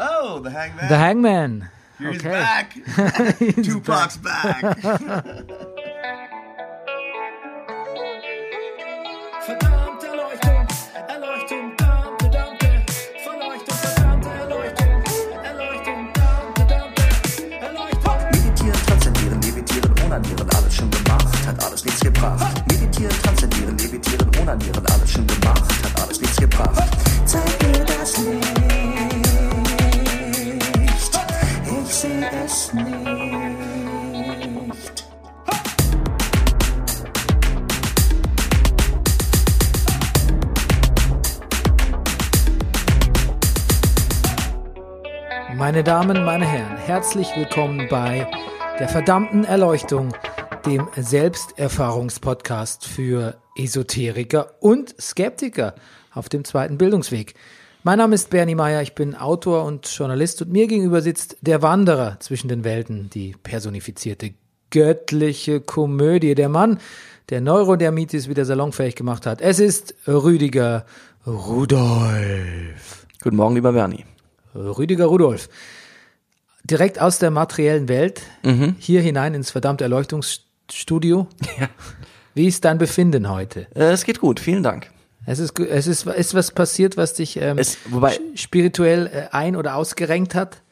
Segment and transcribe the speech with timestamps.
[0.00, 0.88] Oh, the hangman.
[0.88, 1.68] The Hangman.
[1.98, 2.30] Here's okay.
[2.30, 2.72] back.
[3.64, 4.84] Tupac's back.
[21.66, 22.68] Alles nichts gebracht.
[22.68, 26.88] Meditieren, transzendieren, levitieren, onanieren, alles schon gemacht, hat alles nichts gebracht.
[27.24, 28.57] Zeig mir das Licht,
[45.78, 48.28] Meine Damen, meine Herren, herzlich willkommen bei
[48.80, 50.12] der verdammten Erleuchtung,
[50.66, 55.76] dem Selbsterfahrungspodcast für Esoteriker und Skeptiker
[56.12, 57.34] auf dem zweiten Bildungsweg.
[57.84, 61.62] Mein Name ist Bernie Meyer, ich bin Autor und Journalist und mir gegenüber sitzt der
[61.62, 64.34] Wanderer zwischen den Welten, die personifizierte
[64.72, 66.80] göttliche Komödie, der Mann,
[67.30, 69.40] der Neurodermitis wieder salonfähig gemacht hat.
[69.40, 70.86] Es ist Rüdiger
[71.24, 73.06] Rudolf.
[73.22, 74.04] Guten Morgen, lieber Bernie.
[74.58, 75.48] Rüdiger Rudolf.
[76.64, 78.22] Direkt aus der materiellen Welt,
[78.78, 81.26] hier hinein ins verdammte Erleuchtungsstudio.
[81.60, 81.68] Ja.
[82.34, 83.66] Wie ist dein Befinden heute?
[83.74, 84.90] Äh, es geht gut, vielen Dank.
[85.26, 89.56] Es ist, es ist, ist was passiert, was dich ähm, Es- wobei- spirituell äh, ein-
[89.56, 90.62] oder ausgerenkt hat?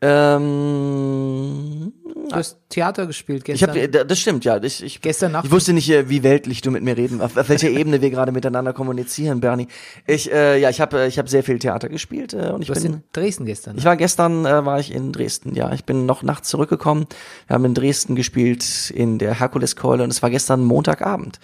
[0.00, 1.92] Ähm,
[2.30, 3.70] Du hast Theater gespielt ich gestern.
[3.70, 4.62] habe, das stimmt, ja.
[4.62, 7.36] Ich, ich, Gestern Nacht- Ich wusste nicht, äh, wie weltlich du mit mir reden, auf,
[7.38, 9.66] auf welcher Ebene wir gerade miteinander kommunizieren, Bernie.
[10.06, 12.74] Ich, äh, ja, ich habe, ich habe sehr viel Theater gespielt äh, und ich du
[12.74, 12.84] bin.
[12.84, 13.78] in Dresden gestern.
[13.78, 15.72] Ich war gestern, äh, war ich in Dresden, ja.
[15.72, 17.06] Ich bin noch nachts zurückgekommen.
[17.46, 21.40] Wir haben in Dresden gespielt in der Herkuleskeule und es war gestern Montagabend.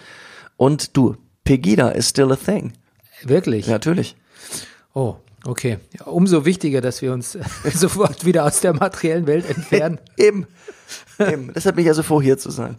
[0.55, 2.73] Und du, Pegida is still a thing.
[3.23, 3.65] Wirklich?
[3.65, 4.15] Ja, natürlich.
[4.93, 5.15] Oh,
[5.45, 5.79] okay.
[5.97, 7.37] Ja, umso wichtiger, dass wir uns
[7.73, 9.99] sofort wieder aus der materiellen Welt entfernen.
[10.17, 10.47] Eben.
[11.19, 11.51] Eben.
[11.53, 12.75] Deshalb bin ich ja so froh, hier zu sein.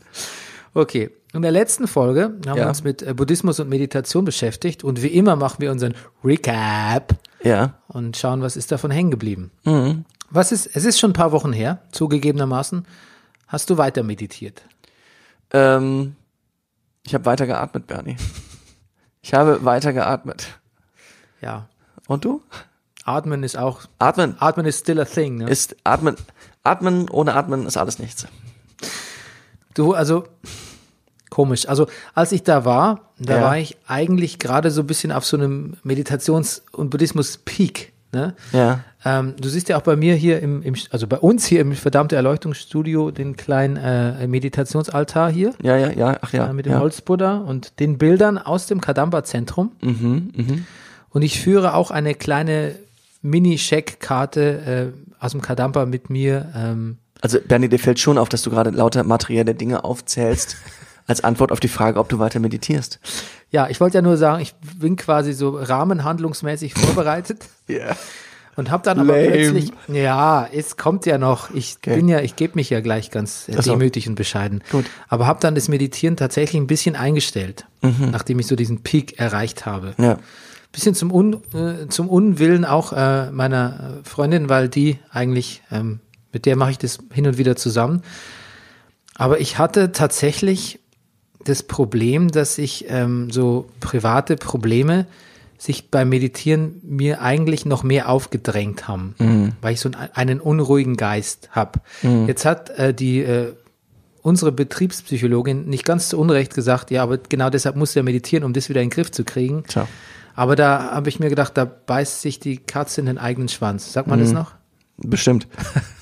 [0.75, 2.69] Okay, in der letzten Folge haben wir Ja.
[2.69, 7.75] uns mit äh, Buddhismus und Meditation beschäftigt und wie immer machen wir unseren Recap Ja.
[7.89, 9.51] und schauen, was ist davon hängen geblieben.
[9.65, 10.05] Mhm.
[10.31, 12.87] Was ist, es ist schon ein paar Wochen her, zugegebenermaßen.
[13.47, 14.63] Hast du weiter meditiert?
[15.53, 16.17] Ähm,
[17.05, 18.17] ich habe weiter geatmet, Bernie.
[19.23, 20.47] Ich habe weiter geatmet.
[21.41, 21.69] Ja.
[22.07, 22.43] Und du?
[23.05, 25.49] Atmen ist auch, Atmen Atmen ist still a thing, ne?
[25.51, 26.17] ist atmen.
[26.65, 28.27] Atmen ohne Atmen ist alles nichts.
[29.75, 30.25] Du, also,
[31.31, 31.69] komisch.
[31.69, 33.43] Also, als ich da war, da Ja.
[33.43, 38.35] war ich eigentlich gerade so ein bisschen auf so einem Meditations- und Buddhismus-Peak, ne?
[38.53, 38.81] Ja.
[39.05, 41.73] Ähm, du siehst ja auch bei mir hier im, im, also bei uns hier im
[41.75, 46.19] verdammte Erleuchtungsstudio den kleinen äh, Meditationsaltar hier Ja, ja, ja.
[46.23, 46.49] Ach ja.
[46.49, 46.81] äh, mit dem ja.
[46.81, 49.71] Holzbuddha und den Bildern aus dem Kadamba-Zentrum.
[49.81, 50.33] Mhm,
[51.17, 52.75] Und ich führe auch eine kleine
[53.23, 56.53] Mini-Scheck-Karte äh, aus dem Kadamba mit mir.
[56.55, 60.57] Ähm, Also Bernie, dir fällt schon auf, dass du gerade lauter materielle Dinge aufzählst,
[61.07, 63.01] als Antwort auf die Frage, ob du weiter meditierst.
[63.51, 67.45] ja, ich wollte ja nur sagen, ich bin quasi so rahmenhandlungsmäßig vorbereitet.
[67.69, 67.97] Ja.
[68.57, 69.29] Und habe dann aber Lame.
[69.31, 71.51] plötzlich, ja, es kommt ja noch.
[71.51, 71.97] Ich Okay.
[71.97, 73.73] bin ja, ich gebe mich ja gleich ganz äh, so.
[73.73, 74.63] demütig und bescheiden.
[74.71, 74.85] Gut.
[75.09, 79.65] Aber habe dann das Meditieren tatsächlich ein bisschen eingestellt, nachdem ich so diesen Peak erreicht
[79.67, 79.95] habe.
[79.99, 80.05] Mhm.
[80.05, 80.19] Ja.
[80.77, 86.01] Bisschen zum, Un, äh, zum Unwillen auch äh, meiner Freundin, weil die eigentlich, ähm,
[86.35, 88.03] mit der mache ich das hin und wieder zusammen.
[89.15, 90.79] Aber ich hatte tatsächlich
[91.45, 95.07] das Problem, dass ich ähm, so private Probleme
[95.57, 99.15] sich beim Meditieren mir eigentlich noch mehr aufgedrängt haben,
[99.63, 101.81] weil ich so einen, einen unruhigen Geist habe.
[102.27, 103.55] Jetzt hat äh, die äh,
[104.21, 108.53] unsere Betriebspsychologin nicht ganz zu Unrecht gesagt, ja, aber genau deshalb muss er meditieren, um
[108.53, 109.65] das wieder in den Griff zu kriegen.
[109.67, 109.89] Tja.
[110.37, 113.93] Aber da habe ich mir gedacht, da beißt sich die Katze in den eigenen Schwanz.
[113.93, 114.53] Sagt man das noch?
[114.99, 115.49] Bestimmt.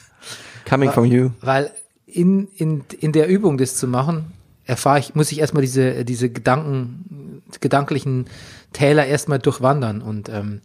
[0.68, 1.30] Coming from you.
[1.40, 1.70] Weil
[2.06, 4.32] in, in, in der Übung, das zu machen,
[4.64, 8.26] erfahre ich, muss ich erstmal diese, diese Gedanken, gedanklichen
[8.72, 10.02] Täler erstmal durchwandern.
[10.02, 10.62] Und, ähm,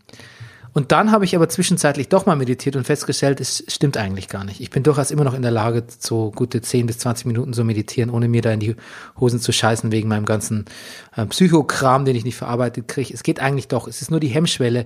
[0.79, 4.45] und dann habe ich aber zwischenzeitlich doch mal meditiert und festgestellt, es stimmt eigentlich gar
[4.45, 4.61] nicht.
[4.61, 7.65] Ich bin durchaus immer noch in der Lage, so gute 10 bis 20 Minuten so
[7.65, 8.77] meditieren, ohne mir da in die
[9.19, 10.63] Hosen zu scheißen wegen meinem ganzen
[11.17, 13.13] äh, Psychokram, den ich nicht verarbeitet kriege.
[13.13, 13.89] Es geht eigentlich doch.
[13.89, 14.85] Es ist nur die Hemmschwelle,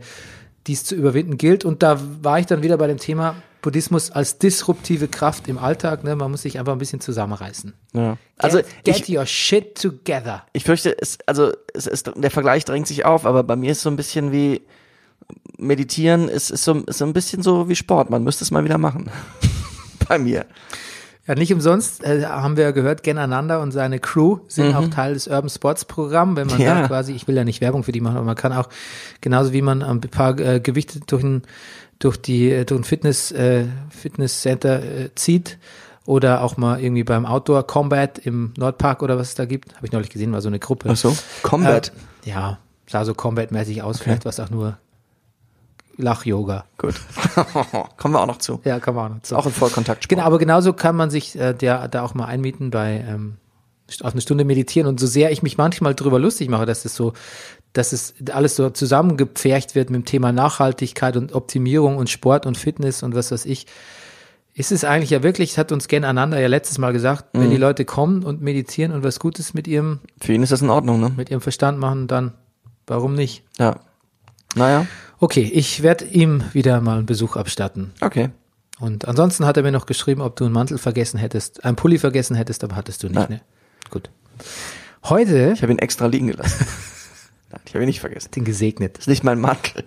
[0.65, 1.63] die es zu überwinden gilt.
[1.63, 6.03] Und da war ich dann wieder bei dem Thema Buddhismus als disruptive Kraft im Alltag.
[6.03, 6.15] Ne?
[6.15, 7.71] Man muss sich einfach ein bisschen zusammenreißen.
[7.93, 8.17] Ja.
[8.39, 10.43] Also get, get ich, your shit together.
[10.53, 13.81] ich fürchte, es, also es ist, der Vergleich drängt sich auf, aber bei mir ist
[13.81, 14.63] so ein bisschen wie
[15.57, 18.09] Meditieren ist, ist, so, ist so ein bisschen so wie Sport.
[18.09, 19.09] Man müsste es mal wieder machen.
[20.07, 20.45] bei mir.
[21.25, 25.13] Ja, nicht umsonst äh, haben wir gehört, Gen Ananda und seine Crew sind auch Teil
[25.13, 26.35] des Urban Sports Programm.
[26.35, 26.81] Wenn man Ja.
[26.81, 28.67] da quasi, ich will ja nicht Werbung für die machen, aber man kann auch,
[29.21, 31.43] genauso wie man ein paar äh, Gewichte durch den
[31.99, 35.57] durch die äh, durch ein Fitness äh, Fitnesscenter äh, zieht
[36.05, 39.85] oder auch mal irgendwie beim Outdoor Combat im Nordpark oder was es da gibt, habe
[39.85, 40.89] ich neulich gesehen, war so eine Gruppe.
[40.91, 41.93] Ach so, Combat.
[42.25, 44.77] Äh, ja, sah so Combat-mäßig aus, vielleicht war es auch nur
[45.97, 46.65] Lach-Yoga.
[46.77, 46.95] Gut.
[47.97, 48.59] Kommen wir auch noch zu.
[48.63, 49.35] Ja, kann man auch noch zu.
[49.35, 50.09] Auch ein Vollkontaktsport.
[50.09, 53.37] Genau, aber genauso kann man sich äh, der, da auch mal einmieten bei ähm,
[54.01, 54.87] auf eine Stunde meditieren.
[54.87, 57.13] Und so sehr ich mich manchmal drüber lustig mache, dass es so,
[57.73, 62.57] dass es alles so zusammengepfercht wird mit dem Thema Nachhaltigkeit und Optimierung und Sport und
[62.57, 63.67] Fitness und was weiß ich,
[64.55, 67.57] ist es eigentlich ja wirklich, hat uns Gen Ananda ja letztes Mal gesagt, wenn die
[67.57, 70.99] Leute kommen und meditieren und was Gutes mit ihrem, Für ihn ist das in Ordnung,
[70.99, 71.11] ne?
[71.15, 72.33] mit ihrem Verstand machen, dann
[72.85, 73.43] warum nicht?
[73.57, 73.77] Ja.
[74.55, 74.85] Naja,
[75.23, 77.93] Okay, ich werde ihm wieder mal einen Besuch abstatten.
[78.01, 78.31] okay.
[78.79, 81.97] Und ansonsten hat er mir noch geschrieben, ob du einen Mantel vergessen hättest, einen Pulli
[81.97, 83.29] vergessen hättest, aber hattest du nicht, Nein.
[83.29, 83.41] ne?
[83.89, 84.09] Gut.
[85.05, 86.65] Heute, Ich habe ihn extra liegen gelassen.
[87.51, 88.31] Nein, ich habe ihn nicht vergessen.
[88.31, 88.97] den gesegnet.
[88.97, 89.85] Das ist nicht mein Mantel.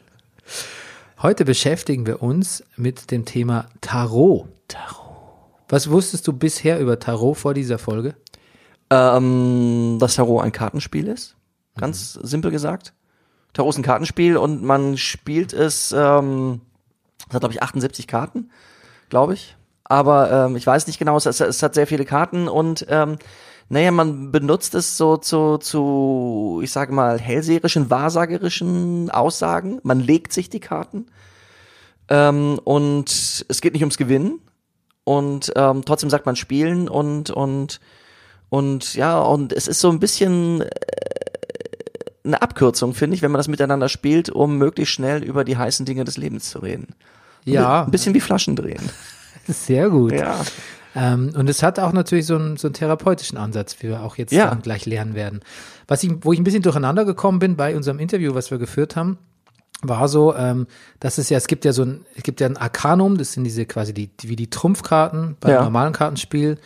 [1.20, 4.48] Heute beschäftigen wir uns mit dem Thema Tarot.
[4.68, 5.34] Tarot.
[5.68, 8.14] Was wusstest du bisher über Tarot vor dieser Folge?
[8.88, 11.36] Ähm, dass Tarot ein Kartenspiel ist.
[11.76, 12.94] Ganz simpel gesagt.
[13.56, 16.60] Tarot ist ein Kartenspiel und man spielt es, ähm,
[17.28, 18.50] es hat glaube ich 78 Karten,
[19.08, 19.56] glaube ich.
[19.84, 23.18] Aber ähm, ich weiß nicht genau, es, es, hat sehr viele Karten und ähm,
[23.68, 29.80] naja, man benutzt es so zu, zu, ich sage mal, hellseherischen, wahrsagerischen Aussagen.
[29.82, 31.06] Man legt sich die Karten.
[32.08, 34.40] Ähm, und es geht nicht ums Gewinnen.
[35.02, 37.80] Und ähm, trotzdem sagt man spielen und, und,
[38.50, 40.66] und ja, und es ist so ein bisschen äh,
[42.26, 45.86] eine Abkürzung, finde ich, wenn man das miteinander spielt, um möglichst schnell über die heißen
[45.86, 46.88] Dinge des Lebens zu reden.
[47.44, 48.82] Ja, Ein bisschen wie Flaschen drehen.
[49.46, 50.12] sehr gut.
[50.12, 50.40] Ja.
[50.96, 54.16] Ähm, und es hat auch natürlich so einen, so einen therapeutischen Ansatz, wie wir auch
[54.16, 54.54] jetzt Ja.
[54.54, 55.40] gleich lernen werden.
[55.86, 58.96] Was ich, wo ich ein bisschen durcheinander gekommen bin bei unserem Interview, was wir geführt
[58.96, 59.18] haben,
[59.82, 60.66] war so, ähm,
[61.00, 63.44] dass es ja, es gibt ja so ein, es gibt ja ein Arcanum, das sind
[63.44, 65.62] diese quasi die, die wie die Trumpfkarten beim Ja.
[65.64, 66.56] normalen Kartenspiel.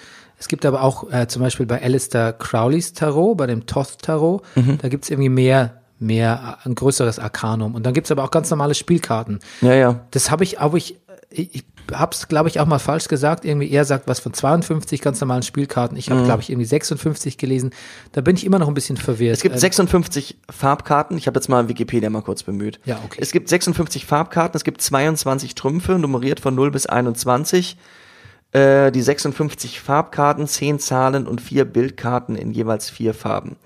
[0.40, 4.42] Es gibt aber auch äh, zum Beispiel bei Alistair Crowleys Tarot, bei dem Toth Tarot,
[4.56, 4.78] Mhm.
[4.78, 7.74] da gibt's irgendwie mehr, mehr, äh, ein größeres Arcanum.
[7.74, 9.38] Und dann gibt's aber auch ganz normale Spielkarten.
[9.60, 10.00] Ja, ja.
[10.10, 10.96] Das habe ich, aber ich,
[11.30, 13.44] ich, hab's, glaube ich, auch mal falsch gesagt.
[13.44, 15.96] Irgendwie er sagt was von 52 ganz normalen Spielkarten.
[15.98, 16.14] Ich Mhm.
[16.14, 17.70] habe, glaube ich, irgendwie 56 gelesen.
[18.12, 19.34] Da bin ich immer noch ein bisschen verwirrt.
[19.36, 21.18] Es gibt Äh, 56 Farbkarten.
[21.18, 22.80] Ich habe jetzt mal Wikipedia mal kurz bemüht.
[22.86, 23.18] Ja, okay.
[23.20, 27.76] Es gibt 56 Farbkarten, es gibt 22 Trümpfe, nummeriert von 0 bis 21.
[28.52, 33.56] Äh, die 56 Farbkarten, 10 Zahlen und 4 Bildkarten in jeweils vier Farben.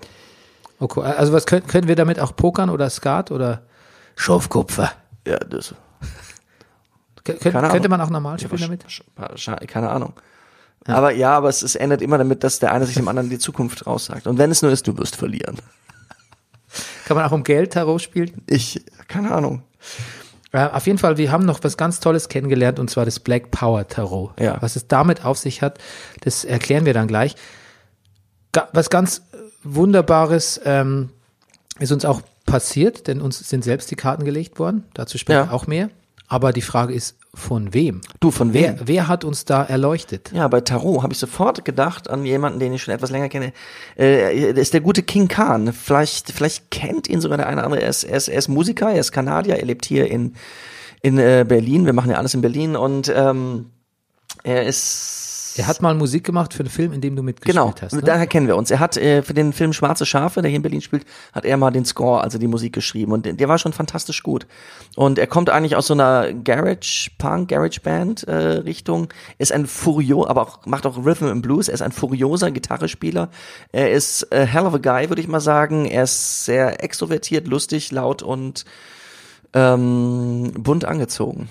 [0.79, 1.01] okay.
[1.01, 3.63] Also was können, können wir damit auch pokern oder Skat oder
[4.15, 4.91] Schorfkupfer?
[5.25, 5.73] Ja, das.
[7.23, 7.71] Kön Ahnung.
[7.71, 9.67] könnte man auch normal spielen Ja, damit?
[9.67, 10.13] Keine Ahnung.
[10.87, 13.39] Aber ja, aber es, es endet immer damit, dass der eine sich dem anderen die
[13.39, 14.27] Zukunft raussagt.
[14.27, 15.57] Und wenn es nur ist, du wirst verlieren.
[17.05, 18.43] Kann man auch um Geld Tarot spielen?
[18.47, 19.63] Ich, keine Ahnung.
[20.55, 23.51] Äh, auf jeden Fall, wir haben noch was ganz Tolles kennengelernt und zwar das Black
[23.51, 24.39] Power Tarot.
[24.39, 24.61] Ja.
[24.61, 25.79] Was es damit auf sich hat,
[26.21, 27.35] das erklären wir dann gleich.
[28.71, 31.09] Was ganz äh, Wunderbares ähm,
[31.79, 34.85] ist uns auch passiert, denn uns sind selbst die Karten gelegt worden.
[34.93, 35.51] Dazu später Ja.
[35.51, 35.89] auch mehr.
[36.27, 38.01] Aber die Frage ist, von wem?
[38.19, 38.75] Du, von wem?
[38.77, 40.31] Wer, wer hat uns da erleuchtet?
[40.33, 43.53] Ja, bei Tarot habe ich sofort gedacht an jemanden, den ich schon etwas länger kenne.
[43.95, 45.71] Äh, das ist der gute King Khan.
[45.73, 47.81] Vielleicht, vielleicht kennt ihn sogar der eine oder andere.
[47.81, 50.35] Er ist, er ist, er ist Musiker, er ist Kanadier, er lebt hier in,
[51.01, 51.85] in äh, Berlin.
[51.85, 53.67] Wir machen ja alles in Berlin und ähm,
[54.43, 55.24] er ist
[55.57, 57.93] Er hat mal Musik gemacht für einen Film, in dem du mitgespielt Genau, hast.
[57.93, 58.01] Ne?
[58.01, 58.71] daher kennen wir uns.
[58.71, 61.55] Er hat äh, für den Film Schwarze Schafe, der hier in Berlin spielt, hat er
[61.57, 64.47] mal den Score, also die Musik geschrieben und der, der war schon fantastisch gut.
[64.95, 68.61] Und er kommt eigentlich aus so einer Garage Punk, Garage Band äh.
[69.37, 71.67] Ist ein Furio, aber auch macht auch Rhythm and Blues.
[71.67, 73.29] Er ist ein furioser Gitarrespieler.
[73.71, 75.85] Er ist a hell of a guy, würde ich mal sagen.
[75.85, 78.65] Er ist sehr extrovertiert, lustig, laut und
[79.53, 81.47] ähm, bunt angezogen.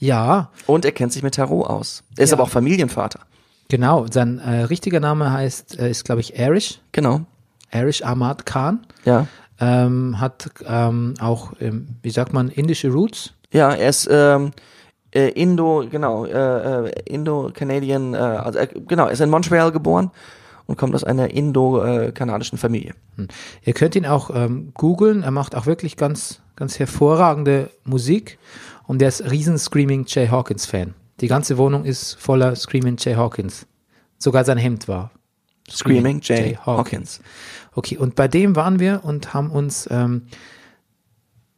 [0.00, 2.04] Ja, Und er kennt sich mit Tarot aus.
[2.16, 2.36] Er ist Ja.
[2.36, 3.20] aber auch Familienvater.
[3.68, 4.06] Genau.
[4.10, 7.20] Sein äh, richtiger Name heißt, äh, ist glaube ich Arish, Genau.
[7.72, 8.86] Arish Ahmad Khan.
[9.04, 9.26] Ja.
[9.60, 13.34] ähm, hat ähm, auch, ähm, wie sagt man, indische Roots.
[13.52, 14.52] Ja, er ist ähm,
[15.14, 20.10] äh, Indo, genau, äh, äh, Indo-Canadian, äh, also, äh, genau, er ist in Montreal geboren
[20.66, 22.94] und kommt aus einer indo-kanadischen Familie.
[23.64, 25.22] Ihr könnt ihn auch ähm, googeln.
[25.22, 28.38] Er macht auch wirklich ganz, ganz hervorragende Musik
[28.86, 30.94] und er ist riesen Screaming Jay Hawkins Fan.
[31.20, 33.66] Die ganze Wohnung ist voller Screaming Jay Hawkins.
[34.18, 35.10] Sogar sein Hemd war.
[35.70, 37.20] Screaming Jay, Hawkins.
[37.74, 40.22] Okay, und bei dem waren wir und haben uns, ähm,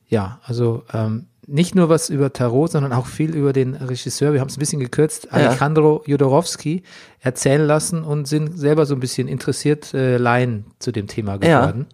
[0.08, 4.40] ja, also ähm, nicht nur was über Tarot, sondern auch viel über den Regisseur, wir
[4.40, 6.82] haben es ein bisschen gekürzt, Alejandro Jodorowsky
[7.20, 11.60] erzählen lassen und sind selber so ein bisschen interessiert äh, Laien zu dem Thema Ja.
[11.60, 11.86] geworden.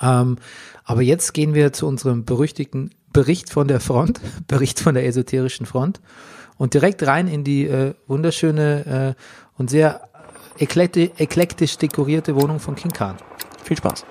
[0.00, 0.36] Ähm,
[0.84, 5.66] aber jetzt gehen wir zu unserem berüchtigten Bericht von der Front, Bericht von der esoterischen
[5.66, 6.00] Front
[6.58, 9.22] und direkt rein in die äh, wunderschöne äh,
[9.58, 10.08] und sehr
[10.58, 13.16] eklekti eklektisch dekorierte Wohnung von King Khan.
[13.64, 14.04] Viel Spaß.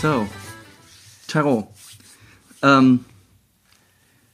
[0.00, 0.26] So,
[1.28, 1.68] Tarot.
[2.60, 3.04] Um,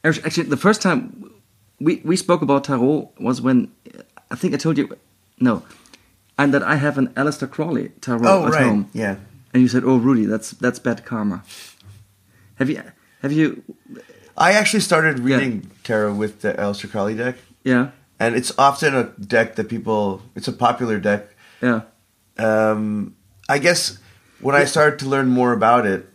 [0.03, 1.31] act- actually, the first time
[1.79, 3.71] we, we spoke about Tarot was when
[4.31, 4.89] I think I told you,
[5.39, 5.63] no,
[6.39, 8.63] and that I have an Aleister Crowley Tarot Oh, at right.
[8.65, 8.89] home.
[8.95, 9.17] Yeah.
[9.53, 11.43] And you said, "Oh, Rudy, that's that's bad karma."
[12.57, 12.83] Have you
[13.23, 13.63] have you?
[14.37, 17.91] I actually started reading tarot with the Aleister Crowley deck, Yeah,
[18.21, 20.23] and it's often a deck that people.
[20.37, 21.35] It's a popular deck.
[21.61, 21.81] yeah,
[22.39, 23.15] Um,
[23.49, 23.99] I guess
[24.41, 26.07] when I started to learn more about it,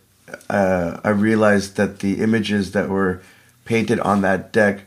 [0.48, 3.20] uh, I realized that the images that were
[3.64, 4.86] painted on that deck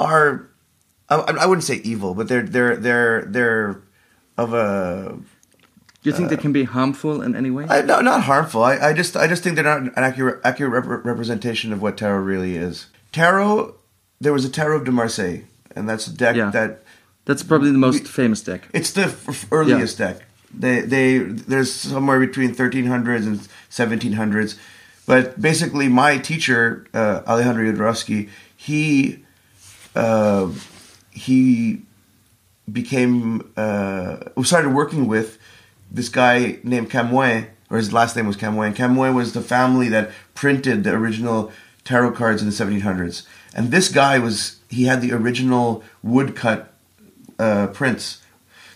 [0.00, 0.48] are.
[1.10, 3.82] I, I wouldn't say evil, but they're they're they're they're
[4.36, 7.66] of a Do you think they can be harmful in any way?
[7.68, 8.62] I, no, not harmful.
[8.62, 11.96] I, I just I just think they're not an accurate accurate rep- representation of what
[11.96, 12.86] tarot really is.
[13.12, 13.74] Tarot,
[14.20, 15.42] there was a tarot de Marseille,
[15.76, 16.50] and that's a deck Yeah.
[16.50, 16.82] that
[17.26, 18.68] That's probably the most famous deck.
[18.72, 20.16] it's the f- earliest deck.
[20.52, 24.56] They they there's somewhere between 1300s and 1700s,
[25.06, 29.24] but basically my teacher uh, Alejandro Jodorowsky, he
[29.96, 30.48] uh,
[31.10, 31.82] he
[32.70, 35.38] became uh, started working with
[35.90, 38.74] this guy named Camoin, or his last name was Camoin.
[38.74, 41.52] Camoin was the family that printed the original
[41.84, 46.72] tarot cards in the 1700s, and this guy was he had the original woodcut
[47.38, 48.20] uh, prints.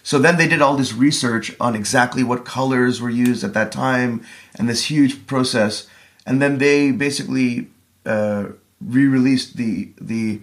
[0.02, 3.70] So then they did all this research on exactly what colors were used at that
[3.70, 5.86] time, and this huge process,
[6.24, 7.68] and then they basically
[8.06, 8.46] uh,
[8.80, 10.40] re-released the the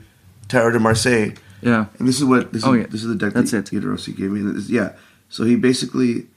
[0.47, 1.33] Tarot de Marseille.
[1.65, 1.86] Yeah.
[2.00, 2.88] And this is what this Oh, is yeah.
[2.91, 3.81] this is the deck That's that it.
[3.81, 4.41] Jodorowsky gave me.
[4.53, 4.89] This- yeah.
[5.29, 6.27] So he basically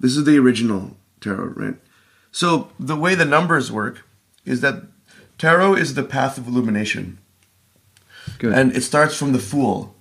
[0.00, 1.76] this is the original tarot, right?
[2.30, 4.04] So the way the numbers work
[4.44, 4.82] is that
[5.38, 7.18] tarot is the path of illumination.
[8.38, 8.52] Good.
[8.52, 9.94] And it starts from the fool.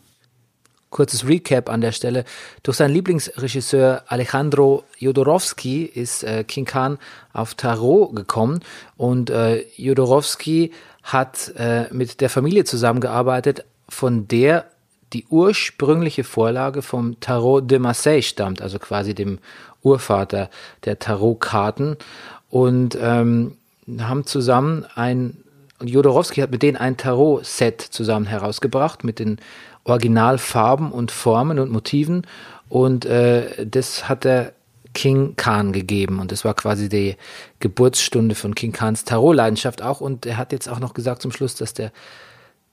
[0.91, 2.25] Kurzes Recap an der Stelle.
[2.63, 6.98] Durch seinen Lieblingsregisseur Alejandro Jodorowsky ist äh, King Khan
[7.32, 8.60] auf Tarot gekommen
[8.98, 10.72] und äh, Jodorowsky
[11.03, 14.65] hat äh, mit der Familie zusammengearbeitet, von der
[15.13, 19.39] die ursprüngliche Vorlage vom Tarot de Marseille stammt, also quasi dem
[19.83, 20.50] Urvater
[20.86, 21.98] der Tarotkarten
[22.50, 23.57] und ähm,
[24.00, 25.38] haben zusammen ein
[25.79, 29.39] und Jodorowsky hat mit denen ein Tarot-Set zusammen herausgebracht mit den
[29.83, 32.27] Originalfarben und Formen und Motiven.
[32.69, 34.53] Und äh, das hat er
[34.93, 36.19] King Khan gegeben.
[36.19, 37.15] Und das war quasi die
[37.60, 40.01] Geburtsstunde von King Khans Tarot-Leidenschaft auch.
[40.01, 41.91] Und er hat jetzt auch noch gesagt zum Schluss, dass der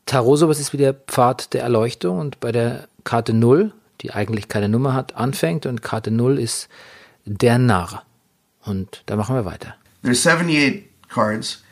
[0.08, 2.18] Tarot sowas ist wie der Pfad der Erleuchtung.
[2.18, 5.66] Und bei der Karte 0, die eigentlich keine Nummer hat, anfängt.
[5.66, 6.68] Und Karte 0 ist
[7.24, 8.02] der Narr.
[8.64, 9.74] Und da machen wir weiter.
[10.02, 11.62] There's 78 cards.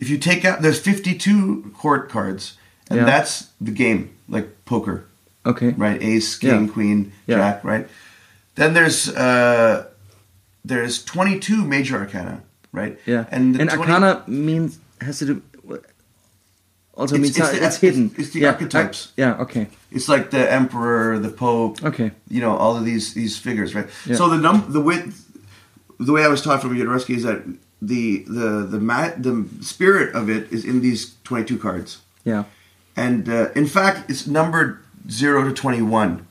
[0.00, 2.56] If you take out there's 52 court cards
[2.88, 3.06] and Yeah.
[3.06, 5.04] that's the game, like poker.
[5.44, 5.74] okay.
[5.78, 6.00] right?
[6.02, 6.72] Ace, king, Yeah.
[6.72, 7.38] queen, Yeah.
[7.38, 7.86] jack, right?
[8.54, 9.84] Then there's uh,
[10.64, 12.42] there's 22 major arcana,
[12.72, 12.98] right?
[13.06, 13.24] Yeah.
[13.30, 15.42] and And, the 20 Arcana means has to do.
[16.98, 18.10] Also It's- means it's the- it's hidden.
[18.18, 18.48] it's the yeah.
[18.52, 18.98] archetypes.
[19.16, 19.44] I- yeah.
[19.44, 19.68] Okay.
[19.92, 22.10] It's like the emperor, the pope, Okay.
[22.28, 23.88] you know, all of these these figures, right?
[24.04, 24.16] Yeah.
[24.16, 24.98] So the num the way
[26.00, 27.40] the way I was taught from Jodorowsky is that
[27.80, 31.98] the the the ma- the spirit of it is in these 22 cards.
[32.24, 32.44] Yeah.
[32.96, 34.78] and uh, in fact it's numbered
[35.08, 36.26] 0 to 21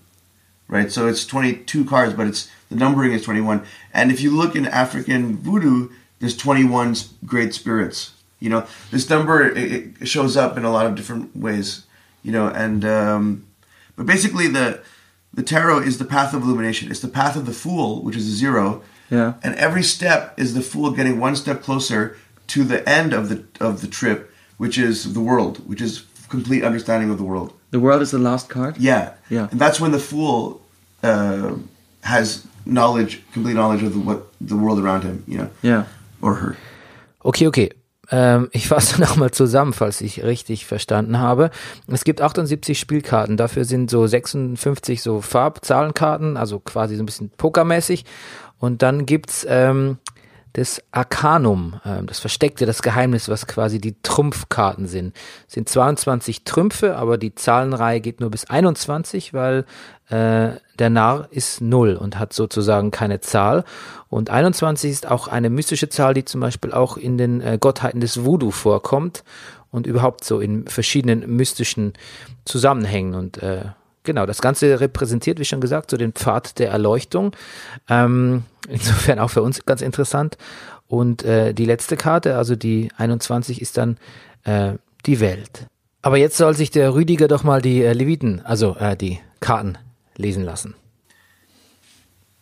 [0.68, 3.62] right so it's 22 cards but it's the numbering is 21
[3.94, 5.88] and if you look in african voodoo
[6.20, 6.94] there's twenty one
[7.26, 9.58] great spirits you know this number it,
[10.02, 11.86] it shows up in a lot of different ways
[12.24, 13.46] you know and um,
[13.96, 14.80] but basically the
[15.34, 18.28] the tarot is the path of illumination it's the path of the fool which is
[18.28, 19.34] a zero Yeah.
[19.44, 22.18] and every step is the fool getting one step closer
[22.54, 24.20] to the end of the of the trip
[24.58, 28.20] which is the world which is complete understanding of the world The world is the
[28.20, 28.78] last card.
[28.78, 29.48] yeah Yeah.
[29.52, 30.62] and that's when the fool
[31.04, 31.56] uh,
[32.02, 35.84] has knowledge complete knowledge of the, what the world around him you know Yeah.
[36.22, 36.56] or her
[37.26, 37.70] Okay, okay.
[38.10, 41.50] Ähm, ich fasse nochmal zusammen, falls ich richtig verstanden habe.
[41.88, 43.38] Es gibt 78 Spielkarten.
[43.38, 48.06] Dafür sind so 56 so Farbzahlenkarten, also quasi so ein bisschen pokermäßig.
[48.60, 49.98] Und dann gibt's ähm,
[50.58, 55.16] das Arcanum, ähm, das Versteckte, das Geheimnis, was quasi die Trumpfkarten sind.
[55.48, 59.66] Es sind 22 Trümpfe, aber die Zahlenreihe geht nur bis 21, weil
[60.10, 60.50] äh,
[60.80, 63.66] der Narr ist null und hat sozusagen keine Zahl.
[64.10, 68.02] Und 21 ist auch eine mystische Zahl, die zum Beispiel auch in den äh, Gottheiten
[68.02, 69.24] des Voodoo vorkommt
[69.70, 71.94] und überhaupt so in verschiedenen mystischen
[72.46, 73.14] Zusammenhängen.
[73.14, 73.66] Und äh,
[74.08, 77.36] genau, das Ganze repräsentiert, wie schon gesagt, so den Pfad der Erleuchtung.
[77.88, 80.38] Ähm, insofern auch für uns ganz interessant.
[80.88, 83.98] Und äh, die letzte Karte, also die 21, ist dann
[84.46, 84.74] äh,
[85.06, 85.68] die Welt.
[86.02, 89.78] Aber jetzt soll sich der Rüdiger doch mal die äh, Leviten, also äh, die Karten
[90.16, 90.74] lesen lassen.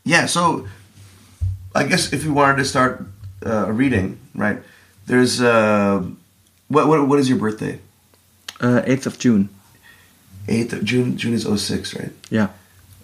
[0.08, 0.66] Yeah, so
[1.76, 3.02] I guess if we wanted to start
[3.44, 4.60] uh, a reading, right?
[5.08, 6.04] There's uh,
[6.68, 7.80] what what what is your birthday?
[8.62, 9.50] Uh, 8th of June.
[10.48, 11.18] 8th of June.
[11.18, 12.12] June is 06, right?
[12.30, 12.50] Yeah.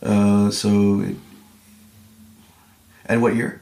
[0.01, 1.05] Uh, so,
[3.05, 3.61] and what year?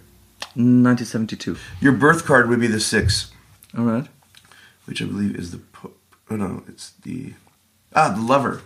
[0.56, 1.58] 1972.
[1.82, 3.32] Your birth card would be the six,
[3.78, 4.08] All right.
[4.86, 5.62] which I believe is the.
[6.32, 7.34] Oh no, it's the.
[7.96, 8.62] Ah, the lover.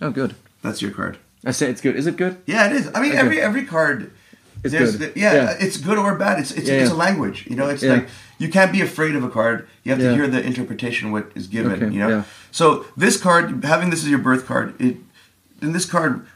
[0.00, 0.34] Oh, good.
[0.62, 1.18] That's your card.
[1.44, 1.96] I say it's good.
[1.96, 2.38] Is it good?
[2.46, 2.90] Yeah, it is.
[2.94, 3.20] I mean, Okay.
[3.20, 4.10] every every card.
[4.62, 5.12] It's good.
[5.14, 5.50] Yeah, Yeah.
[5.60, 6.38] it's good or bad.
[6.40, 7.46] It's it's, Yeah, it's a language.
[7.48, 7.94] You know, it's Yeah.
[7.94, 9.68] like you can't be afraid of a card.
[9.84, 11.72] You have to hear the interpretation what is given.
[11.72, 12.08] Okay, You know.
[12.08, 12.24] yeah.
[12.50, 14.96] So this card, having this as your birth card, it
[15.62, 16.26] in this card,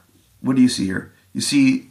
[0.40, 1.12] what do you see here?
[1.33, 1.88] You see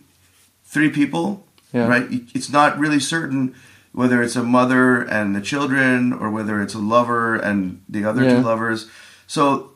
[0.66, 1.88] three people, Yeah.
[1.88, 2.08] right?
[2.34, 3.54] It's not really certain
[3.92, 8.24] whether it's a mother and the children or whether it's a lover and the other
[8.24, 8.36] Yeah.
[8.36, 8.88] two lovers.
[9.28, 9.72] So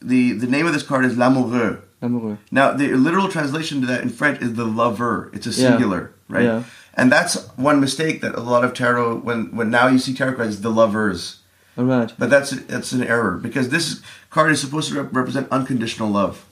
[0.00, 1.78] the the name of this card is l'amoureux.
[2.02, 2.38] Amoureux.
[2.50, 5.30] Now, the literal translation to that in French is the lover.
[5.32, 5.68] It's a Yeah.
[5.70, 6.64] singular, right?
[6.94, 10.34] And that's one mistake that a lot of tarot, when when now you see tarot
[10.36, 11.40] cards, the lovers.
[11.76, 12.12] All right.
[12.18, 16.44] But that's that's an error because this card is supposed to rep- represent unconditional love.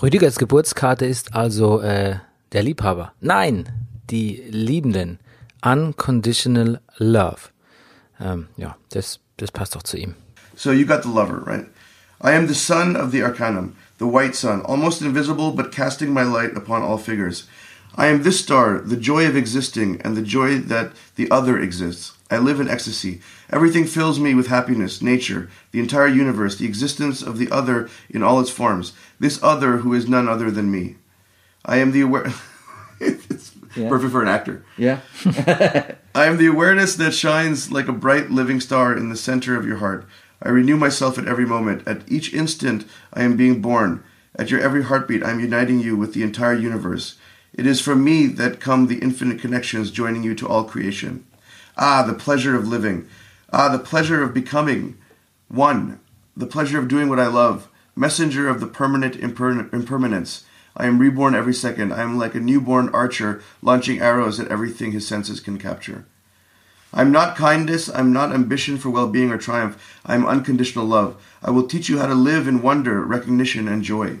[0.00, 2.16] Rüdigers Geburtskarte ist also äh,
[2.52, 3.12] der Liebhaber.
[3.20, 3.68] Nein,
[4.10, 5.18] die Liebenden.
[5.64, 7.50] Unconditional Love.
[8.20, 10.16] Ähm, ja, das, das passt doch zu ihm.
[10.56, 11.66] So you got the lover, right?
[12.20, 16.22] I am the son of the arcanum, the white sun, almost invisible but casting my
[16.22, 17.48] light upon all figures.
[17.94, 22.12] I am this star, the joy of existing, and the joy that the other exists.
[22.30, 23.20] I live in ecstasy.
[23.50, 28.22] Everything fills me with happiness, nature, the entire universe, the existence of the other in
[28.22, 28.94] all its forms.
[29.20, 30.96] This other who is none other than me.
[31.64, 32.32] I am the aware.
[33.00, 33.88] it's Yeah.
[33.88, 34.64] perfect for an actor.
[34.78, 35.00] Yeah.
[36.14, 39.66] I am the awareness that shines like a bright living star in the center of
[39.66, 40.06] your heart.
[40.42, 41.86] I renew myself at every moment.
[41.86, 44.02] At each instant, I am being born.
[44.36, 47.16] At your every heartbeat, I am uniting you with the entire universe.
[47.54, 51.26] It is from me that come the infinite connections joining you to all creation.
[51.76, 53.06] Ah, the pleasure of living.
[53.52, 54.96] Ah, the pleasure of becoming
[55.48, 56.00] one.
[56.34, 57.68] The pleasure of doing what I love.
[57.94, 60.44] Messenger of the permanent imper- impermanence.
[60.74, 61.92] I am reborn every second.
[61.92, 66.06] I am like a newborn archer launching arrows at everything his senses can capture.
[66.94, 70.00] I'm not kindness, I'm not ambition for well being or triumph.
[70.04, 71.22] I am unconditional love.
[71.42, 74.18] I will teach you how to live in wonder, recognition, and joy.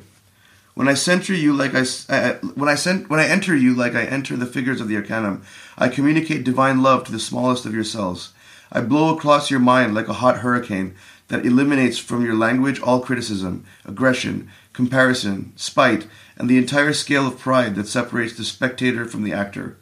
[0.74, 1.82] When I center you like I, I-
[2.16, 4.80] I- uh, uh, when I sent when I enter you like I enter the figures
[4.80, 5.42] of the arcanum,
[5.76, 8.32] I communicate divine love to the smallest of your cells.
[8.70, 10.94] I blow across your mind like a hot hurricane
[11.28, 16.06] that eliminates from your language all criticism, aggression, comparison, spite,
[16.38, 19.76] and the entire scale of pride that separates the spectator from the actor.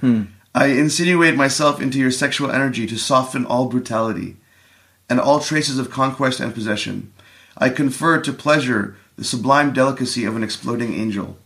[0.00, 0.22] Hmm.
[0.54, 4.36] I insinuate myself into your sexual energy to soften all brutality
[5.10, 7.12] and all traces of conquest and possession.
[7.58, 11.38] I confer to pleasure the sublime delicacy of an exploding angel.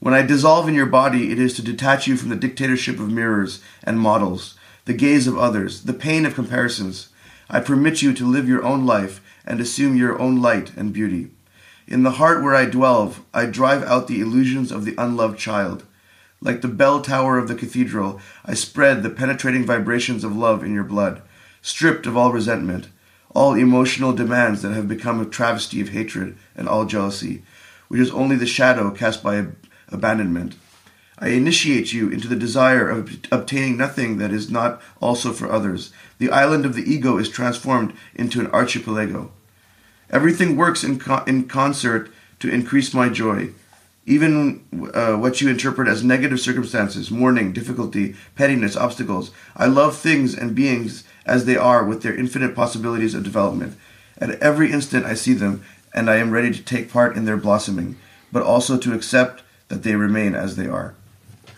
[0.00, 3.10] When I dissolve in your body, it is to detach you from the dictatorship of
[3.10, 4.54] mirrors and models,
[4.86, 7.08] the gaze of others, the pain of comparisons.
[7.48, 11.30] I permit you to live your own life and assume your own light and beauty.
[11.86, 15.84] In the heart where I dwell, I drive out the illusions of the unloved child.
[16.40, 20.72] Like the bell tower of the cathedral, I spread the penetrating vibrations of love in
[20.72, 21.20] your blood,
[21.60, 22.88] stripped of all resentment,
[23.34, 27.42] all emotional demands that have become a travesty of hatred and all jealousy,
[27.88, 29.56] which is only the shadow cast by ab-
[29.88, 30.54] abandonment.
[31.18, 35.92] I initiate you into the desire of obtaining nothing that is not also for others.
[36.18, 39.32] The island of the ego is transformed into an archipelago.
[40.10, 43.50] Everything works in, co- in concert to increase my joy.
[44.06, 49.30] Even uh, what you interpret as negative circumstances, mourning, difficulty, pettiness, obstacles.
[49.56, 53.76] I love things and beings as they are with their infinite possibilities of development.
[54.18, 57.36] At every instant I see them, and I am ready to take part in their
[57.36, 57.96] blossoming,
[58.32, 60.94] but also to accept that they remain as they are.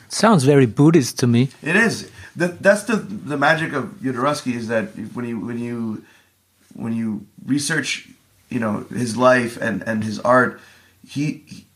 [0.08, 1.50] Sounds very Buddhist to me.
[1.62, 2.10] It is.
[2.36, 6.04] That, that's the the magic of Jodorowsky is that when you when you
[6.74, 8.08] when you research,
[8.50, 10.60] you know, his life and and his art,
[11.06, 11.66] he he,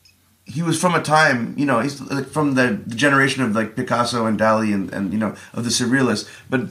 [0.44, 3.74] he was from a time, you know, he's like from the, the generation of like
[3.74, 6.28] Picasso and Dali and and you know of the surrealists.
[6.48, 6.70] But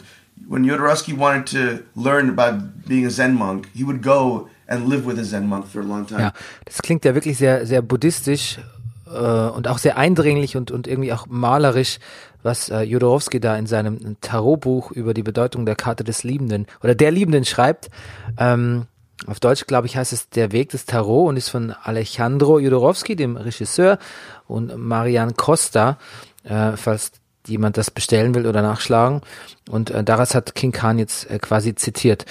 [0.50, 5.06] when Jodorowsky wanted to learn about being a Zen monk, he would go and live
[5.06, 6.22] with a Zen monk for a long time.
[6.22, 6.34] Ja,
[6.66, 8.60] das klingt ja wirklich sehr, sehr buddhistisch
[9.06, 12.00] äh, und auch sehr eindringlich und, und irgendwie auch malerisch,
[12.42, 16.96] was äh, Jodorowsky da in seinem Tarotbuch über die Bedeutung der Karte des Liebenden oder
[16.96, 17.90] der Liebenden schreibt.
[18.38, 18.88] Ähm,
[19.28, 23.16] Auf Deutsch, glaube ich, heißt es Der Weg des Tarot und ist von Alejandro Jodorowsky,
[23.16, 24.00] dem Regisseur,
[24.48, 25.98] und Marianne Costa,
[26.44, 27.12] äh, falls
[27.47, 29.21] jemand das bestellen will oder nachschlagen.
[29.69, 32.25] Und äh, daraus hat King Khan jetzt äh, quasi zitiert.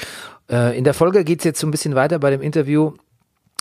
[0.50, 2.92] Äh, in der Folge geht es jetzt so ein bisschen weiter bei dem Interview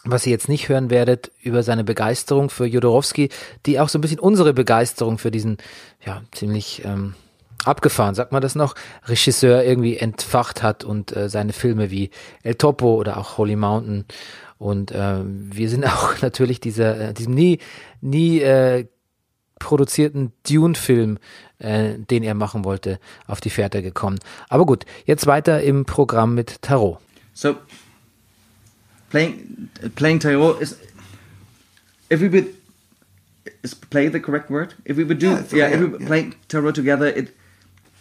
[0.09, 3.29] was ihr jetzt nicht hören werdet, über seine Begeisterung für Jodorowsky,
[3.65, 5.57] die auch so ein bisschen unsere Begeisterung für diesen,
[6.05, 7.13] ja, ziemlich ähm,
[7.65, 12.11] abgefahren, sagt man das noch, Regisseur irgendwie entfacht hat und äh, seine Filme wie
[12.43, 14.05] El Topo oder auch Holy Mountain.
[14.57, 17.59] Und äh, wir sind auch natürlich dieser, äh, diesem nie,
[18.01, 18.87] nie äh,
[19.59, 21.17] produzierten Dune-Film,
[21.59, 24.19] äh, den er machen wollte, auf die Fährte gekommen.
[24.49, 26.99] Aber gut, jetzt weiter im Programm mit Tarot.
[27.33, 27.55] So
[29.09, 30.77] playing playing tarot is
[32.09, 32.47] if we would
[33.63, 36.07] is play the correct word if we would do Yeah, yeah, if we would yeah.
[36.07, 37.33] play tarot together it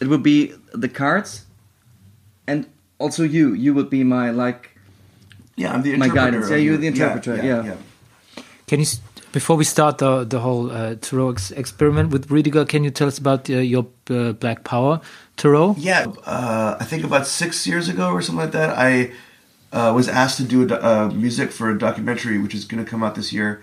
[0.01, 1.45] it would be the cards
[2.47, 2.67] and
[2.99, 4.71] also you you would be my like
[5.59, 6.15] Yeah, I'm the My interpreter.
[6.15, 6.45] guidance.
[6.47, 7.77] of Yeah, you're your- the interpreter, yeah.
[8.69, 8.87] Can you,
[9.33, 13.09] before we start the the whole uh, tarot ex- experiment with Rüdiger, can you tell
[13.09, 15.01] us about uh, your uh, Black Power
[15.37, 15.75] tarot?
[15.79, 19.11] Yeah, uh, I think about six years ago or something like that, I
[19.73, 22.83] uh, was asked to do a, do- uh, music for a documentary which is going
[22.85, 23.63] to come out this year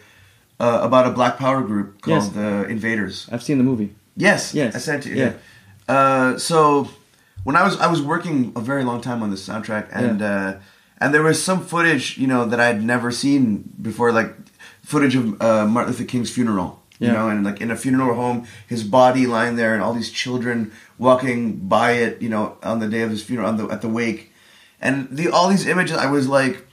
[0.60, 2.30] uh, about a Black Power group called Yes.
[2.34, 3.28] the Invaders.
[3.32, 5.16] I've seen the movie Yes, Yes, I sent you.
[5.16, 5.34] yeah.
[5.88, 6.88] Uh, so
[7.44, 10.54] when I was I was working a very long time on this soundtrack, and uh,
[11.02, 14.32] and there was some footage you know that I'd never seen before, like
[14.84, 16.82] footage of uh, Martin Luther King's funeral.
[17.00, 17.14] You Yeah.
[17.14, 20.72] know, and like in a funeral home, his body lying there, and all these children
[20.98, 22.22] walking by it.
[22.22, 24.32] You know, on the day of his funeral, on the at the wake,
[24.80, 25.98] and the all these images.
[25.98, 26.66] I was like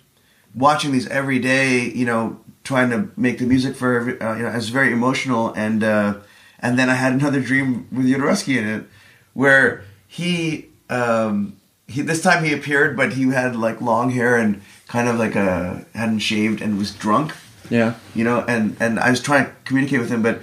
[0.55, 1.90] watching these every day.
[1.90, 3.96] You know, trying to make the music for.
[3.96, 6.14] Every, uh, you know, it was very emotional, and uh,
[6.61, 8.85] and then I had another dream with Jodorowsky in it,
[9.33, 11.57] where he um,
[11.88, 15.35] he this time he appeared, but he had like long hair and kind of like
[15.35, 17.33] a hadn't shaved and was drunk
[17.71, 17.95] yeah.
[18.15, 20.43] You know and and i was trying to communicate with him but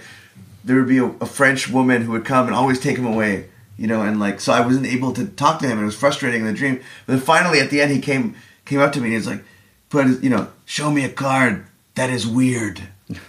[0.64, 3.50] there would be a, a french woman who would come and always take him away
[3.78, 5.74] you know and like so i wasn't able to talk to him.
[5.74, 6.82] And it was frustrating in the dream.
[7.06, 8.36] But then finally at the end he came
[8.66, 9.44] came up to me and he was like
[9.90, 12.82] put his, you know show me a card that is weird.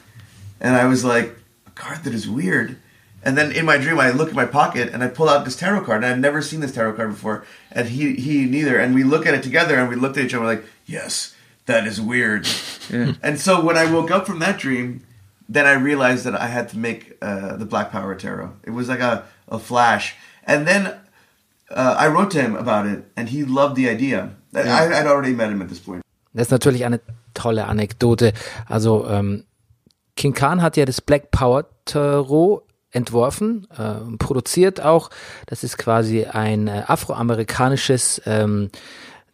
[0.60, 1.36] And i was like
[1.68, 2.78] a card that is weird?
[3.22, 5.54] And then in my dream i look at my pocket and i pull out this
[5.54, 8.78] tarot card and i've never seen this tarot card before and he he neither.
[8.78, 11.34] And we look at it together and we looked at each other We're like yes
[11.68, 12.48] that is weird
[13.22, 15.02] and so when I woke up from that dream,
[15.48, 18.52] then I realized that I had to make uh, the Black Power Tarot.
[18.64, 20.16] It was like a, a flash.
[20.44, 20.94] And then
[21.70, 24.30] uh, I wrote to him about it, and he loved the idea.
[24.54, 26.02] I, I'd already met him at this point.
[26.34, 27.00] Das ist natürlich eine
[27.34, 28.32] tolle Anekdote.
[28.66, 29.44] Also ähm,
[30.16, 35.10] King Khan hat ja das Black Power Tarot entworfen, äh, produziert auch.
[35.46, 38.70] Das ist quasi ein äh, afroamerikanisches ähm,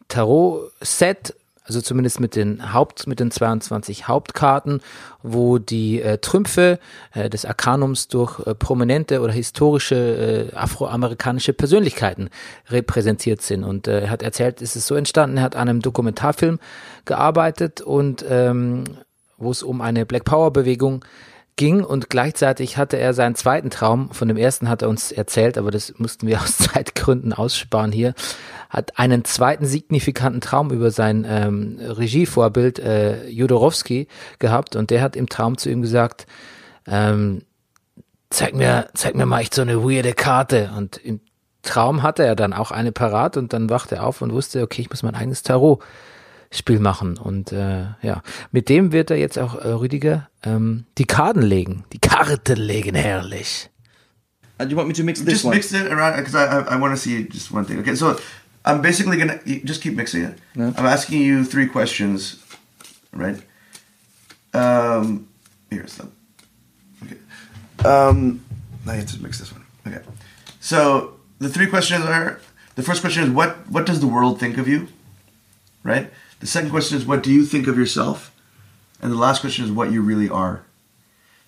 [0.08, 1.34] Tarot-Set,
[1.64, 4.82] also zumindest mit den Haupt, mit den 22 Hauptkarten,
[5.22, 6.78] wo die äh, Trümpfe
[7.12, 12.28] äh, des Arkanums durch äh, prominente oder historische äh, afroamerikanische Persönlichkeiten
[12.68, 13.64] repräsentiert sind.
[13.64, 16.58] Und äh, er hat erzählt, es ist so entstanden, er hat an einem Dokumentarfilm
[17.06, 18.84] gearbeitet und ähm,
[19.38, 21.02] wo es um eine Black Power Bewegung
[21.56, 21.82] ging.
[21.82, 25.70] Und gleichzeitig hatte er seinen zweiten Traum, von dem ersten hat er uns erzählt, aber
[25.70, 28.14] das mussten wir aus Zeitgründen aussparen hier,
[28.74, 34.08] hat einen zweiten signifikanten Traum über sein ähm, Regievorbild äh, Jodorowsky
[34.38, 36.26] gehabt und der hat im Traum zu ihm gesagt,
[36.86, 37.42] ähm,
[38.30, 41.20] zeig mir, zeig mir mal echt so eine weirde Karte und im
[41.62, 44.82] Traum hatte er dann auch eine parat und dann wachte er auf und wusste, okay,
[44.82, 45.82] ich muss mein eigenes Tarot
[46.50, 47.16] Spiel machen.
[47.16, 51.84] Und äh, ja, mit dem wird er jetzt auch äh, Rüdiger ähm, die Karten legen.
[51.92, 53.70] Die Karten legen, herrlich.
[54.60, 56.44] uh, do you want me to mix this Just one mix it around because I,
[56.44, 57.78] I, I want to see just one thing.
[57.80, 58.16] Okay, so
[58.64, 60.38] I'm basically gonna just keep mixing it.
[60.54, 60.72] Yeah.
[60.76, 62.42] I'm asking you three questions,
[63.12, 63.40] right?
[64.54, 65.28] Um,
[65.70, 66.12] here's them.
[67.04, 67.18] Okay.
[67.84, 68.44] Um,
[68.86, 69.64] now you have to mix this one.
[69.86, 70.02] Okay.
[70.60, 72.40] So the three questions are:
[72.74, 74.88] the first question is what what does the world think of you,
[75.82, 76.10] right?
[76.40, 78.34] The second question is what do you think of yourself,
[79.02, 80.64] and the last question is what you really are.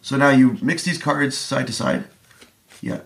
[0.02, 2.04] So now you mix these cards side to side.
[2.80, 3.00] Yeah.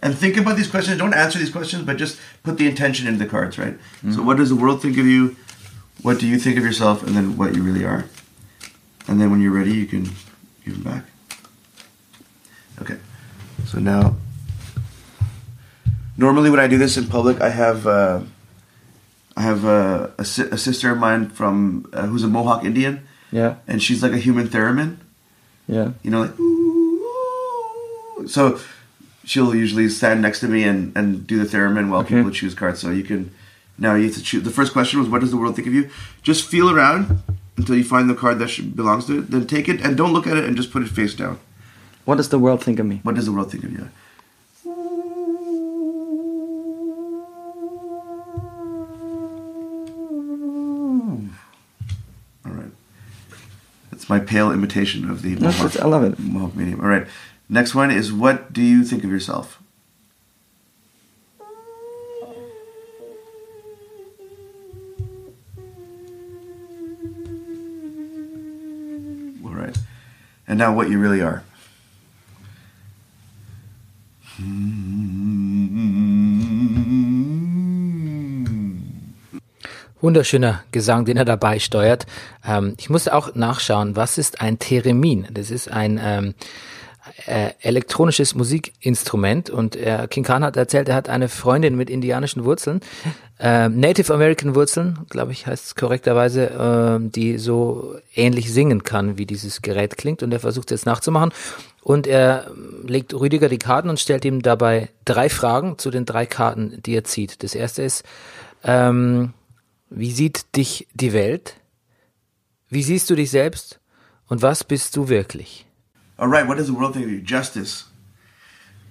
[0.00, 0.98] And think about these questions.
[0.98, 3.76] Don't answer these questions, but just put the intention into the cards, right?
[4.12, 5.34] So, what does the world think of you?
[6.02, 7.02] What do you think of yourself?
[7.02, 8.04] And then what you really are.
[9.08, 10.04] And then when you're ready, you can
[10.64, 11.04] give them back.
[12.80, 12.96] Okay.
[13.66, 14.14] So now,
[16.16, 18.20] normally when I do this in public, I have uh,
[19.36, 23.06] I have uh, a, si- a sister of mine from uh, who's a Mohawk Indian,
[23.32, 24.96] yeah and she's like a human theremin
[25.66, 28.58] yeah you know, like "Ooh." so
[29.28, 32.16] she'll usually stand next to me and, and do the theremin while Okay.
[32.16, 32.80] people choose cards.
[32.80, 33.30] So you can
[33.80, 34.42] Now you have to choose.
[34.42, 35.84] The first question was, "What does the world think of you?"
[36.22, 37.22] Just feel around
[37.56, 39.30] until you find the card that should, belongs to it.
[39.30, 41.38] Then take it and don't look at it and just put it face down.
[42.04, 42.96] What does the world think of me?
[43.04, 43.84] What does the world think of you?
[52.46, 52.70] All right.
[53.90, 56.18] That's my pale imitation of the Mohawk, I love it.
[56.18, 56.80] Mohawk medium.
[56.80, 57.06] All right.
[57.50, 59.58] Next one is what do you think of yourself?
[69.42, 69.76] All right.
[70.46, 71.42] And now what you really are.
[80.00, 82.06] Wunderschöner Gesang, den er dabei steuert.
[82.46, 85.26] Ähm, ich musste auch nachschauen, was ist ein Theremin?
[85.32, 86.34] Das ist ein ähm,
[87.26, 92.44] äh, elektronisches Musikinstrument und äh, King Khan hat erzählt, er hat eine Freundin mit indianischen
[92.44, 92.80] Wurzeln,
[93.40, 99.18] ähm, Native American Wurzeln, glaube ich, heißt es korrekterweise, ähm, die so ähnlich singen kann,
[99.18, 101.32] wie dieses Gerät klingt und er versucht es jetzt nachzumachen
[101.82, 102.50] und er
[102.86, 106.94] legt Rüdiger die Karten und stellt ihm dabei drei Fragen zu den drei Karten, die
[106.94, 107.42] er zieht.
[107.42, 108.04] Das erste ist,
[108.64, 109.32] ähm,
[109.88, 111.54] wie sieht dich die Welt?
[112.68, 113.80] Wie siehst du dich selbst?
[114.26, 115.67] Und was bist du wirklich?
[116.18, 117.20] All right, what does the world think of you?
[117.20, 117.84] Justice.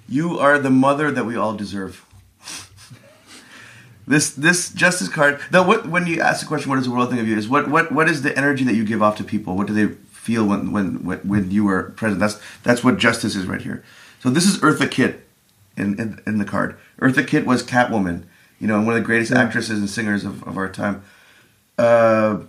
[0.08, 2.06] You are the mother that we all deserve.
[4.08, 5.40] this this justice card.
[5.52, 7.38] Now, what when you ask the question, what does the world think of you?
[7.38, 9.58] Is what what what is the energy that you give off to people?
[9.58, 12.22] What do they feel when when when, when you are present?
[12.22, 13.84] That's that's what justice is right here.
[14.22, 15.28] So this is Eartha Kitt
[15.76, 16.78] in in, in the card.
[17.02, 18.24] Eartha Kitt was Catwoman.
[18.60, 21.04] You know, one of the greatest actresses and singers of, of our time.
[21.78, 22.40] Uh,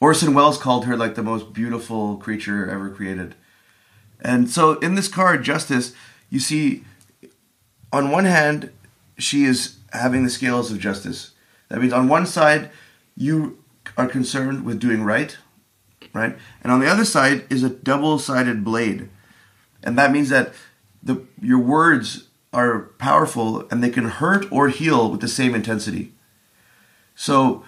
[0.00, 3.34] Orson Welles called her like the most beautiful creature ever created.
[4.20, 5.94] And so in this card, Justice,
[6.30, 6.84] you see,
[7.92, 8.70] on one hand,
[9.16, 11.32] she is having the scales of justice.
[11.68, 12.70] That means on one side,
[13.16, 13.62] you
[13.96, 15.36] are concerned with doing right,
[16.12, 16.36] right?
[16.62, 19.08] And on the other side is a double sided blade.
[19.82, 20.52] And that means that
[21.02, 26.12] the, your words are powerful and they can hurt or heal with the same intensity.
[27.14, 27.64] So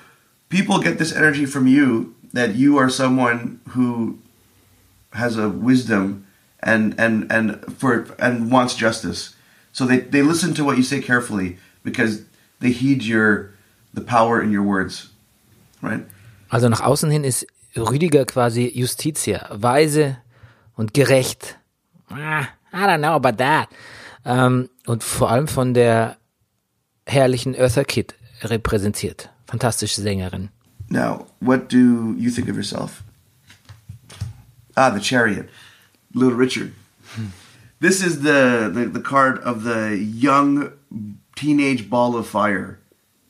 [0.49, 4.19] people get this energy from you that you are someone who
[5.13, 6.27] has a wisdom
[6.63, 9.35] and and and for and wants justice.
[9.73, 12.23] So they they listen to what you say carefully because
[12.61, 13.51] they heed your
[13.95, 15.11] the power in your words,
[15.83, 16.05] right?
[16.51, 17.47] Also nach außen hin ist
[17.77, 20.17] Rüdiger quasi Justitia, weise
[20.75, 21.59] und gerecht.
[22.11, 23.69] Ah, I don't know about that.
[24.25, 26.17] Ähm, und vor allem von der
[27.07, 29.31] herrlichen Eartha Kitt repräsentiert.
[29.47, 30.51] Fantastische Sängerin.
[30.89, 33.03] Now, what do you think of yourself?
[34.77, 35.49] Ah, the chariot,
[36.15, 36.75] Little Richard.
[37.11, 37.27] Hmm.
[37.81, 40.73] This is the, the the card of the young
[41.35, 42.79] teenage ball of fire,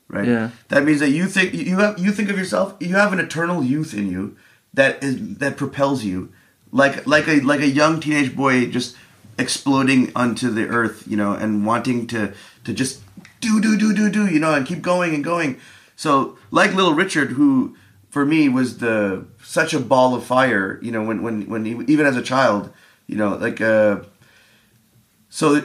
[0.08, 0.26] right?
[0.26, 0.50] Yeah.
[0.68, 2.74] That means that you think you have you think of yourself.
[2.80, 4.36] You have an eternal youth in you
[4.74, 6.32] that is that propels you,
[6.72, 8.96] like like a like a young teenage boy just
[9.38, 12.32] exploding onto the earth, you know, and wanting to
[12.64, 13.02] to just
[13.40, 15.58] do do do do do, you know, and keep going and going.
[15.96, 17.76] So like Little Richard, who
[18.10, 22.06] for me was the such a ball of fire, you know, when when when even
[22.06, 22.70] as a child,
[23.06, 24.00] you know, like uh,
[25.28, 25.62] so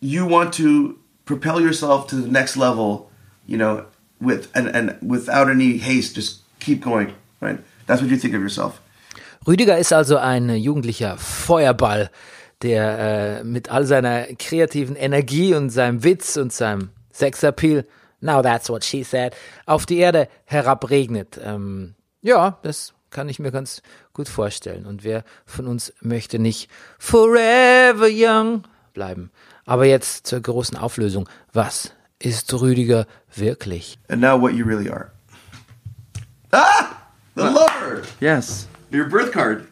[0.00, 3.10] you want to propel yourself to the next level,
[3.46, 3.84] you know,
[4.20, 7.58] with and and without any haste, just keep going, right?
[7.86, 8.80] That's what you think of yourself.
[9.46, 12.10] Rüdiger ist also ein jugendlicher Feuerball,
[12.62, 12.98] der
[13.40, 17.84] äh, mit all seiner kreativen Energie und seinem Witz und seinem Sexappeal,
[18.26, 19.34] now that's what she said,
[19.64, 21.40] auf die Erde herabregnet.
[21.42, 23.80] Ähm, ja, das kann ich mir ganz
[24.12, 24.84] gut vorstellen.
[24.84, 29.30] Und wer von uns möchte nicht forever young bleiben?
[29.64, 31.28] Aber jetzt zur großen Auflösung.
[31.52, 33.98] Was ist Rüdiger wirklich?
[34.08, 35.10] And now what you really are.
[36.52, 36.96] Ah,
[37.34, 39.66] the lover, Yes, your birth card.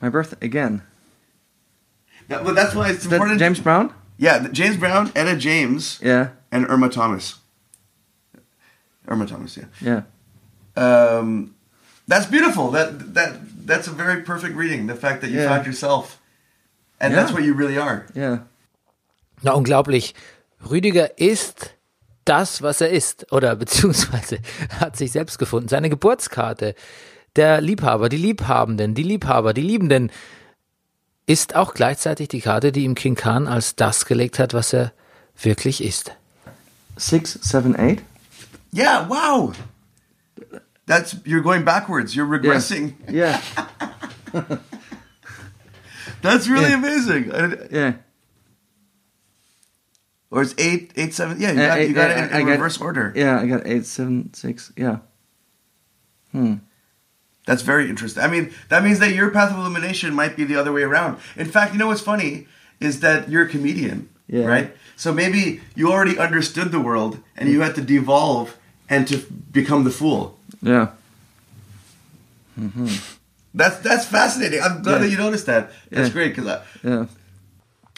[0.00, 0.82] my birth again.
[2.28, 3.38] That, but that's why it's Is that important.
[3.38, 3.92] James Brown?
[4.18, 7.36] Yeah, James Brown, Etta James, Yeah, and Irma Thomas.
[9.06, 9.66] Irma Thomas, yeah.
[9.80, 10.02] yeah.
[10.76, 11.54] Um,
[12.08, 12.70] that's beautiful.
[12.72, 13.34] That that
[13.66, 14.86] that's a very perfect reading.
[14.88, 15.48] The fact that you Yeah.
[15.54, 16.18] found yourself,
[16.98, 17.34] and that's Yeah.
[17.38, 18.04] what you really are.
[18.14, 18.38] Yeah.
[19.42, 20.14] Na, unglaublich.
[20.70, 21.74] Rüdiger ist
[22.24, 23.30] das, was er ist.
[23.32, 24.38] Oder beziehungsweise
[24.80, 25.68] hat sich selbst gefunden.
[25.68, 26.74] Seine Geburtskarte,
[27.36, 30.10] der Liebhaber, die Liebhabenden, die Liebhaber, die Liebenden,
[31.26, 34.92] ist auch gleichzeitig die Karte, die ihm King Khan als das gelegt hat, was er
[35.40, 36.12] wirklich ist.
[36.96, 38.02] Six, seven, eight.
[38.74, 39.06] Yeah.
[39.06, 39.52] Wow.
[40.86, 42.14] That's you're going backwards.
[42.14, 42.94] You're regressing.
[43.08, 43.40] Yeah.
[46.22, 46.78] That's really Yeah.
[46.78, 47.30] amazing.
[47.70, 47.94] Yeah.
[50.30, 51.40] Or it's eight, eight, seven.
[51.40, 53.12] Yeah, you Uh, got, you got uh, it in, I in got- reverse order.
[53.14, 54.72] Yeah, I got eight, seven, six.
[54.76, 54.98] Yeah.
[56.32, 56.54] Hmm.
[57.46, 58.22] That's very interesting.
[58.22, 61.18] I mean, that means that your path of illumination might be the other way around.
[61.36, 62.46] In fact, you know what's funny
[62.80, 64.46] is that you're a comedian, Yeah.
[64.46, 64.76] right?
[64.96, 68.56] So maybe you already understood the world and you had to devolve
[68.88, 69.18] and to
[69.52, 70.38] become the fool.
[70.62, 70.88] Yeah.
[72.58, 72.88] Mm-hmm.
[73.54, 74.60] That's that's fascinating.
[74.60, 74.98] I'm glad Yeah.
[74.98, 75.70] that you noticed that.
[75.90, 76.12] That's Yeah.
[76.12, 77.06] great because Yeah.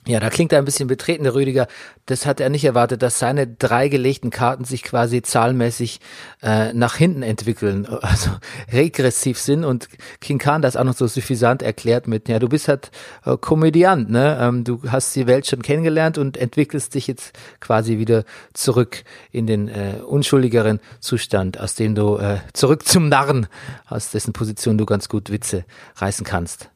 [0.08, 1.66] Ja, da klingt er ein bisschen betreten, der Rüdiger.
[2.06, 5.98] Das hat er nicht erwartet, dass seine drei gelegten Karten sich quasi zahlenmäßig
[6.42, 8.30] äh, nach hinten entwickeln, also
[8.72, 9.88] regressiv sind und
[10.20, 12.92] King Khan das auch noch so suffisant erklärt mit, ja, du bist halt
[13.24, 14.38] äh, Komödiant, ne?
[14.40, 18.22] Ähm, du hast die Welt schon kennengelernt und entwickelst dich jetzt quasi wieder
[18.54, 23.48] zurück in den äh, unschuldigeren Zustand, aus dem du äh, zurück zum Narren,
[23.88, 25.64] aus dessen Position du ganz gut Witze
[25.96, 26.70] reißen kannst.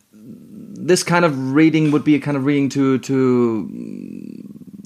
[0.87, 3.15] This kind of reading would be a kind of reading to to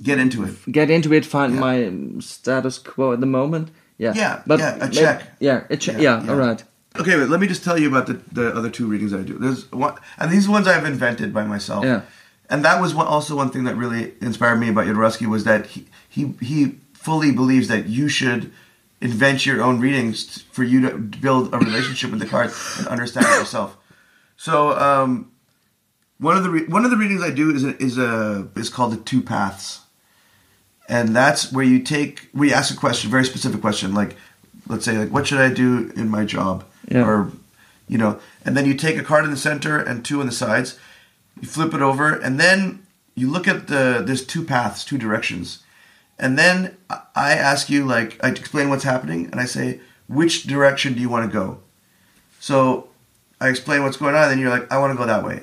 [0.03, 0.55] get into it.
[0.73, 1.61] get into it, find Yeah.
[1.61, 3.69] my status quo at the moment.
[3.99, 4.13] Yeah.
[4.17, 5.23] Yeah, yeah, a check.
[5.41, 6.01] Yeah, a check.
[6.01, 6.63] Yeah, Yeah, all right.
[6.99, 9.39] Okay, but let me just tell you about the, the other two readings I do.
[9.39, 11.85] There's one, and these ones I've invented by myself.
[11.85, 12.03] Yeah.
[12.51, 15.67] And that was one, also one thing that really inspired me about Jodorowsky was that
[15.67, 18.53] he, he he fully believes that you should
[19.01, 23.27] invent your own readings for you to build a relationship with the cards and understand
[23.27, 23.77] it yourself.
[24.37, 25.31] So um,
[26.19, 28.69] one of the re- one of the readings I do is a, is a is
[28.71, 29.81] called the two paths,
[30.89, 34.17] and that's where you take we ask a question, very specific question, like
[34.69, 37.05] let's say like what should I do in my job, Yeah.
[37.07, 37.33] or
[37.89, 40.33] you know, and then you take a card in the center and two on the
[40.33, 40.79] sides,
[41.41, 45.59] you flip it over, and then you look at the there's two paths, two directions,
[46.19, 50.95] and then I- ask you like I explain what's happening, and I say which direction
[50.95, 51.59] do you want to go,
[52.41, 52.89] so
[53.41, 55.43] I explain what's going on, and then you're like I want to go that way.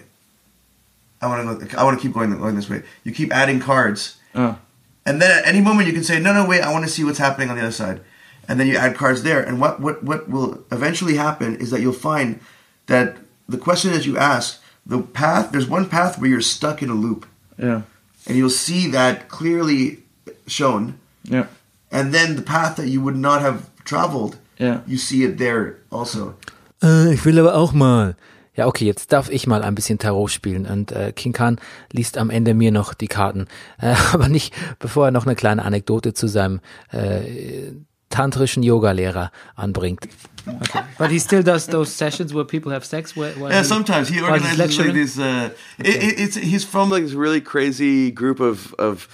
[1.22, 1.78] I want to go.
[1.78, 2.84] I want to keep going going this way.
[3.04, 4.58] You keep adding cards, Oh.
[5.06, 7.04] and then at any moment you can say, no, no, wait, I want to see
[7.04, 8.02] what's happening on the other side.
[8.48, 9.42] And then you add cards there.
[9.42, 12.40] And what, what, what will eventually happen is that you'll find
[12.88, 16.90] that the question that you ask, the path, there's one path where you're stuck in
[16.90, 17.26] a loop.
[17.58, 17.82] Yeah.
[18.28, 20.00] And you'll see that clearly
[20.48, 20.98] shown.
[21.24, 21.46] Yeah.
[21.92, 24.82] And then the path that you would not have traveled, Yeah.
[24.88, 26.36] you see it there also.
[26.82, 28.16] Äh, ich will aber auch mal.
[28.56, 31.60] Ja, okay, jetzt darf ich mal ein bisschen Tarot spielen und äh, King Khan
[31.92, 33.48] liest am Ende mir noch die Karten,
[33.82, 36.60] äh, aber nicht, bevor er noch eine kleine Anekdote zu seinem
[36.92, 37.72] äh,
[38.10, 40.08] tantrischen Yoga-Lehrer anbringt.
[40.46, 40.82] Okay.
[40.98, 43.16] But he still does those sessions where people have sex.
[43.16, 44.94] Where, where Yeah, sometimes he while he's organizes like lecturing?
[44.96, 45.20] these.
[45.20, 49.08] Uh, it, it, it's he's from like this really crazy group of of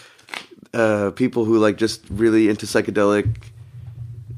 [0.73, 3.25] uh, people who like just really into psychedelic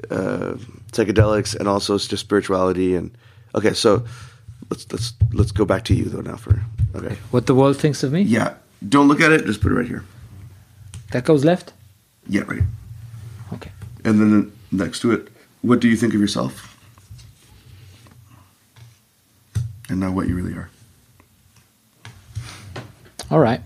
[0.09, 0.55] uh,
[0.91, 3.12] psychedelics and also just spirituality and
[3.53, 3.73] okay.
[3.73, 4.03] So
[4.69, 6.62] let's let's let's go back to you though now for
[6.95, 7.17] okay.
[7.32, 8.21] What the world thinks of me?
[8.21, 8.53] Yeah,
[8.88, 9.45] don't look at it.
[9.45, 10.03] Just put it right here.
[11.12, 11.73] That goes left?
[12.27, 12.62] Yeah, right.
[13.53, 13.71] Okay.
[14.05, 15.29] And then next to it,
[15.62, 16.77] what do you think of yourself?
[19.89, 20.69] And now what you really are.
[23.32, 23.62] All right.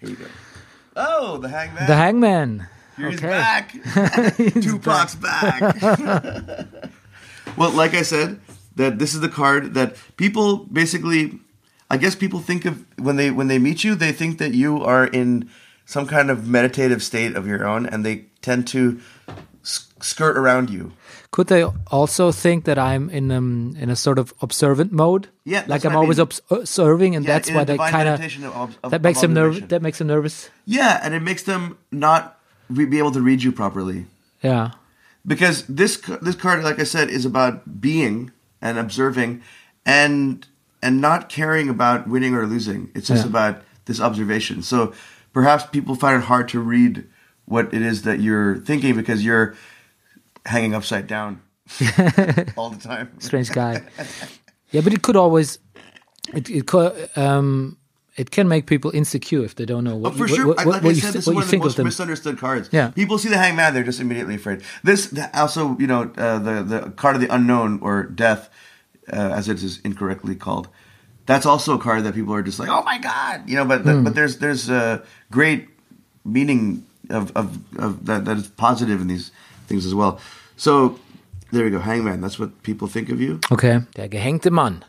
[0.00, 0.24] Here we go.
[0.96, 1.86] Oh, the hangman.
[1.86, 2.66] The Hangman.
[2.96, 3.28] He's Okay.
[3.28, 3.72] back.
[4.36, 5.60] Tupac's back.
[7.56, 8.40] well, like I said,
[8.76, 11.38] that this is the card that people basically
[11.90, 14.82] I guess people think of when they when they meet you, they think that you
[14.84, 15.48] are in
[15.84, 19.00] some kind of meditative state of your own and they tend to
[19.62, 20.92] skirt around you.
[21.30, 25.28] Could they also think that I'm in um in a sort of observant mode?
[25.44, 26.28] Yeah, like I'm I always mean.
[26.50, 29.62] observing, and Yeah, that's why they kind of- that makes them nervous.
[29.68, 30.50] That makes them nervous.
[30.64, 32.38] Yeah, and it makes them not
[32.70, 34.06] re- be able to read you properly.
[34.42, 34.70] Yeah.
[35.26, 39.42] because this this card, like I said, is about being and observing,
[39.84, 40.46] and
[40.82, 42.90] and not caring about winning or losing.
[42.94, 43.30] It's just Yeah.
[43.30, 44.62] about this observation.
[44.62, 44.92] So
[45.32, 47.04] perhaps people find it hard to read
[47.46, 49.54] what it is that you're thinking because you're
[50.44, 51.40] hanging upside down
[52.56, 53.10] all the time.
[53.18, 53.82] strange guy.
[54.70, 55.58] yeah, but it could always
[56.34, 57.76] it it could um
[58.16, 60.58] it can make people insecure if they don't know what But for you, sure, what,
[60.60, 61.84] I- what, like what I said, thi- this is one of the of most them.
[61.86, 62.68] misunderstood cards.
[62.72, 62.90] Yeah.
[62.94, 64.62] people see the hangman, they're just immediately afraid.
[64.82, 68.48] This the, also, you know, uh, the the card of the unknown or death,
[69.12, 70.68] uh, as it is incorrectly called.
[71.26, 73.64] That's also a card that people are just like, oh my god, you know.
[73.66, 74.04] But Hmm.
[74.04, 75.68] but there's there's a great
[76.24, 79.30] meaning of of, of that that is positive in these
[79.68, 80.18] things as well.
[80.56, 80.98] So
[81.52, 82.20] there we go, hangman.
[82.20, 83.40] That's what people think of you.
[83.50, 83.80] Okay.
[83.94, 84.84] Der gehängte Mann.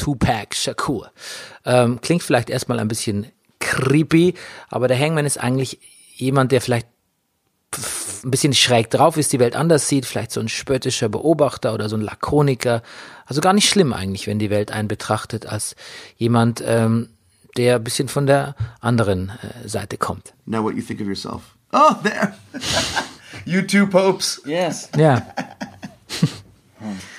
[0.00, 1.10] Tupac Shakur.
[1.66, 3.26] Ähm, klingt vielleicht erstmal ein bisschen
[3.58, 4.32] creepy,
[4.70, 5.78] aber der Hangman ist eigentlich
[6.16, 6.86] jemand, der vielleicht
[8.24, 11.90] ein bisschen schräg drauf ist, die Welt anders sieht, vielleicht so ein spöttischer Beobachter oder
[11.90, 12.82] so ein Lakoniker.
[13.26, 15.76] Also gar nicht schlimm eigentlich, wenn die Welt einen betrachtet als
[16.16, 17.10] jemand, ähm,
[17.58, 20.32] der ein bisschen von der anderen äh, Seite kommt.
[20.46, 21.42] Now, what you think of yourself?
[21.72, 22.34] Oh, there.
[23.44, 24.40] you two popes.
[24.46, 24.88] Yes.
[24.96, 25.26] Ja.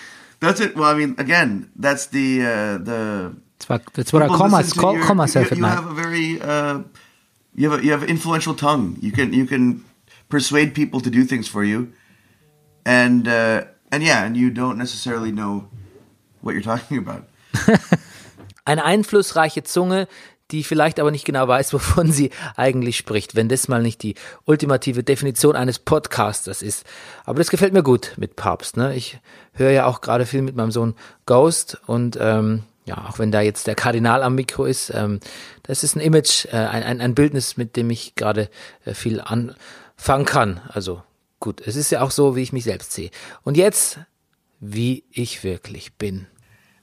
[0.42, 0.76] That's it.
[0.76, 3.36] Well, I mean, again, that's the uh, the.
[3.60, 5.64] That's what, that's what I call, my, listen to call, your- call myself you, you
[5.64, 6.82] have a very uh,
[7.54, 8.98] you have a, you have influential tongue.
[9.02, 9.86] You can you can
[10.30, 11.94] persuade people to do things for you,
[12.86, 15.68] and uh, and yeah, and you don't necessarily know
[16.42, 17.28] what you're talking about.
[18.66, 20.08] Eine einflussreiche Zunge,
[20.52, 24.16] die vielleicht aber nicht genau weiß, wovon sie eigentlich spricht, wenn das mal nicht die
[24.46, 26.86] ultimative Definition eines Podcasters ist.
[27.26, 28.78] Aber das gefällt mir gut mit Papst.
[28.78, 28.96] Ne?
[28.96, 29.20] Ich
[29.54, 30.96] höre ja auch gerade viel mit meinem Sohn
[31.26, 35.20] Ghost und ähm, ja, auch wenn da jetzt der Kardinal am Mikro ist, ähm,
[35.64, 38.50] das ist ein Image, äh, ein, ein, ein Bildnis, mit dem ich gerade
[38.86, 40.62] äh, viel anfangen kann.
[40.68, 41.04] Also
[41.40, 43.12] gut, es ist ja auch so, wie ich mich selbst sehe.
[43.44, 44.00] Und jetzt,
[44.60, 46.28] wie ich wirklich bin.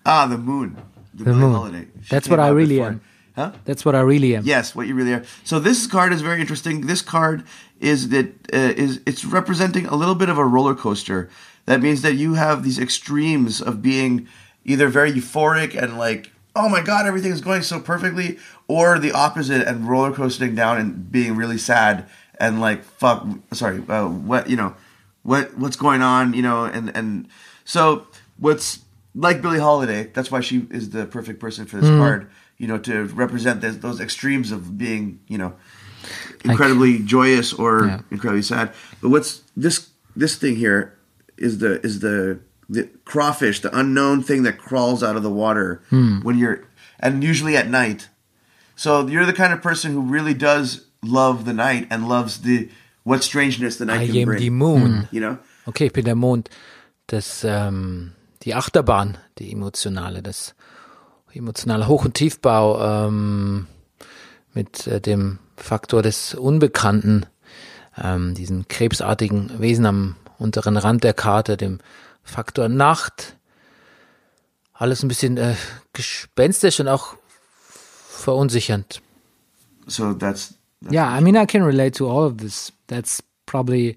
[0.04, 0.76] Ah, the moon.
[1.14, 1.56] The, The moon.
[1.56, 1.88] Holiday.
[2.00, 2.90] She That's what I really before.
[2.90, 3.00] am.
[3.38, 3.52] Huh?
[3.66, 4.42] That's what I really am.
[4.44, 5.22] Yes, what you really are.
[5.44, 6.88] So this card is very interesting.
[6.88, 7.44] This card
[7.78, 11.30] is that uh, is it's representing a little bit of a roller coaster.
[11.66, 14.26] That means that you have these extremes of being
[14.64, 19.12] either very euphoric and like, oh my god, everything is going so perfectly, or the
[19.12, 22.08] opposite and roller coasting down and being really sad
[22.40, 24.74] and like, fuck, sorry, uh, what you know,
[25.22, 27.28] what what's going on, you know, and and
[27.64, 28.80] so what's
[29.14, 30.10] like Billie Holiday.
[30.12, 32.28] That's why she is the perfect person for this card.
[32.58, 35.54] You know, to represent this, those extremes of being, you know,
[36.44, 38.00] incredibly joyous or Yeah.
[38.10, 38.72] incredibly sad.
[39.00, 40.94] But what's this this thing here
[41.36, 45.82] is the is the the crawfish, the unknown thing that crawls out of the water
[45.90, 46.20] hmm.
[46.22, 46.64] when you're
[47.00, 48.08] and usually at night.
[48.76, 52.68] So you're the kind of person who really does love the night and loves the
[53.04, 54.38] what strangeness the night I can am bring.
[54.40, 55.08] the moon.
[55.12, 55.38] You know?
[55.66, 56.50] Okay, ich bin der Mond.
[57.06, 60.54] Das, ähm, die Achterbahn, die emotionale, das
[61.32, 63.66] emotionale Hoch- und Tiefbau ähm,
[64.54, 67.26] mit äh, dem Faktor des Unbekannten,
[67.96, 71.80] ähm, diesen krebsartigen Wesen am unteren Rand der Karte, dem
[72.22, 73.36] Faktor Nacht.
[74.72, 75.54] Alles ein bisschen äh,
[75.92, 77.16] gespenstisch und auch
[78.08, 79.02] verunsichernd.
[79.86, 82.72] So that's, that's Yeah, I mean, I can relate to all of this.
[82.86, 83.96] That's probably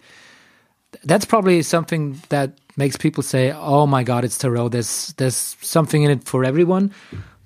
[1.03, 2.51] that's probably something that
[2.83, 3.43] makes people say,
[3.75, 6.91] "Oh my God, it's tarot." There's there's something in it for everyone.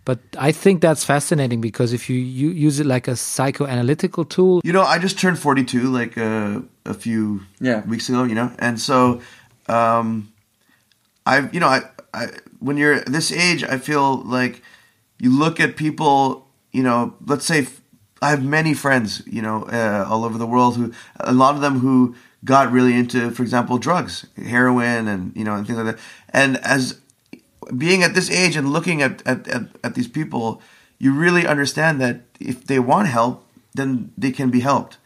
[0.06, 0.20] But
[0.50, 4.74] I think that's fascinating because if you, you use it like a psychoanalytical tool, You
[4.78, 7.82] know, I just turned 42 like uh, a few Yeah.
[7.90, 9.20] weeks ago, you know, and so
[9.68, 10.08] um,
[11.26, 11.80] I've, you know, I,
[12.14, 12.28] I,
[12.60, 14.62] when you're this age, I feel like
[15.18, 17.66] you look at people, you know, let's say
[18.22, 21.62] I have many friends, you know, uh, all over the world who, a lot of
[21.62, 22.14] them who
[22.46, 26.04] got really into, for example, drugs, heroin, and you know, and things like that.
[26.30, 27.02] And as
[27.76, 30.62] being at this age and looking at, at, at, at these people,
[31.00, 34.98] you really understand that if they want help, then they can be helped.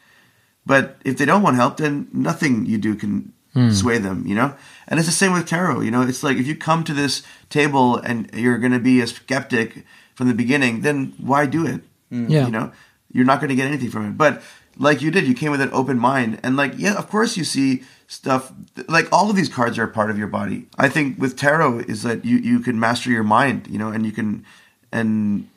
[0.66, 3.72] But if they don't want help, then nothing you do can hmm.
[3.72, 4.56] sway them, you know?
[4.88, 6.02] And it's the same with tarot, you know?
[6.02, 9.86] It's like if you come to this table and you're going to be a skeptic
[10.14, 11.82] from the beginning, then why do it?
[12.10, 12.30] Hmm.
[12.30, 12.46] Yeah.
[12.46, 12.72] You know?
[13.12, 14.18] You're not going to get anything from it.
[14.18, 14.44] But
[14.80, 16.40] like you did, you came with an open mind.
[16.42, 18.52] And like, yeah, of course you see stuff.
[18.88, 20.66] Like all of these cards are a part of your body.
[20.78, 24.06] I think with tarot is that you, you can master your mind, you know, and
[24.06, 24.46] you can,
[24.92, 25.48] and,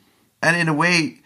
[0.41, 1.19] and in a way,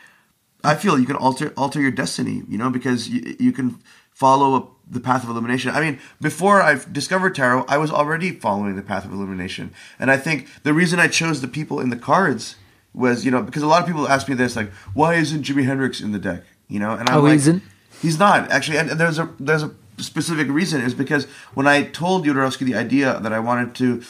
[0.63, 3.79] I feel you can alter alter your destiny, you know, because you, you can
[4.11, 5.71] follow the path of illumination.
[5.71, 10.09] I mean, before I discovered tarot, I was already following the path of illumination, and
[10.09, 12.55] I think the reason I chose the people in the cards
[12.93, 15.65] was, you know, because a lot of people ask me this, like, why isn't Jimi
[15.65, 16.93] Hendrix in the deck, you know?
[16.93, 17.61] And I'm Oh, like, isn't?
[18.01, 20.81] He's not actually, and there's a there's a specific reason.
[20.81, 24.03] Is because when I told Jodorowsky the idea that I wanted to,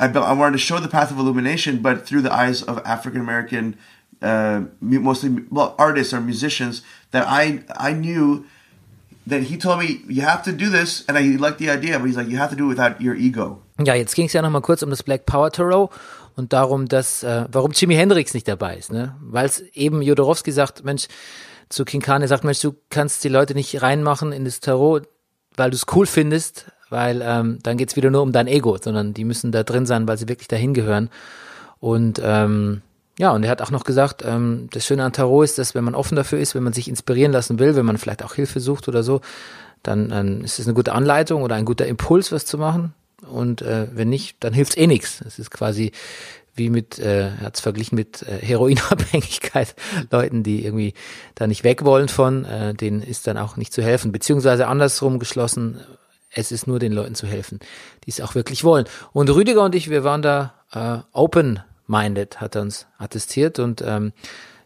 [0.00, 3.20] I, I wanted to show the path of illumination, but through the eyes of African
[3.20, 3.76] American,
[4.22, 8.44] uh, mostly well artists or musicians that I I knew.
[9.28, 12.06] That he told me you have to do this, and I liked the idea, but
[12.06, 13.60] he's like you have to do it without your ego.
[13.84, 15.90] Ja, jetzt ging es ja nochmal kurz um das Black Power Tarot
[16.36, 19.16] und darum, dass, äh, warum Jimi Hendrix nicht dabei ist, ne?
[19.20, 21.08] Weil es eben Jodorowsky sagt, Mensch,
[21.68, 25.08] zu Kinkane sagt, Mensch, du kannst die Leute nicht reinmachen in das Tarot,
[25.56, 29.14] weil du es cool findest, weil ähm, dann geht's wieder nur um dein Ego, sondern
[29.14, 31.10] die müssen da drin sein, weil sie wirklich dahin gehören.
[31.80, 32.82] Und ähm,
[33.18, 35.84] ja, und er hat auch noch gesagt, ähm, das Schöne an Tarot ist, dass wenn
[35.84, 38.60] man offen dafür ist, wenn man sich inspirieren lassen will, wenn man vielleicht auch Hilfe
[38.60, 39.20] sucht oder so,
[39.82, 42.94] dann ähm, ist es eine gute Anleitung oder ein guter Impuls, was zu machen.
[43.26, 45.22] Und äh, wenn nicht, dann hilft's eh nichts.
[45.26, 45.92] Es ist quasi
[46.56, 49.74] wie mit, äh, er hat's verglichen mit äh, Heroinabhängigkeit,
[50.10, 50.94] Leuten, die irgendwie
[51.34, 54.12] da nicht weg wollen von, äh, denen ist dann auch nicht zu helfen.
[54.12, 55.80] Beziehungsweise andersrum geschlossen,
[56.30, 57.60] es ist nur den Leuten zu helfen,
[58.04, 58.86] die es auch wirklich wollen.
[59.12, 64.12] Und Rüdiger und ich, wir waren da äh, open-minded, hat er uns attestiert und ähm,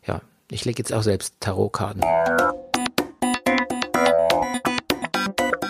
[0.07, 0.20] ja,
[0.51, 2.03] ich lege jetzt auch selbst Tarotkarten.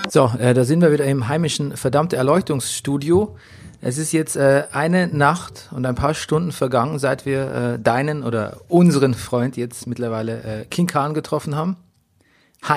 [0.09, 3.37] So, äh, da sind wir wieder im heimischen verdammte Erleuchtungsstudio.
[3.83, 8.23] Es ist jetzt äh, eine Nacht und ein paar Stunden vergangen, seit wir äh, deinen
[8.23, 11.77] oder unseren Freund jetzt mittlerweile äh, King Khan getroffen haben.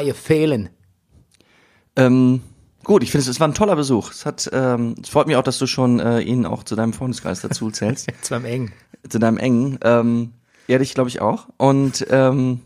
[0.01, 0.69] You feeling?
[1.97, 2.41] Ähm,
[2.85, 4.11] gut, ich finde, es es war ein toller Besuch.
[4.11, 6.93] Es hat, ähm, es freut mich auch, dass du schon äh, ihn auch zu deinem
[6.93, 8.71] Freundeskreis dazu zählst, Jetzt beim Eng.
[9.09, 9.79] zu deinem engen.
[9.83, 10.31] Ähm,
[10.67, 11.47] ja, dich glaube ich auch.
[11.57, 12.61] Und ähm,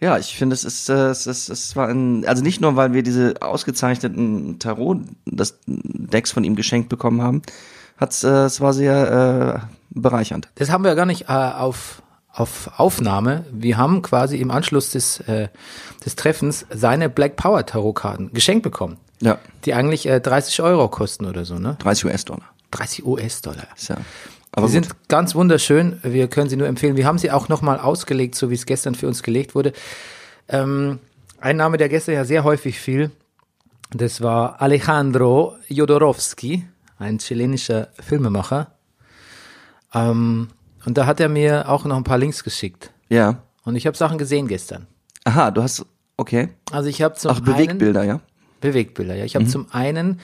[0.00, 2.92] ja, ich finde, es ist, äh, es ist, es war ein, also nicht nur, weil
[2.92, 7.42] wir diese ausgezeichneten Tarot, das Decks von ihm geschenkt bekommen haben,
[7.96, 10.48] hat's, äh, es war sehr äh, bereichernd.
[10.56, 13.46] Das haben wir ja gar nicht äh, auf, auf Aufnahme.
[13.50, 15.48] Wir haben quasi im Anschluss des, äh,
[16.04, 21.24] des Treffens seine Black Power Tarotkarten geschenkt bekommen, Ja, die eigentlich äh, 30 Euro kosten
[21.24, 21.76] oder so, ne?
[21.78, 22.44] 30 US-Dollar.
[22.72, 23.68] 30 US-Dollar.
[23.88, 23.96] Ja.
[24.56, 26.00] Aber Sie sind ganz wunderschön.
[26.02, 26.96] Wir können sie nur empfehlen.
[26.96, 29.72] Wir haben sie auch nochmal ausgelegt, so wie es gestern für uns gelegt wurde.
[30.48, 30.98] Ähm,
[31.40, 33.10] ein Name, der gestern ja sehr häufig fiel,
[33.92, 36.66] das war Alejandro Jodorowsky,
[36.98, 38.72] ein chilenischer Filmemacher.
[39.94, 40.48] Ähm,
[40.86, 42.90] und da hat er mir auch noch ein paar Links geschickt.
[43.08, 43.42] ja.
[43.64, 44.86] Und ich habe Sachen gesehen gestern.
[45.24, 45.84] Aha, du hast,
[46.16, 46.50] okay.
[46.70, 48.20] Also ich habe zum Ach, einen Bewegtbilder, ja.
[48.60, 49.24] Bewegtbilder, ja.
[49.24, 50.20] Ich habe zum einen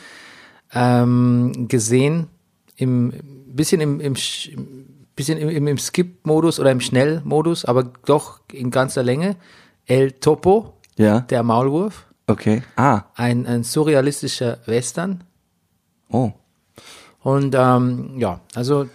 [0.72, 2.28] ähm, gesehen,
[2.76, 3.12] im
[3.57, 4.57] bisschen im, im Sch-
[5.17, 9.37] bisschen im, im, im Skip-Modus oder im Schnell-Modus, aber doch in ganzer Länge.
[9.87, 11.21] El Topo, Ja.
[11.21, 12.63] der Maulwurf, Okay.
[12.77, 13.03] Ah.
[13.15, 15.25] ein, ein surrealistischer Western.
[16.09, 16.33] Oh.
[17.21, 18.89] Und ähm, ja, also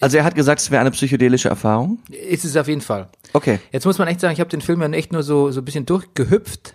[0.00, 1.98] Also er hat gesagt, es wäre eine psychedelische Erfahrung.
[2.10, 3.08] ist es auf jeden Fall.
[3.32, 3.58] Okay.
[3.72, 5.64] Jetzt muss man echt sagen, ich habe den Film ja echt nur so, so ein
[5.64, 6.74] bisschen durchgehüpft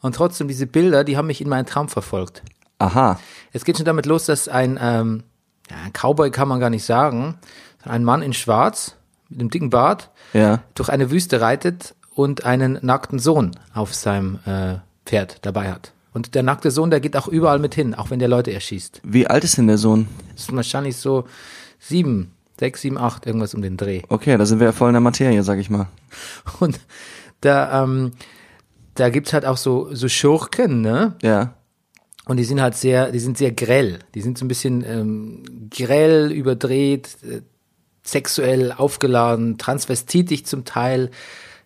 [0.00, 2.42] und trotzdem diese Bilder, die haben mich in meinen Traum verfolgt.
[2.78, 3.18] Aha.
[3.52, 5.22] Es geht schon damit los, dass ein, ähm,
[5.70, 7.38] ja, ein Cowboy kann man gar nicht sagen,
[7.84, 8.96] ein Mann in Schwarz
[9.28, 10.62] mit einem dicken Bart Ja.
[10.74, 15.92] durch eine Wüste reitet und einen nackten Sohn auf seinem äh, Pferd dabei hat.
[16.12, 19.00] Und der nackte Sohn, der geht auch überall mit hin, auch wenn der Leute erschießt.
[19.04, 20.08] Wie alt ist denn der Sohn?
[20.32, 21.24] Das ist wahrscheinlich so
[21.78, 24.02] sieben, sechs, sieben, acht, irgendwas um den Dreh.
[24.08, 25.86] Okay, da sind wir ja voll in der Materie, sag ich mal.
[26.58, 26.80] Und
[27.42, 28.10] da, ähm,
[28.94, 31.14] da gibt's halt auch so, so Schurken, ne?
[31.22, 31.54] Ja.
[32.26, 33.98] Und die sind halt sehr, die sind sehr grell.
[34.14, 37.40] Die sind so ein bisschen ähm, grell, überdreht, äh,
[38.02, 41.10] sexuell aufgeladen, transvestitisch zum Teil.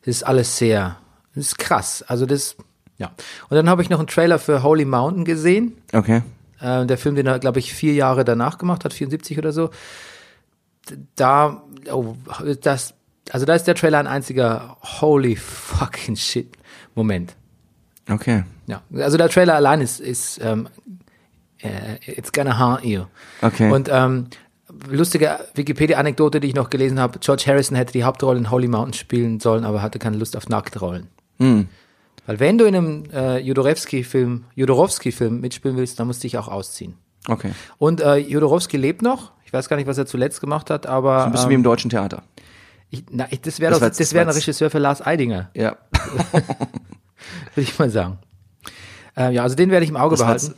[0.05, 0.99] Das ist alles sehr,
[1.35, 2.03] das ist krass.
[2.07, 2.57] Also das,
[2.99, 3.13] ja.
[3.49, 5.77] Und dann habe ich noch einen Trailer für Holy Mountain gesehen.
[5.93, 6.23] Okay.
[6.61, 9.71] Äh, der Film, den er, glaube ich, vier Jahre danach gemacht hat, 74 oder so.
[11.17, 12.15] Da, oh,
[12.61, 12.95] das,
[13.31, 16.57] also da ist der Trailer ein einziger Holy fucking shit
[16.95, 17.35] Moment.
[18.09, 18.45] Okay.
[18.67, 20.69] Ja, also der Trailer allein ist, ist ähm,
[21.59, 23.03] äh, it's gonna haunt you.
[23.43, 23.71] Okay.
[23.71, 24.29] Und ähm,
[24.89, 28.95] lustige Wikipedia-Anekdote, die ich noch gelesen habe, George Harrison hätte die Hauptrolle in Holy Mountain
[28.95, 31.09] spielen sollen, aber hatte keine Lust auf Nacktrollen.
[31.39, 31.69] Hm.
[32.27, 36.49] Weil wenn du in einem äh, Jodorowsky-Film Jodorowsky-Film mitspielen willst, dann musst du dich auch
[36.49, 36.95] ausziehen.
[37.29, 37.53] Okay.
[37.79, 39.33] Und äh, Jodorowsky lebt noch.
[39.45, 41.63] Ich weiß gar nicht, was er zuletzt gemacht hat, aber Ein bisschen ähm, wie im
[41.63, 42.23] deutschen Theater.
[42.91, 45.77] ich, na, ich, das wäre Das doch, das wäre ein Regisseur für Lars Eidinger, Ja.
[47.55, 48.19] würde ich mal sagen.
[49.17, 50.55] Äh, ja, also den werde ich im Auge Das behalten.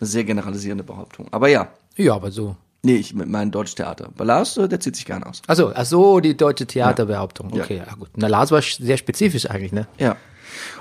[0.00, 1.26] eine sehr generalisierende Behauptung.
[1.30, 1.68] Aber ja.
[1.96, 2.56] Ja, aber so.
[2.82, 4.10] Nee, ich mit meinem deutschen Theater.
[4.16, 5.42] Bei Lars, äh, der zieht sich gerne aus.
[5.48, 7.52] Also, ach so, die deutsche Theaterbehauptung.
[7.54, 7.64] Ja.
[7.64, 7.94] Okay, ja.
[7.94, 8.10] gut.
[8.16, 9.88] Na, Lars war sehr spezifisch eigentlich, ne?
[9.98, 10.16] Ja.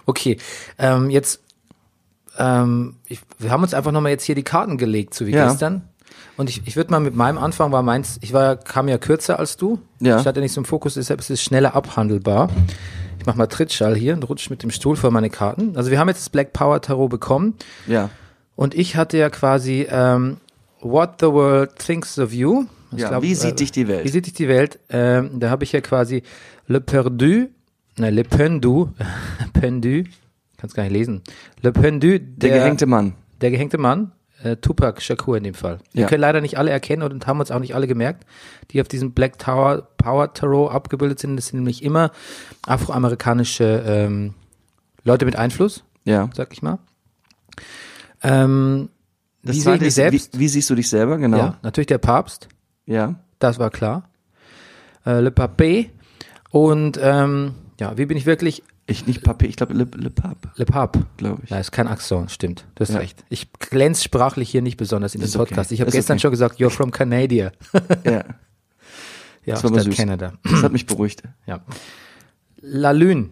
[0.06, 0.38] Okay,
[0.78, 1.42] ähm, jetzt,
[2.38, 5.48] ähm, ich, wir haben uns einfach nochmal jetzt hier die Karten gelegt, so wie Ja.
[5.48, 5.82] gestern.
[6.38, 9.40] Und ich, ich würde mal mit meinem Anfang, war meins, ich war, kam ja kürzer
[9.40, 9.80] als du.
[10.00, 10.20] Ja.
[10.20, 12.50] Ich hatte nicht so im Fokus, deshalb ist es schneller abhandelbar.
[13.20, 15.76] Ich mach mal Trittschall hier und rutsche mit dem Stuhl vor meine Karten.
[15.78, 17.56] Also wir haben jetzt das Black Power Tarot bekommen.
[17.88, 18.10] Ja.
[18.56, 20.38] Und ich hatte ja quasi ähm,
[20.82, 22.66] What the World Thinks of You.
[22.92, 24.06] Ich Ja, wie sieht dich die Welt?
[24.06, 24.80] Wie sieht dich die Welt?
[24.90, 26.22] Ähm, da habe ich ja quasi
[26.68, 27.48] Le Perdu,
[27.98, 28.90] ne, Le Pendu,
[29.54, 30.04] Pendu,
[30.58, 31.22] kann's gar nicht lesen.
[31.62, 33.14] Le Pendu, Der, gehängte Mann.
[33.42, 34.12] der gehängte Mann,
[34.46, 35.80] äh, Tupac Shakur in dem Fall.
[35.94, 36.08] Wir Ja.
[36.08, 38.26] können leider nicht alle erkennen und haben uns auch nicht alle gemerkt,
[38.72, 41.36] die auf diesem Black Tower Power Tarot abgebildet sind.
[41.36, 42.12] Das sind nämlich immer
[42.68, 44.34] afroamerikanische ähm,
[45.04, 46.30] Leute mit Einfluss, Ja.
[46.34, 46.80] sag ich mal.
[48.24, 48.90] Ähm,
[49.44, 50.34] Das wie sehe ich zweite mich ist, selbst?
[50.36, 51.38] Wie, wie siehst du dich selber, genau?
[51.38, 52.48] Ja, natürlich der Papst,
[52.86, 53.16] Ja.
[53.40, 54.10] das war klar.
[55.06, 55.90] Äh, Le Papé
[56.50, 58.64] und ähm, ja, wie bin ich wirklich?
[58.88, 61.00] Ich nicht Papi, ich glaube Le, Le Pape, Le Pape.
[61.18, 61.50] glaube ich.
[61.50, 62.66] Ja, ist kein Akzent, stimmt.
[62.76, 63.00] Du hast Ja.
[63.00, 63.24] recht.
[63.30, 65.46] Ich glänze sprachlich hier nicht besonders in dem Ist okay.
[65.50, 65.72] Podcast.
[65.72, 66.22] Ich habe gestern okay.
[66.22, 67.52] schon gesagt, you're from Canada.
[68.06, 68.12] Ja.
[68.12, 68.24] ja,
[69.46, 69.96] Das war aber süß.
[69.96, 70.34] Canada.
[70.44, 71.24] Das hat mich beruhigt.
[71.48, 71.62] Ja.
[72.62, 73.30] La Lune,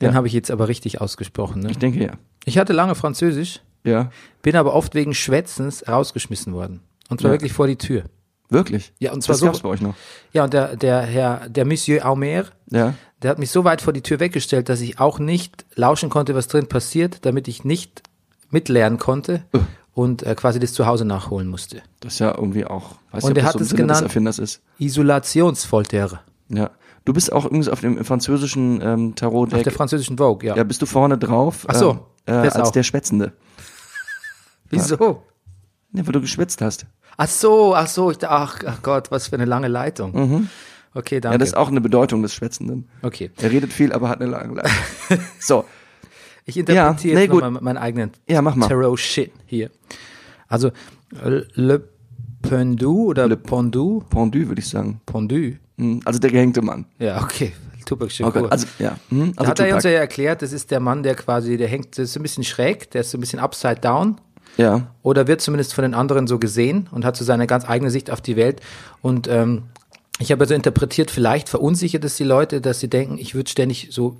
[0.00, 0.14] den Ja.
[0.14, 1.62] habe ich jetzt aber richtig ausgesprochen.
[1.62, 1.70] Ne?
[1.70, 2.12] Ich denke ja.
[2.46, 4.10] Ich hatte lange Französisch, Ja.
[4.42, 6.80] bin aber oft wegen Schwätzens rausgeschmissen worden.
[7.10, 7.34] Und zwar Ja.
[7.34, 8.04] wirklich vor die Tür.
[8.50, 8.92] Wirklich?
[8.98, 9.94] Ja, und zwar das so- gab's bei euch noch.
[10.32, 12.94] Ja, und der, der Herr, der Monsieur Aumer, Ja.
[13.24, 16.34] Der hat mich so weit vor die Tür weggestellt, dass ich auch nicht lauschen konnte,
[16.34, 18.02] was drin passiert, damit ich nicht
[18.50, 19.42] mitlernen konnte
[19.94, 21.82] und äh, quasi das zu Hause nachholen musste.
[22.00, 23.74] Das ist ja irgendwie auch, weiß Und nicht, er ob das hat so im es
[23.74, 24.60] genannt- Erfinders ist.
[24.78, 26.70] Isolationsfolter Ja.
[27.04, 29.64] Du bist auch übrigens auf dem französischen ähm, auf Tarot-Deck.
[29.64, 30.56] der französischen Vogue, ja.
[30.56, 31.64] Ja, bist du vorne drauf?
[31.68, 31.90] Ach so,
[32.26, 32.72] ähm, äh, das als auch.
[32.72, 33.32] der Schwätzende.
[34.70, 35.22] Wieso?
[35.92, 36.86] Ja, weil du geschwitzt hast.
[37.16, 40.48] Ach so, ach so, ich dachte, ach, ach Gott, was für eine lange Leitung.
[40.94, 41.28] Okay, danke.
[41.28, 41.32] Mhm.
[41.34, 42.88] Ja, das ist auch eine Bedeutung des Schwätzenden.
[43.02, 43.30] okay.
[43.40, 44.72] Er redet viel, aber hat eine lange Leitung.
[45.40, 45.64] so,
[46.44, 48.68] Ich interpretiere Ja, nee, mal meinen eigenen Ja, mach mal.
[48.68, 49.70] Tarot-Shit hier.
[50.48, 50.70] Also,
[51.12, 51.82] Le
[52.42, 54.02] Pendu oder Le Pendu?
[54.10, 55.00] Pendu würde ich sagen.
[55.06, 55.52] Pendu?
[55.78, 56.86] Hm, Also der gehängte Mann.
[56.98, 57.52] Ja, okay.
[57.86, 58.42] Tupac Shakur.
[58.42, 58.96] Gott, also, ja.
[59.10, 59.74] hm, da Also hat er Tupac.
[59.74, 62.44] uns ja erklärt, das ist der Mann, der quasi, der hängt, das ist ein bisschen
[62.44, 64.20] schräg, der ist so ein bisschen upside down.
[64.56, 64.86] ja.
[65.02, 68.10] Oder wird zumindest von den anderen so gesehen und hat so seine ganz eigene Sicht
[68.10, 68.60] auf die Welt.
[69.02, 69.64] Und ähm,
[70.20, 73.88] ich habe also interpretiert, vielleicht verunsichert es die Leute, dass sie denken, ich würde ständig
[73.90, 74.16] so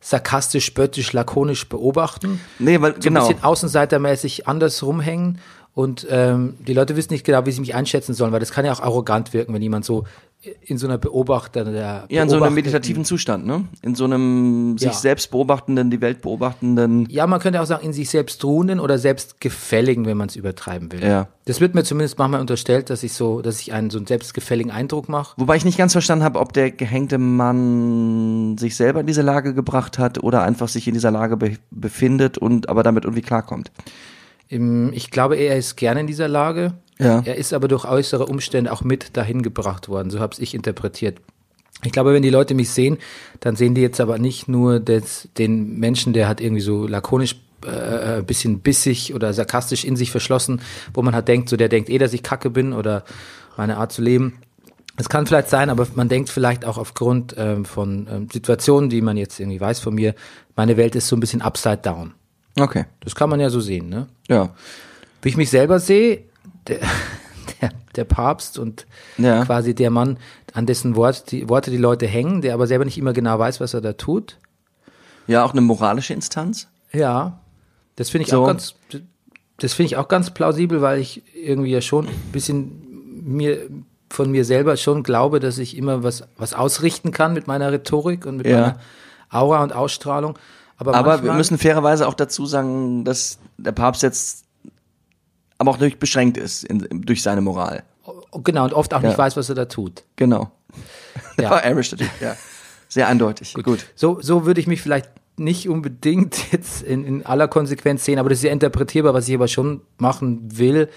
[0.00, 2.40] sarkastisch, spöttisch, lakonisch beobachten.
[2.58, 3.22] Nee, weil, so genau.
[3.22, 5.40] ein bisschen außenseitermäßig anders rumhängen.
[5.76, 8.64] Und ähm, die Leute wissen nicht genau, wie sie mich einschätzen sollen, weil das kann
[8.64, 10.04] ja auch arrogant wirken, wenn jemand so
[10.62, 13.66] in so einer Beobachter der Ja, in so einem meditativen Zustand, ne?
[13.82, 14.94] In so einem sich Ja.
[14.94, 17.06] selbst beobachtenden, die Welt beobachtenden.
[17.10, 20.36] Ja, man könnte auch sagen, in sich selbst ruhenden oder selbst gefälligen, wenn man es
[20.36, 21.02] übertreiben will.
[21.04, 21.28] Ja.
[21.44, 24.72] Das wird mir zumindest manchmal unterstellt, dass ich so, dass ich einen so einen selbstgefälligen
[24.72, 25.34] Eindruck mache.
[25.36, 29.52] Wobei ich nicht ganz verstanden habe, ob der gehängte Mann sich selber in diese Lage
[29.52, 33.70] gebracht hat oder einfach sich in dieser Lage be befindet und aber damit irgendwie klarkommt.
[34.48, 36.74] Ich glaube, er ist gerne in dieser Lage.
[36.98, 37.20] Ja.
[37.24, 40.10] Er ist aber durch äußere Umstände auch mit dahin gebracht worden.
[40.10, 41.18] So habe ich interpretiert.
[41.84, 42.98] Ich glaube, wenn die Leute mich sehen,
[43.40, 47.36] dann sehen die jetzt aber nicht nur des, den Menschen, der hat irgendwie so lakonisch
[47.66, 50.62] äh, ein bisschen bissig oder sarkastisch in sich verschlossen,
[50.94, 53.04] wo man halt denkt, so der denkt eh, dass ich kacke bin oder
[53.56, 54.38] meine Art zu leben.
[54.96, 59.02] Es kann vielleicht sein, aber man denkt vielleicht auch aufgrund ähm, von ähm, Situationen, die
[59.02, 60.14] man jetzt irgendwie weiß von mir,
[60.54, 62.14] meine Welt ist so ein bisschen upside down.
[62.58, 62.84] Okay.
[63.00, 64.06] Das kann man ja so sehen, ne?
[64.28, 64.50] Ja.
[65.22, 66.24] Wie ich mich selber sehe,
[66.68, 66.78] der,
[67.60, 68.86] der, der Papst und
[69.18, 69.44] Ja.
[69.44, 70.18] quasi der Mann,
[70.54, 73.60] an dessen Wort die Worte die Leute hängen, der aber selber nicht immer genau weiß,
[73.60, 74.38] was er da tut.
[75.26, 76.68] Ja, auch eine moralische Instanz.
[76.92, 77.40] Ja,
[77.96, 78.42] das finde ich So.
[78.42, 78.74] auch ganz,
[79.58, 82.82] das finde ich auch ganz plausibel, weil ich irgendwie ja schon ein bisschen
[83.22, 83.58] mir
[84.08, 88.24] von mir selber schon glaube, dass ich immer was was ausrichten kann mit meiner Rhetorik
[88.24, 88.60] und mit Ja.
[88.60, 88.78] meiner
[89.30, 90.38] Aura und Ausstrahlung.
[90.78, 94.44] Aber, Aber wir müssen fairerweise auch dazu sagen, dass der Papst jetzt
[95.58, 97.82] aber auch durch beschränkt ist in, durch seine Moral.
[98.44, 99.18] genau und oft auch nicht Ja.
[99.18, 100.04] weiß, was er da tut.
[100.16, 100.50] Genau.
[101.40, 101.50] Ja.
[101.50, 102.36] war Aristotle, ja.
[102.88, 103.54] Sehr eindeutig.
[103.54, 103.86] Gut.
[103.94, 108.28] So, so würde ich mich vielleicht nicht unbedingt jetzt in, in aller Konsequenz sehen, aber
[108.28, 109.14] das ist ja interpretierbar.
[109.14, 110.88] Was ich aber schon machen will,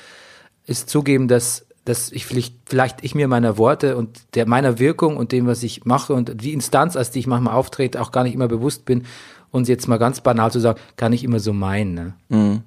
[0.65, 5.17] ist zugeben, dass, dass ich vielleicht, vielleicht ich mir meiner Worte und der meiner Wirkung
[5.17, 8.23] und dem, was ich mache und die Instanz, als die ich manchmal auftrete, auch gar
[8.23, 9.05] nicht immer bewusst bin.
[9.51, 11.93] Und jetzt mal ganz banal zu sagen, gar nicht immer so meinen.
[11.93, 12.13] Ne?
[12.29, 12.61] Mhm.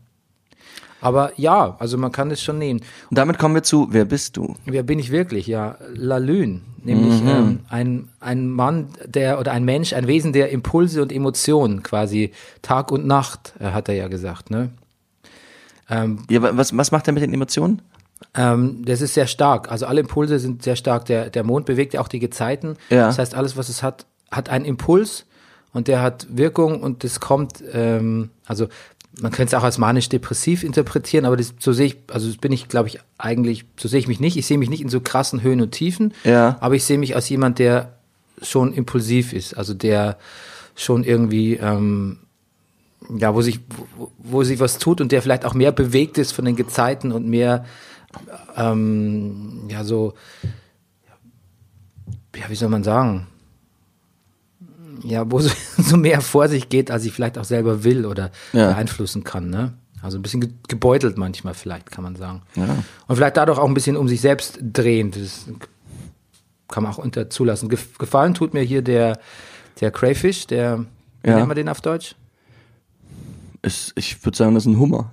[1.00, 2.80] Aber ja, also man kann es schon nehmen.
[3.10, 4.54] Und damit kommen wir zu, wer bist du?
[4.66, 5.48] Wer bin ich wirklich?
[5.48, 11.02] Ja, Lalune, nämlich ähm, ein, ein Mann, der oder ein Mensch, ein Wesen der Impulse
[11.02, 12.30] und Emotionen, quasi
[12.62, 14.50] Tag und Nacht, äh, hat er ja gesagt.
[14.50, 14.70] Ne?
[15.90, 17.82] Ähm, Ja, wa- was, was macht er mit den Emotionen?
[18.34, 19.70] ähm, das ist sehr stark.
[19.72, 21.06] Also alle Impulse sind sehr stark.
[21.06, 22.76] Der, der Mond bewegt ja auch die Gezeiten.
[22.90, 23.06] Ja.
[23.08, 25.26] Das heißt, alles, was es hat, hat einen Impuls
[25.72, 28.68] und der hat Wirkung und das kommt, ähm, also
[29.20, 32.50] man könnte es auch als manisch-depressiv interpretieren, aber das, so sehe ich, also das bin
[32.50, 34.36] ich, glaube ich, eigentlich, so sehe ich mich nicht.
[34.38, 36.56] Ich sehe mich nicht in so krassen Höhen und Tiefen, Ja.
[36.60, 37.98] aber ich sehe mich als jemand, der
[38.40, 40.16] schon impulsiv ist, also der
[40.74, 42.18] schon irgendwie, ähm,
[43.18, 43.60] ja, wo sich,
[43.98, 47.12] wo, wo sich was tut und der vielleicht auch mehr bewegt ist von den Gezeiten
[47.12, 47.66] und mehr,
[48.56, 50.14] ähm, ja, so,
[52.34, 53.26] ja, wie soll man sagen?
[55.04, 58.30] Ja, wo so, so mehr vor sich geht, als ich vielleicht auch selber will oder
[58.52, 58.68] Ja.
[58.68, 59.72] beeinflussen kann, ne?
[60.02, 62.42] Also ein bisschen ge- gebeutelt manchmal vielleicht, kann man sagen.
[62.56, 62.64] Ja.
[63.06, 65.14] Und vielleicht dadurch auch ein bisschen um sich selbst drehend.
[65.16, 65.46] Das
[66.68, 67.68] kann man auch unter zulassen.
[67.68, 69.18] Gef gefallen tut mir hier der,
[69.80, 70.86] der Crayfish, der,
[71.22, 71.36] wie Ja.
[71.36, 72.16] nennt man den auf Deutsch?
[73.62, 75.12] Ist, ich würde sagen, das ist ein Hummer.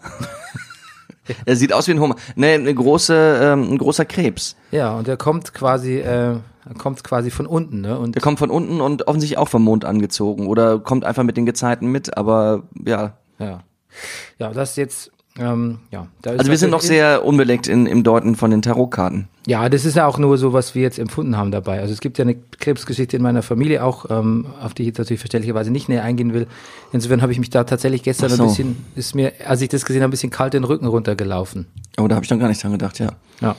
[1.45, 2.15] er sieht aus wie ein Hummer.
[2.35, 4.55] Nee, eine große, ähm, ein großer Krebs.
[4.71, 6.37] Ja, und der kommt quasi, äh,
[6.77, 7.97] kommt quasi von unten, ne?
[7.97, 11.37] Und Der kommt von unten und offensichtlich auch vom Mond angezogen oder kommt einfach mit
[11.37, 13.13] den Gezeiten mit, aber ja.
[13.39, 13.63] ja.
[14.37, 16.07] Ja, das ist jetzt, ähm, ja.
[16.21, 19.27] Da ist Also wir sind noch sehr unbelegt in, im Deuten von den Tarotkarten.
[19.47, 21.79] Ja, das ist ja auch nur so, was wir jetzt empfunden haben dabei.
[21.79, 24.99] Also es gibt ja eine Krebsgeschichte in meiner Familie auch, ähm, auf die ich jetzt
[24.99, 26.47] natürlich verständlicherweise nicht näher eingehen will.
[26.91, 28.43] Insofern habe ich mich da tatsächlich gestern so.
[28.43, 31.67] ein bisschen, ist mir, als ich das gesehen habe, ein bisschen kalt den Rücken runtergelaufen.
[31.97, 33.13] Oh, da habe ich noch gar nicht dran gedacht, ja.
[33.41, 33.55] Ja.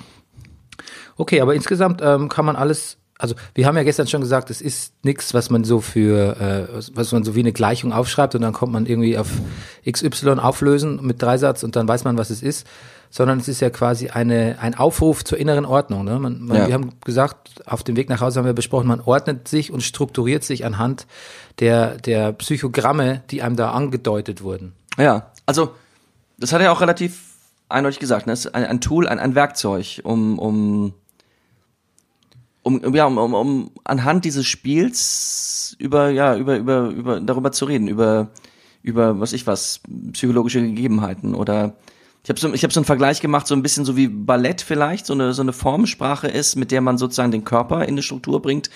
[1.16, 4.60] Okay, aber insgesamt ähm, kann man alles also wir haben ja gestern schon gesagt, es
[4.60, 8.42] ist nichts, was man so für, äh, was man so wie eine Gleichung aufschreibt und
[8.42, 9.28] dann kommt man irgendwie auf
[9.88, 12.66] XY auflösen mit Dreisatz und dann weiß man, was es ist,
[13.10, 16.04] sondern es ist ja quasi eine, ein Aufruf zur inneren Ordnung.
[16.04, 16.18] Ne?
[16.18, 16.66] Man, man, Ja.
[16.68, 19.82] Wir haben gesagt, auf dem Weg nach Hause haben wir besprochen, man ordnet sich und
[19.82, 21.06] strukturiert sich anhand
[21.58, 24.72] der, der Psychogramme, die einem da angedeutet wurden.
[24.96, 25.74] Ja, also
[26.38, 27.20] das hat er auch relativ
[27.68, 28.26] eindeutig gesagt.
[28.26, 28.32] Ne?
[28.32, 30.94] Es ist ein, ein Tool, ein, ein Werkzeug, um, um,
[32.62, 37.64] um, ja, um, um, um anhand dieses Spiels über, ja, über, über, über, darüber zu
[37.64, 38.28] reden, über,
[38.82, 39.80] über, was ich was,
[40.12, 41.76] psychologische Gegebenheiten oder
[42.22, 44.60] ich habe so, ich hab so einen Vergleich gemacht, so ein bisschen so wie Ballett
[44.60, 48.02] vielleicht, so eine, so eine Formensprache ist, mit der man sozusagen den Körper in eine
[48.02, 48.68] Struktur bringt.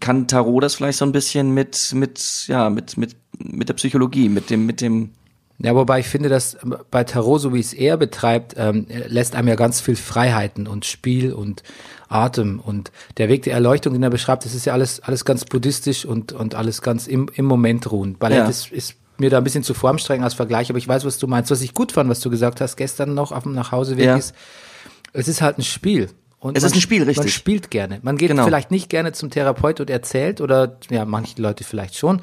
[0.00, 4.28] Kann Tarot das vielleicht so ein bisschen mit, mit, ja, mit, mit, mit der Psychologie,
[4.28, 5.10] mit dem, mit dem,
[5.58, 6.56] Ja, wobei ich finde, dass
[6.90, 10.84] bei Tarot, so wie es er betreibt, ähm, lässt einem ja ganz viel Freiheiten und
[10.86, 11.62] Spiel und
[12.08, 15.44] Atem und der Weg der Erleuchtung, den er beschreibt, das ist ja alles, alles ganz
[15.44, 18.18] buddhistisch und, und alles ganz im, im Moment ruhend.
[18.18, 18.48] Ballett Ja.
[18.48, 21.26] ist, ist mir da ein bisschen zu formstreng als Vergleich, aber ich weiß, was du
[21.26, 21.50] meinst.
[21.50, 24.16] Was ich gut fand, was du gesagt hast gestern noch auf dem Nachhauseweg Ja.
[24.16, 24.34] ist,
[25.12, 26.10] es ist halt ein Spiel.
[26.38, 27.16] Und Es man, ist ein Spiel, richtig.
[27.24, 27.98] Man spielt gerne.
[28.02, 28.44] Man geht Genau.
[28.44, 32.20] vielleicht nicht gerne zum Therapeut und erzählt oder ja, manche Leute vielleicht schon.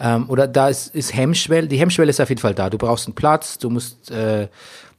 [0.00, 1.66] Ähm, oder da ist, ist Hemmschwelle.
[1.66, 2.70] Die Hemmschwelle ist auf jeden Fall da.
[2.70, 4.46] Du brauchst einen Platz, du musst äh,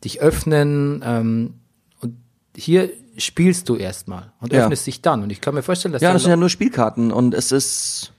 [0.03, 1.01] dich öffnen.
[1.05, 1.53] Ähm,
[2.01, 2.17] und
[2.55, 2.89] hier
[3.19, 4.63] spielst du erstmal und Ja.
[4.63, 5.23] öffnest dich dann.
[5.23, 7.51] Und ich kann mir vorstellen, dass Ja, da das sind ja nur Spielkarten und es
[7.51, 8.11] ist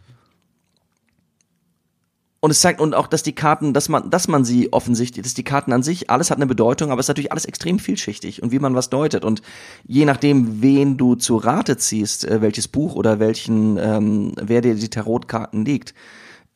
[2.43, 5.35] und es zeigt und auch, dass die Karten, dass man, dass man sie offensichtlich, dass
[5.35, 8.43] die Karten an sich, alles hat eine Bedeutung, aber es ist natürlich alles extrem vielschichtig
[8.43, 9.43] und wie man was deutet und
[9.87, 14.75] je nachdem, wen du zu Rate ziehst, äh, welches Buch oder welchen, ähm, wer dir
[14.75, 15.93] die Tarotkarten liegt,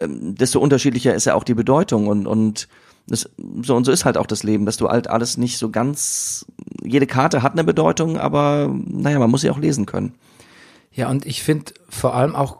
[0.00, 2.66] ähm, desto unterschiedlicher ist ja auch die Bedeutung und und
[3.06, 3.28] das,
[3.62, 6.46] so und so ist halt auch das Leben, dass du halt alles nicht so ganz,
[6.82, 10.14] jede Karte hat eine Bedeutung, aber naja, man muss sie auch lesen können.
[10.92, 12.58] Ja, und ich finde vor allem auch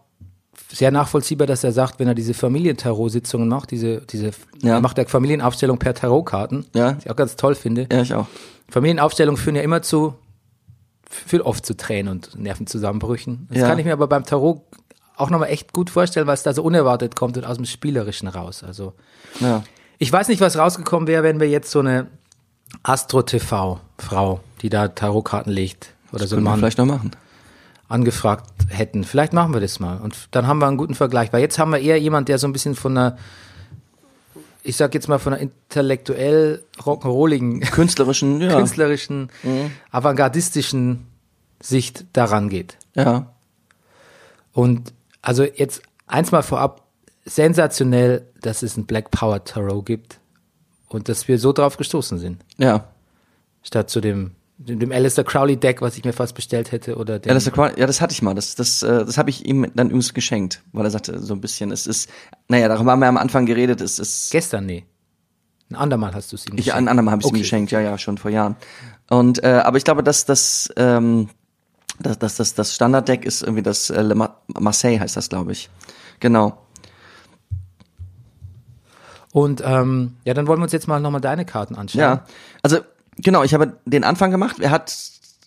[0.71, 4.81] sehr nachvollziehbar, dass er sagt, wenn er diese Familientarot-Sitzungen macht, diese, diese, Ja.
[4.81, 6.97] macht er Familienaufstellung per Tarotkarten, Ja.
[6.97, 7.87] was ich auch ganz toll finde.
[7.93, 8.27] Ja, ich auch.
[8.69, 10.15] Familienaufstellungen führen ja immer zu,
[11.09, 13.47] führen oft zu Tränen und Nervenzusammenbrüchen.
[13.51, 13.69] Das Ja.
[13.69, 14.63] kann ich mir aber beim Tarot
[15.17, 18.27] auch nochmal echt gut vorstellen, weil es da so unerwartet kommt und aus dem Spielerischen
[18.27, 18.65] raus.
[18.65, 18.95] Also,
[19.41, 19.63] Ja.
[19.99, 22.07] Ich weiß nicht, was rausgekommen wäre, wenn wir jetzt so eine
[22.83, 27.11] Astro-TV-Frau, die da Tarotkarten legt, oder so ein Können wir Mann vielleicht noch machen.
[27.89, 29.05] angefragt hätten.
[29.05, 29.99] Vielleicht machen wir das mal.
[29.99, 31.33] Und dann haben wir einen guten Vergleich.
[31.33, 33.19] Weil jetzt haben wir eher jemand, der so ein bisschen von einer,
[34.63, 38.55] ich sag jetzt mal von einer intellektuell rock'n'rolligen, Künstlerischen, ja.
[38.55, 39.29] künstlerischen,
[39.91, 41.07] avantgardistischen
[41.61, 42.77] Sicht daran geht.
[42.95, 43.33] Ja.
[44.53, 46.84] Und also jetzt eins mal vorab,
[47.25, 50.21] sensationell, dass es ein Black Power Tarot gibt
[50.89, 52.45] und dass wir so drauf gestoßen sind.
[52.59, 52.89] Ja.
[53.63, 57.19] Statt zu dem, dem, dem Alistair Crowley Deck, was ich mir fast bestellt hätte, oder
[57.19, 58.35] dem, Ja, das, ja, das hatte ich mal.
[58.35, 61.41] Das, das, äh, das habe ich ihm dann übrigens geschenkt, weil er sagte so ein
[61.41, 62.11] bisschen, es ist,
[62.49, 64.85] naja, darüber haben wir am Anfang geredet, es ist, gestern, nee.
[65.71, 67.43] Ein andermal hast du es ihm ich, ein andermal habe ich es ihm Okay.
[67.43, 68.55] geschenkt, ja, ja, schon vor Jahren.
[69.09, 71.31] Und, äh, aber ich glaube, dass das, ähm,
[71.99, 75.53] das, das, das, das Standarddeck ist irgendwie das äh, Le Ma Marseille heißt das, glaube
[75.53, 75.71] ich.
[76.21, 76.59] Genau.
[79.35, 82.01] Und ähm, ja, dann wollen wir uns jetzt mal nochmal deine Karten anschauen.
[82.01, 82.25] Ja.
[82.63, 82.79] Also,
[83.17, 84.61] genau, ich habe den Anfang gemacht.
[84.61, 84.97] Er hat,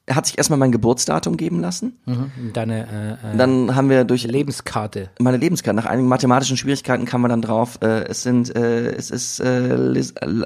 [0.06, 1.98] er hat sich erstmal mein Geburtsdatum geben lassen.
[2.06, 2.52] Mhm.
[2.52, 5.10] Deine äh, äh, Dann haben wir durch Lebenskarte.
[5.22, 5.74] meine Lebenskarte.
[5.78, 9.70] Nach einigen mathematischen Schwierigkeiten kam man dann drauf, äh, es sind, äh, es ist äh,
[9.76, 10.04] l-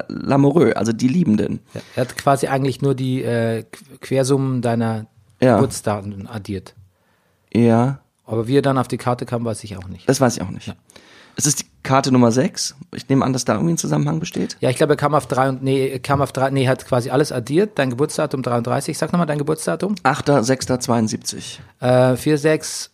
[0.08, 1.58] l'amoureux, also die Liebenden.
[1.74, 5.06] Ja, er hat quasi eigentlich nur die äh, Qu- Quersummen deiner
[5.40, 5.56] Ja.
[5.56, 6.74] Geburtsdaten addiert.
[7.52, 10.08] Ja, Aber wie er dann auf die Karte kam, weiß ich auch nicht.
[10.08, 10.72] das weiß ich auch nicht.
[11.34, 12.76] Es ist Karte Nummer 6.
[12.94, 14.56] Ich nehme an, dass da irgendwie ein Zusammenhang besteht.
[14.60, 16.86] Ja, ich glaube, er kam auf drei und nee, er kam auf drei, nee, hat
[16.86, 17.78] quasi alles addiert.
[17.78, 18.96] Dein Geburtsdatum 33.
[18.96, 19.96] Sag nochmal dein Geburtsdatum.
[20.04, 21.58] 8.6.72.
[21.80, 22.90] Äh, 4, 6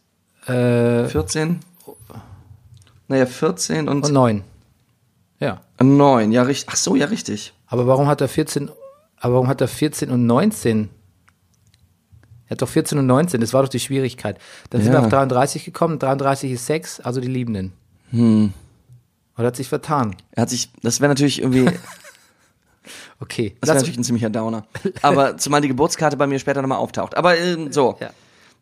[0.46, 1.60] äh, 14?
[3.08, 4.42] Naja, 14 und, und 9.
[5.40, 5.60] Ja.
[5.80, 6.32] 9.
[6.32, 6.68] Ja, richtig.
[6.72, 7.52] Ach so, ja, richtig.
[7.66, 8.70] Aber warum hat er 14,
[9.18, 10.88] aber warum hat er 14 und 19?
[12.46, 14.38] Er hat doch 14 und 19, das war doch die Schwierigkeit.
[14.70, 15.00] Dann sind Ja.
[15.00, 17.72] wir auf 33 gekommen, 33 ist 6, also die Liebenden.
[18.10, 18.54] Hm.
[19.38, 20.16] Oder hat sich vertan?
[20.32, 21.74] Er hat sich, das wäre natürlich irgendwie, das
[23.20, 23.56] Okay.
[23.60, 24.66] wäre Lass- natürlich ein ziemlicher Downer.
[25.02, 27.16] Aber zumal die Geburtskarte bei mir später nochmal auftaucht.
[27.16, 28.10] Aber ähm, so, Ja.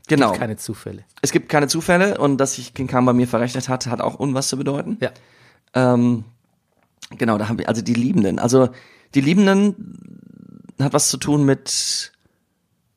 [0.06, 0.32] genau.
[0.32, 1.04] Keine Zufälle.
[1.22, 4.14] Es gibt keine Zufälle und dass sich King Khan bei mir verrechnet hat, hat auch
[4.16, 4.98] unwas zu bedeuten.
[5.00, 5.10] Ja.
[5.74, 6.24] Ähm,
[7.18, 8.38] genau, da haben wir also die Liebenden.
[8.38, 8.68] Also
[9.14, 12.12] die Liebenden hat was zu tun mit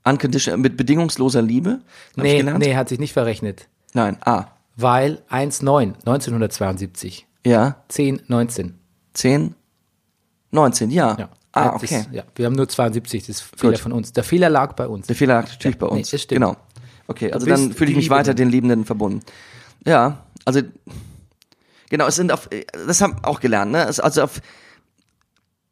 [0.03, 1.80] unconditional, mit bedingungsloser Liebe.
[2.15, 3.67] Nee, nee, hat sich nicht verrechnet.
[3.93, 4.17] Nein.
[4.21, 7.25] Ah, Weil 1,9, 1972.
[7.46, 8.76] ja, 10, 19.
[9.14, 9.56] 10,
[10.52, 11.18] 19, ja.
[11.20, 11.30] Ja.
[11.52, 12.06] Ah, Das okay.
[12.12, 12.24] Ja.
[12.36, 14.14] Wir haben nur 72, das ist Fehler von uns.
[14.14, 15.08] Der Fehler lag bei uns.
[15.08, 16.12] Der Fehler lag natürlich bei nee, uns.
[16.12, 16.42] das stimmt.
[16.42, 16.56] Genau.
[17.08, 18.46] Okay, also dann fühle ich mich weiter Liebenden.
[18.46, 19.22] den Liebenden verbunden.
[19.86, 20.62] Ja, also
[21.90, 22.50] genau, es sind auf
[22.86, 23.86] das haben wir auch gelernt, ne?
[23.88, 24.42] Es, also auf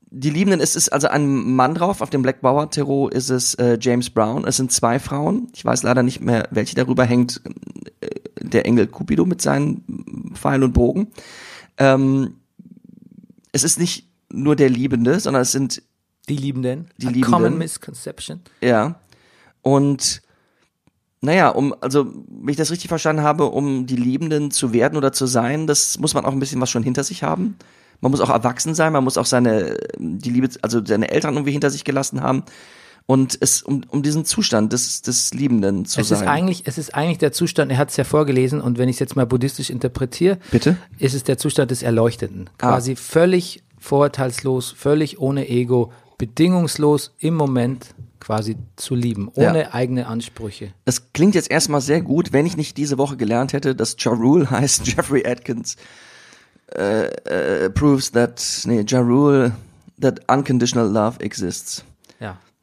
[0.10, 3.54] die Liebenden ist es also ein Mann drauf, auf dem Black Bauer Tarot ist es
[3.56, 4.46] äh, James Brown.
[4.48, 5.50] Es sind zwei Frauen.
[5.54, 7.42] Ich weiß leider nicht mehr, welche darüber hängt.
[8.02, 8.08] Äh,
[8.42, 11.08] der Engel Cupido mit seinen Pfeil und Bogen.
[11.78, 12.36] Ähm,
[13.52, 15.82] es ist nicht nur der Liebende, sondern es sind
[16.30, 16.90] Die Liebenden.
[16.98, 17.32] Die A Liebenden.
[17.32, 18.42] Common Misconception.
[18.62, 19.00] Ja.
[19.62, 20.22] Und
[21.22, 25.12] naja, um, also, wenn ich das richtig verstanden habe, um die Liebenden zu werden oder
[25.12, 27.58] zu sein, das muss man auch ein bisschen was schon hinter sich haben.
[28.02, 31.52] Man muss auch erwachsen sein, man muss auch seine, die Liebe, also seine Eltern irgendwie
[31.52, 32.44] hinter sich gelassen haben.
[33.08, 36.22] Und es, um, um diesen Zustand des, des Liebenden zu Es sein.
[36.22, 38.98] ist eigentlich, es ist eigentlich der Zustand, er hat es ja vorgelesen und wenn ich
[38.98, 40.76] es jetzt mal buddhistisch interpretiere, Bitte?
[41.00, 42.50] ist es der Zustand des Erleuchteten.
[42.58, 42.72] Ah.
[42.74, 49.74] Quasi völlig vorurteilslos, völlig ohne Ego, bedingungslos im Moment quasi zu lieben, ohne Ja.
[49.74, 50.74] eigene Ansprüche.
[50.84, 54.12] Das klingt jetzt erstmal sehr gut, wenn ich nicht diese Woche gelernt hätte, dass Ja
[54.12, 55.78] Rule heißt Jeffrey Atkins
[56.76, 59.54] äh, äh, proves that, nee, Ja Rule,
[60.02, 61.86] that unconditional love exists.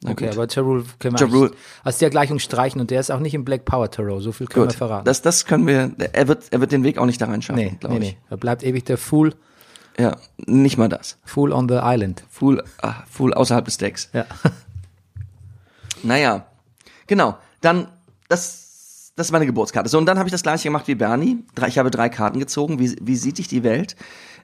[0.05, 0.35] Na Okay, gut.
[0.35, 1.51] aber Tarul können wir Rule.
[1.83, 4.47] aus der Gleichung streichen und der ist auch nicht im Black Power Tarot, so viel
[4.47, 5.05] können Gut, wir verraten.
[5.05, 7.77] das, das können wir, er wird, er wird den Weg auch nicht da reinschaffen, nee,
[7.79, 8.11] glaube nee, ich.
[8.13, 8.17] nee.
[8.29, 9.33] Er bleibt ewig der Fool,
[9.97, 11.17] Ja, nicht mal das.
[11.25, 12.23] Fool on the Island.
[12.29, 14.09] Fool, ah, Fool außerhalb des Decks.
[14.13, 14.25] Ja.
[16.03, 16.45] Naja,
[17.07, 17.37] genau.
[17.61, 17.87] Dann,
[18.29, 19.89] das, das ist meine Geburtskarte.
[19.89, 21.43] So, und dann habe ich das gleiche gemacht wie Bernie.
[21.67, 22.79] Ich habe drei Karten gezogen.
[22.79, 23.95] Wie, wie sieht dich die Welt?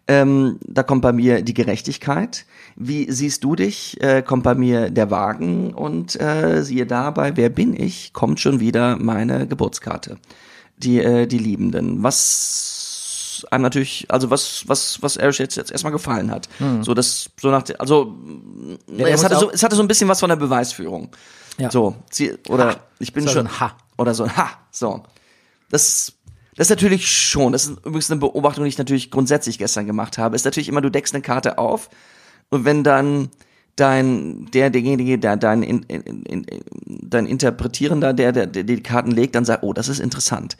[0.07, 2.45] Ähm, da kommt bei mir die Gerechtigkeit.
[2.75, 4.01] Wie siehst du dich?
[4.01, 5.73] Äh, kommt bei mir der Wagen.
[5.73, 8.13] Und äh, siehe dabei, wer bin ich?
[8.13, 10.17] Kommt schon wieder meine Geburtskarte.
[10.77, 12.03] Die, äh, die Liebenden.
[12.03, 16.47] Was einem natürlich, also was, was, was Eric jetzt, jetzt erstmal gefallen hat.
[16.81, 18.15] So, das, so nach, also,
[18.87, 21.09] der es hatte, so, es hatte so ein bisschen was von der Beweisführung.
[21.57, 21.71] Ja.
[21.71, 23.75] So, sie, oder ich bin schon Ha.
[23.97, 24.49] oder so ein Ha.
[24.71, 25.03] So,
[25.69, 26.13] das,
[26.55, 27.53] das ist natürlich schon.
[27.53, 30.35] Das ist übrigens eine Beobachtung, die ich natürlich grundsätzlich gestern gemacht habe.
[30.35, 31.89] Ist natürlich immer, du deckst eine Karte auf
[32.49, 33.29] und wenn dann
[33.75, 36.45] dein der derjenige, der dein in, in, in,
[36.85, 40.57] dein Interpretierender, der, der, der die Karten legt, dann sagt, oh, das ist interessant.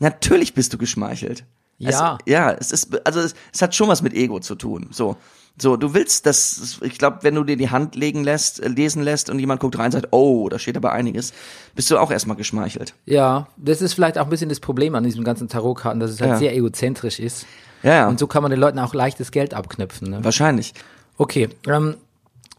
[0.00, 1.44] Natürlich bist du geschmeichelt.
[1.78, 2.18] Ja.
[2.24, 4.88] Es, ja, es ist, also es, es hat schon was mit Ego zu tun.
[4.90, 5.16] So,
[5.60, 9.02] so, du willst das, ich glaube, wenn du dir die Hand legen lässt, äh, lesen
[9.02, 11.32] lässt und jemand guckt rein und sagt, oh, da steht aber einiges,
[11.74, 12.94] bist du auch erstmal geschmeichelt.
[13.06, 16.20] Ja, das ist vielleicht auch ein bisschen das Problem an diesem ganzen Tarotkarten, dass es
[16.20, 16.36] halt Ja.
[16.38, 17.46] sehr egozentrisch ist.
[17.82, 18.08] Ja, ja.
[18.08, 20.10] Und so kann man den Leuten auch leichtes Geld abknüpfen.
[20.10, 20.24] Ne?
[20.24, 20.74] Wahrscheinlich.
[21.16, 21.96] Okay, ähm,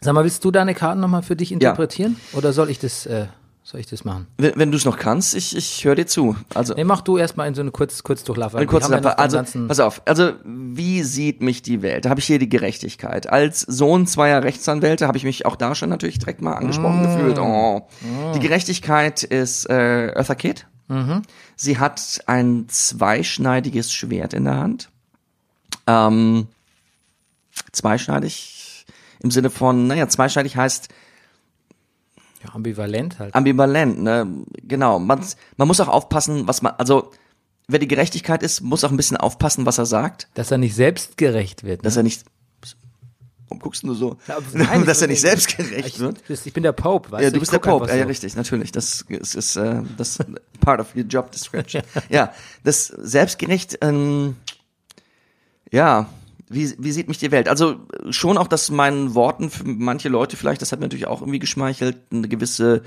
[0.02, 2.18] sag mal, willst du deine Karten nochmal für dich interpretieren?
[2.34, 3.28] Oder soll ich das, äh,
[3.70, 4.26] soll ich das machen?
[4.38, 6.36] Wenn, wenn du es noch kannst, ich, ich höre dir zu.
[6.56, 8.54] Also, Nee, mach du erstmal in so eine Kurz Kurzdurchlauf.
[8.54, 10.02] weil Eine kurze ja Also, pass auf.
[10.06, 12.06] Also, wie sieht mich die Welt?
[12.06, 13.30] Da habe ich hier die Gerechtigkeit.
[13.30, 17.38] Als Sohn zweier Rechtsanwälte habe ich mich auch da schon natürlich direkt mal angesprochen gefühlt.
[17.38, 17.88] Oh.
[18.34, 20.66] Die Gerechtigkeit ist äh, Eartha Kitt.
[21.56, 24.90] Sie hat ein zweischneidiges Schwert in der Hand.
[25.86, 26.48] Ähm,
[27.72, 28.88] zweischneidig
[29.22, 30.90] im Sinne von, naja, zweischneidig heißt
[32.44, 33.36] ja, ambivalent halt.
[33.36, 34.28] ambivalent, ne?
[34.64, 35.00] Genau.
[35.00, 35.20] Man,
[35.58, 37.12] man muss auch aufpassen, was man, also,
[37.68, 40.76] wer die Gerechtigkeit ist, muss auch ein bisschen aufpassen, was er sagt, Dass er nicht
[40.76, 41.86] selbstgerecht wird.
[41.86, 42.24] dass er nicht,
[43.48, 44.18] warum guckst du so?
[44.28, 46.22] Ja, nein, dass er ich- nicht selbstgerecht ich, wird.
[46.30, 47.34] ich bin der Pope, weißt Ja, du?
[47.34, 48.08] du ich bist der Pope, ja, ja, so.
[48.08, 48.72] richtig, natürlich.
[48.72, 50.20] Das ist, ist äh, das
[50.62, 51.84] part of your job description.
[52.10, 52.32] ja,
[52.64, 54.36] das selbstgerecht, ähm,
[55.72, 56.08] ja,
[56.50, 57.48] wie, wie sieht mich die Welt?
[57.48, 57.76] Also
[58.10, 61.40] schon auch, dass meinen Worten für manche Leute vielleicht, das hat mir natürlich auch irgendwie
[61.40, 62.82] geschmeichelt, eine gewisse,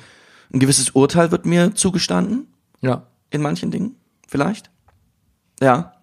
[0.53, 2.47] ein gewisses Urteil wird mir zugestanden
[2.81, 3.07] Ja.
[3.31, 3.97] in manchen Dingen,
[4.29, 4.71] vielleicht.
[5.61, 5.95] Ja.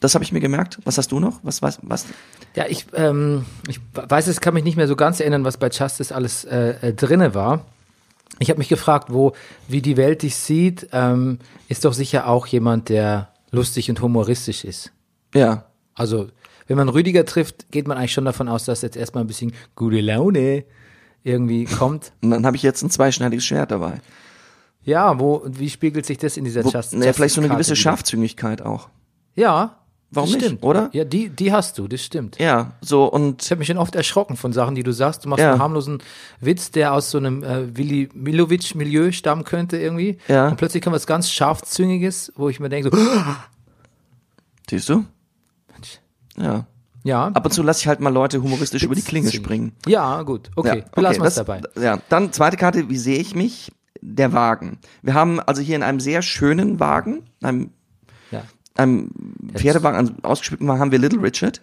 [0.00, 0.78] Das habe ich mir gemerkt.
[0.84, 1.38] Was hast du noch?
[1.44, 2.06] Was, was, was?
[2.56, 5.68] Ja, ich, ähm, ich weiß, es kann mich nicht mehr so ganz erinnern, was bei
[5.68, 7.66] Justice alles äh, äh, drinne war.
[8.40, 9.32] Ich habe mich gefragt, wo,
[9.68, 14.64] wie die Welt dich sieht, ähm, ist doch sicher auch jemand, der lustig und humoristisch
[14.64, 14.90] ist.
[15.34, 15.66] Ja.
[15.94, 16.28] Also,
[16.66, 19.52] wenn man Rüdiger trifft, geht man eigentlich schon davon aus, dass jetzt erstmal ein bisschen
[19.76, 20.64] gute Laune
[21.24, 22.12] irgendwie kommt.
[22.22, 24.00] Und dann habe ich jetzt ein zweischneidiges Schwert dabei.
[24.84, 26.96] Ja, wo, wie spiegelt sich das in dieser Justice?
[26.96, 27.76] naja, vielleicht so eine gewisse?
[27.76, 28.88] Scharfzüngigkeit auch.
[29.36, 29.78] Ja.
[30.14, 30.62] Warum das nicht, stimmt.
[30.64, 30.90] oder?
[30.92, 32.38] Ja, die, die hast du, das stimmt.
[32.38, 35.24] Ja, so und Ich habe mich schon oft erschrocken von Sachen, die du sagst.
[35.24, 35.52] Du machst Ja.
[35.52, 36.02] einen harmlosen
[36.40, 40.18] Witz, der aus so einem äh, Willi Milovic-Milieu stammen könnte irgendwie.
[40.28, 40.48] Ja.
[40.48, 42.98] Und plötzlich kommt was ganz scharfzüngiges, wo ich mir denke, so,
[44.68, 45.04] siehst du?
[46.38, 46.66] Ja.
[47.04, 49.72] ja, Ab und zu lasse ich halt mal Leute humoristisch über die Klinge springen.
[49.86, 51.60] ja, gut, okay, Ja, belassen wir es dabei.
[51.80, 53.70] Ja, dann zweite Karte, wie sehe ich mich?
[54.00, 54.78] Der Wagen.
[55.02, 57.70] Wir haben also hier in einem sehr schönen Wagen, einem,
[58.32, 58.42] Ja.
[58.76, 59.10] einem
[59.54, 61.60] Pferdewagen, einem ausgespielten Wagen, haben wir Little Richard.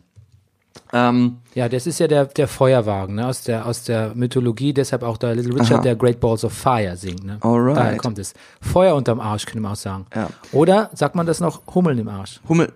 [0.93, 5.03] Ähm, Ja, das ist ja der, der Feuerwagen, ne, aus der, aus der Mythologie, deshalb
[5.03, 5.81] auch der Little Richard, Aha.
[5.81, 7.37] der Great Balls of Fire singt, ne.
[7.41, 7.75] Alright.
[7.77, 8.33] Daher kommt es.
[8.61, 10.05] Feuer unterm Arsch, könnte man auch sagen.
[10.15, 10.29] Ja.
[10.51, 12.39] Oder, sagt man das noch, Hummeln im Arsch?
[12.47, 12.71] Hummel.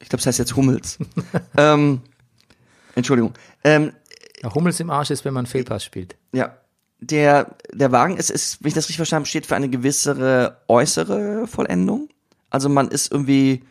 [0.00, 0.98] Ich glaube, das heißt jetzt Hummels.
[1.56, 2.00] ähm,
[2.94, 3.32] Entschuldigung.
[3.64, 3.92] Ähm,
[4.42, 6.16] Ja, Hummels im Arsch ist, wenn man Fehlpass spielt.
[6.32, 6.54] ja.
[7.02, 10.58] Der, der Wagen ist, ist, wenn ich das richtig verstanden habe, steht für eine gewisse
[10.68, 12.10] äußere Vollendung.
[12.50, 13.62] Also man ist irgendwie,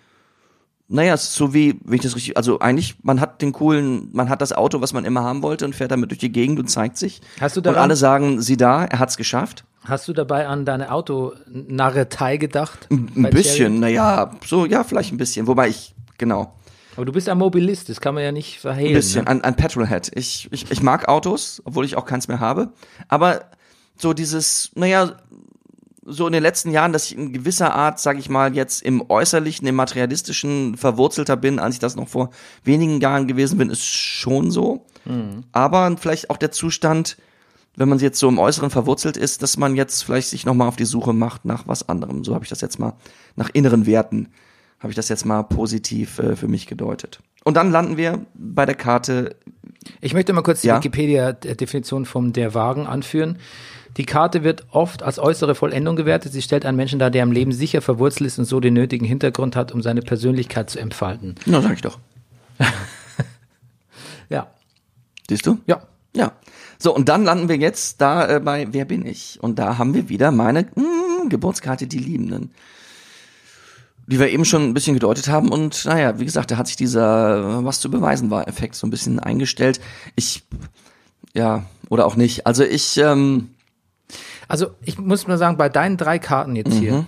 [0.88, 4.10] naja, es ist so wie, wenn ich das richtig, also eigentlich, man hat den coolen,
[4.14, 6.58] man hat das Auto, was man immer haben wollte und fährt damit durch die Gegend
[6.58, 7.22] und zeigt sich.
[7.40, 9.64] Hast du und daran- alle sagen, sieh da, er hat's geschafft.
[9.84, 12.88] Hast du dabei an deine Autonarretei gedacht?
[12.90, 15.46] Ein bisschen, naja, so, ja, vielleicht ein bisschen.
[15.46, 16.54] Wobei ich, genau.
[16.96, 18.90] Aber du bist ein Mobilist, das kann man ja nicht verhehlen.
[18.90, 19.32] Ein bisschen, Ne?
[19.32, 20.12] ein, ein Petrolhead.
[20.16, 22.74] Ich, ich, ich mag Autos, obwohl ich auch keins mehr habe.
[23.08, 23.46] Aber
[23.98, 25.14] so dieses, naja,
[26.06, 29.10] so in den letzten Jahren, dass ich in gewisser Art, sage ich mal, jetzt im
[29.10, 32.32] Äußerlichen, im Materialistischen verwurzelter bin, als ich das noch vor
[32.64, 34.86] wenigen Jahren gewesen bin, ist schon so.
[35.54, 37.18] Aber vielleicht auch der Zustand,
[37.76, 40.76] wenn man jetzt so im Äußeren verwurzelt ist, dass man jetzt vielleicht sich nochmal auf
[40.76, 42.24] die Suche macht nach was anderem.
[42.24, 42.94] So habe ich das jetzt mal,
[43.36, 44.30] nach inneren Werten,
[44.80, 47.20] habe ich das jetzt mal positiv äh, für mich gedeutet.
[47.44, 49.36] Und dann landen wir bei der Karte
[50.02, 50.78] Ich möchte mal kurz die Ja.
[50.78, 53.38] Wikipedia-Definition vom Der Wagen anführen.
[53.98, 56.32] Die Karte wird oft als äußere Vollendung gewertet.
[56.32, 59.06] Sie stellt einen Menschen dar, der im Leben sicher verwurzelt ist und so den nötigen
[59.06, 61.36] Hintergrund hat, um seine Persönlichkeit zu entfalten.
[61.46, 61.98] Na, sag ich doch.
[64.30, 64.48] Ja.
[65.28, 65.58] Siehst du?
[65.66, 65.82] Ja.
[66.16, 66.34] Ja.
[66.78, 69.40] So, und dann landen wir jetzt da äh, bei Wer bin ich?
[69.42, 72.52] Und da haben wir wieder meine mm, Geburtskarte Die Liebenden.
[74.10, 75.50] Die wir eben schon ein bisschen gedeutet haben.
[75.50, 78.90] Und naja, wie gesagt, da hat sich dieser Was zu beweisen war Effekt so ein
[78.90, 79.80] bisschen eingestellt.
[80.16, 80.44] Ich,
[81.34, 82.48] ja, oder auch nicht.
[82.48, 83.50] Also ich, ähm,
[84.48, 87.06] Also ich muss mal sagen, bei deinen drei Karten jetzt hier,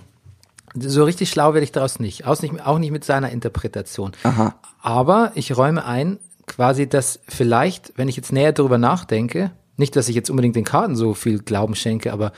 [0.78, 2.24] so richtig schlau werde ich daraus nicht.
[2.24, 4.12] Auch nicht, auch nicht mit seiner Interpretation.
[4.22, 4.54] Aha.
[4.80, 10.08] Aber ich räume ein, quasi, dass vielleicht, wenn ich jetzt näher darüber nachdenke, nicht, dass
[10.08, 12.32] ich jetzt unbedingt den Karten so viel Glauben schenke, aber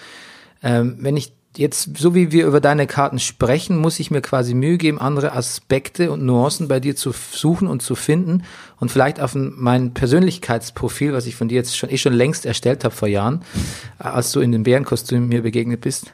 [0.62, 4.54] ähm, wenn ich jetzt, so wie wir über deine Karten sprechen, muss ich mir quasi
[4.54, 8.42] Mühe geben, andere Aspekte und Nuancen bei dir zu suchen und zu finden
[8.80, 12.44] und vielleicht auf ein- mein Persönlichkeitsprofil, was ich von dir jetzt schon eh schon längst
[12.46, 13.42] erstellt habe vor Jahren,
[13.98, 16.12] äh, als du in dem Bärenkostüm mir begegnet bist.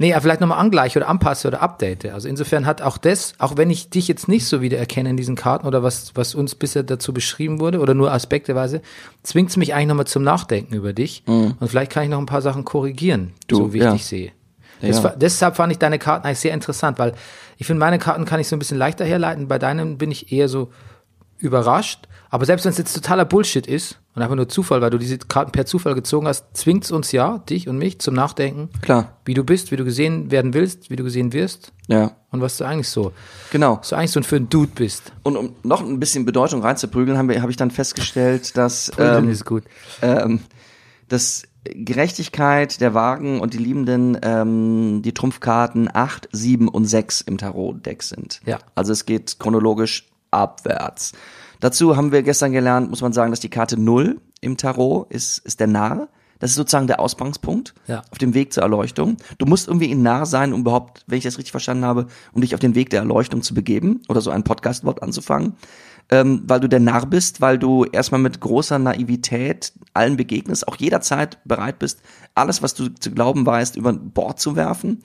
[0.00, 2.06] Nee, aber vielleicht nochmal angleiche oder anpasse oder update.
[2.06, 5.34] Also insofern hat auch das, auch wenn ich dich jetzt nicht so wiedererkenne in diesen
[5.34, 8.80] Karten oder was, was uns bisher dazu beschrieben wurde oder nur aspekteweise,
[9.24, 11.24] zwingt es mich eigentlich nochmal zum Nachdenken über dich.
[11.26, 13.92] Und vielleicht kann ich noch ein paar Sachen korrigieren, Du, so wie ich ja.
[13.92, 14.30] dich sehe.
[14.80, 15.04] Das Ja.
[15.04, 17.12] war, deshalb fand ich deine Karten eigentlich sehr interessant, weil
[17.56, 19.48] ich finde, meine Karten kann ich so ein bisschen leichter herleiten.
[19.48, 20.70] Bei deinen bin ich eher so
[21.38, 22.08] überrascht.
[22.30, 25.16] Aber selbst wenn es jetzt totaler Bullshit ist und einfach nur Zufall, weil du diese
[25.18, 29.16] Karten per Zufall gezogen hast, zwingt es uns ja, dich und mich, zum Nachdenken, klar,
[29.24, 32.58] wie du bist, wie du gesehen werden willst, wie du gesehen wirst ja, und was
[32.58, 33.12] du eigentlich so,
[33.50, 33.78] genau.
[33.80, 35.12] was du eigentlich so für ein Dude bist.
[35.22, 39.46] Und um noch ein bisschen Bedeutung reinzuprügeln, habe ich dann festgestellt, dass Prügeln ähm, ist
[39.46, 39.62] gut.
[40.02, 40.40] ähm,
[41.08, 41.44] dass
[41.74, 48.02] Gerechtigkeit, der Wagen und die Liebenden ähm, die Trumpfkarten 8, 7 und 6 im Tarot-Deck
[48.02, 48.40] sind.
[48.46, 48.58] Ja.
[48.74, 51.12] Also es geht chronologisch abwärts.
[51.60, 55.38] Dazu haben wir gestern gelernt, muss man sagen, dass die Karte 0 im Tarot ist,
[55.38, 56.08] ist der Narr.
[56.38, 58.02] Das ist sozusagen der Ausgangspunkt Ja.
[58.12, 59.16] auf dem Weg zur Erleuchtung.
[59.38, 62.42] Du musst irgendwie in Narr sein, um überhaupt, wenn ich das richtig verstanden habe, um
[62.42, 65.54] dich auf den Weg der Erleuchtung zu begeben oder so ein Podcast überhaupt anzufangen
[66.10, 70.76] ähm, weil du der Narr bist, weil du erstmal mit großer Naivität allen begegnest, auch
[70.76, 72.00] jederzeit bereit bist,
[72.34, 75.02] alles, was du zu glauben weißt, über Bord zu werfen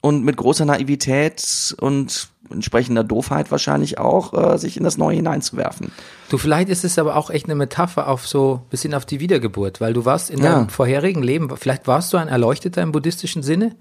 [0.00, 5.90] und mit großer Naivität und entsprechender Doofheit wahrscheinlich auch, äh, sich in das Neue hineinzuwerfen.
[6.28, 9.80] Du, vielleicht ist es aber auch echt eine Metapher auf so, bisschen auf die Wiedergeburt,
[9.80, 10.54] weil du warst in Ja.
[10.56, 13.74] deinem vorherigen Leben, vielleicht warst du ein Erleuchteter im buddhistischen Sinne,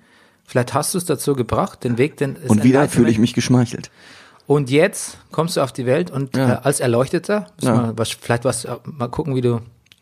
[0.46, 3.90] vielleicht hast du es dazu gebracht, den Weg, den Und wieder fühle ich mich geschmeichelt.
[4.48, 6.54] Und jetzt kommst du auf die Welt und Ja.
[6.54, 7.88] äh, als Erleuchteter, Ja.
[7.88, 9.54] wir, was, vielleicht was, äh, mal gucken, wie du,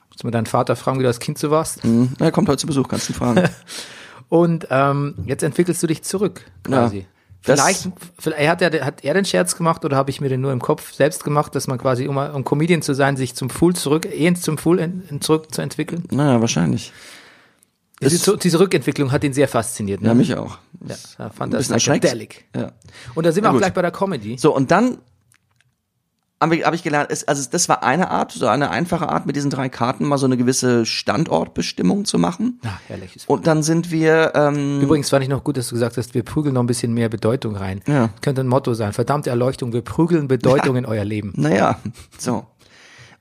[0.09, 1.83] musst du mal deinen Vater fragen, wie du als Kind so warst.
[1.83, 3.47] Hm, er kommt heute zu Besuch, kannst du fragen.
[4.29, 6.99] Und ähm, jetzt entwickelst du dich zurück, quasi.
[6.99, 7.03] Ja.
[7.41, 10.51] Vielleicht, vielleicht hat, er, hat er den Scherz gemacht oder habe ich mir den nur
[10.51, 13.75] im Kopf selbst gemacht, dass man quasi, um, um Comedian zu sein, sich zum Fool
[13.75, 16.03] zurück, eh zum Fool en, en, zurück zu entwickeln?
[16.11, 16.91] naja, wahrscheinlich.
[18.02, 20.02] Diese, Ist- diese Rückentwicklung hat ihn sehr fasziniert.
[20.02, 20.10] Ne?
[20.10, 20.58] Ja, mich auch.
[20.88, 22.45] Ja, er fand Ein das psychedelic.
[22.56, 22.72] Ja.
[23.16, 24.38] Und da sind wir auch gleich bei der Comedy.
[24.38, 25.00] So, und dann
[26.41, 29.26] habe ich, hab ich gelernt, es, also das war eine Art, so eine einfache Art,
[29.26, 32.62] mit diesen drei Karten mal so eine gewisse Standortbestimmung zu machen.
[32.64, 35.97] Ja, herrliches Und dann sind wir, ähm, Übrigens fand ich noch gut, dass du gesagt
[35.97, 37.82] hast, wir prügeln noch ein bisschen mehr Bedeutung rein.
[37.88, 38.10] Ja.
[38.22, 38.93] Könnte ein Motto sein.
[38.93, 41.34] Verdammte Erleuchtung, wir prügeln Bedeutung in euer Leben.
[41.36, 41.78] naja,
[42.18, 42.45] so.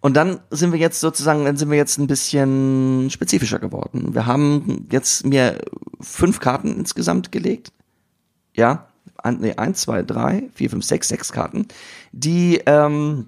[0.00, 4.14] Und dann sind wir jetzt sozusagen, dann sind wir jetzt ein bisschen spezifischer geworden.
[4.14, 5.58] Wir haben jetzt mir
[6.00, 7.72] fünf Karten insgesamt gelegt.
[8.54, 8.88] Ja,
[9.38, 11.66] nee, eins, zwei, drei, vier, fünf, sechs, sechs Karten,
[12.12, 13.26] die ähm,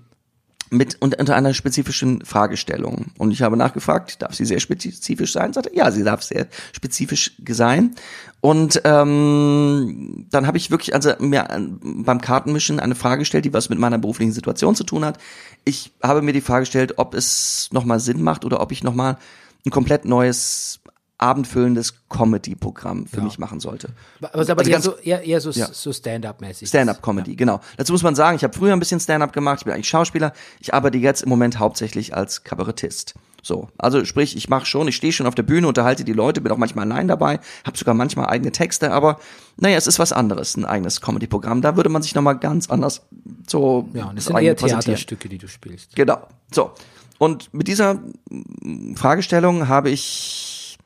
[0.71, 3.07] mit und unter einer spezifischen Fragestellung.
[3.19, 5.53] Und ich habe nachgefragt, darf sie sehr spezifisch sein?
[5.53, 7.97] Sagte, ja, sie darf sehr spezifisch sein.
[8.41, 13.53] Und ähm, dann habe ich wirklich also mir äh, beim Kartenmischen eine Frage gestellt, die
[13.53, 15.19] was mit meiner beruflichen Situation zu tun hat.
[15.65, 19.19] Ich habe mir die Frage gestellt, ob es nochmal Sinn macht oder ob ich nochmal
[19.67, 20.81] ein komplett neues
[21.19, 23.91] abendfüllendes Comedy-Programm für mich machen sollte.
[24.23, 25.69] Aber, aber Also eher, so, eher, eher so, Ja.
[25.71, 26.67] so Stand-up-mäßig.
[26.67, 27.61] Stand-up-Comedy, genau.
[27.77, 30.33] Dazu muss man sagen, ich habe früher ein bisschen Stand-up gemacht, ich bin eigentlich Schauspieler,
[30.61, 33.15] ich arbeite jetzt im Moment hauptsächlich als Kabarettist.
[33.43, 36.41] So, also sprich, ich mache schon, ich stehe schon auf der Bühne, unterhalte die Leute,
[36.41, 39.19] bin auch manchmal allein dabei, habe sogar manchmal eigene Texte, aber
[39.57, 41.63] naja, es ist was anderes, ein eigenes Comedy-Programm.
[41.63, 43.03] Da würde man sich nochmal ganz anders
[43.47, 44.57] so Ja, und es sind eher.
[44.57, 45.97] Theaterstücke, die du spielst.
[45.97, 46.27] Genau.
[46.53, 46.73] So.
[47.19, 50.79] Und mit dieser mm, Fragestellung habe ich,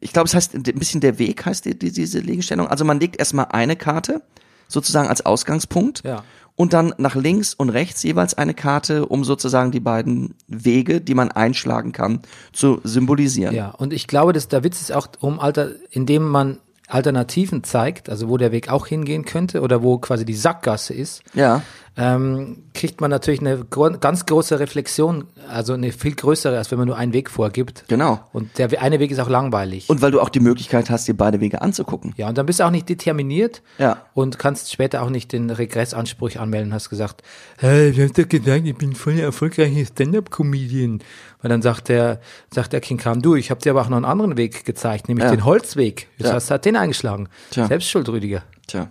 [0.00, 2.66] ich glaube, es heißt ein bisschen der Weg heißt die, die, diese Legestellung.
[2.66, 4.22] Also man legt erstmal eine Karte
[4.68, 6.22] sozusagen als Ausgangspunkt Ja.
[6.56, 11.14] und dann nach links und rechts jeweils eine Karte, um sozusagen die beiden Wege, die
[11.14, 12.20] man einschlagen kann,
[12.52, 13.54] zu symbolisieren.
[13.54, 16.58] Ja, und ich glaube, dass der Witz ist auch um Alter, indem man
[16.88, 21.22] Alternativen zeigt, also wo der Weg auch hingehen könnte oder wo quasi die Sackgasse ist,
[21.34, 21.62] Ja.
[21.98, 23.64] Ähm, kriegt man natürlich eine
[24.00, 27.84] ganz große Reflexion, also eine viel größere, als wenn man nur einen Weg vorgibt.
[27.88, 28.20] Genau.
[28.32, 29.88] Und der eine Weg ist auch langweilig.
[29.88, 32.12] Und weil du auch die Möglichkeit hast, dir beide Wege anzugucken.
[32.16, 34.02] ja, und dann bist du auch nicht determiniert Ja.
[34.12, 36.74] und kannst später auch nicht den Regressanspruch anmelden.
[36.74, 37.22] Hast gesagt,
[37.58, 41.00] hey, du hast doch gesagt, ich bin voll erfolgreicher Stand-up-Comedian.
[41.40, 42.20] Weil dann sagt der,
[42.52, 45.08] sagt der King Khan, du, ich habe dir aber auch noch einen anderen Weg gezeigt,
[45.08, 45.30] nämlich Ja.
[45.30, 46.08] den Holzweg.
[46.18, 46.34] Jetzt Ja.
[46.34, 47.28] hast du halt den eingeschlagen.
[47.50, 47.66] Tja.
[47.68, 48.42] Selbst schuld, Rüdiger.
[48.66, 48.90] Tja.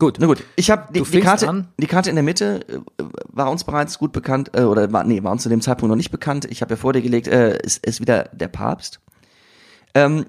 [0.00, 0.16] Gut.
[0.18, 1.68] Na gut, ich habe die, die Karte, an.
[1.78, 5.22] die Karte in der Mitte äh, war uns bereits gut bekannt äh, oder war nee
[5.22, 6.46] war uns zu dem Zeitpunkt noch nicht bekannt.
[6.46, 8.98] Ich habe ja vor dir gelegt, äh, ist, ist wieder der Papst.
[9.94, 10.24] Ähm,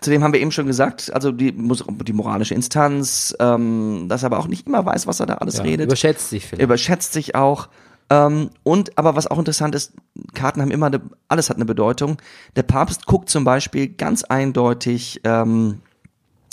[0.00, 4.40] zudem haben wir eben schon gesagt, also die, die moralische Instanz, ähm, dass er aber
[4.40, 6.62] auch nicht immer weiß, was er da alles Ja, redet Überschätzt sich vielleicht.
[6.62, 7.68] überschätzt sich auch.
[8.10, 9.92] Ähm, und aber was auch interessant ist,
[10.34, 12.16] Karten haben immer eine, alles hat eine Bedeutung.
[12.56, 15.82] Der Papst guckt zum Beispiel ganz eindeutig, ähm,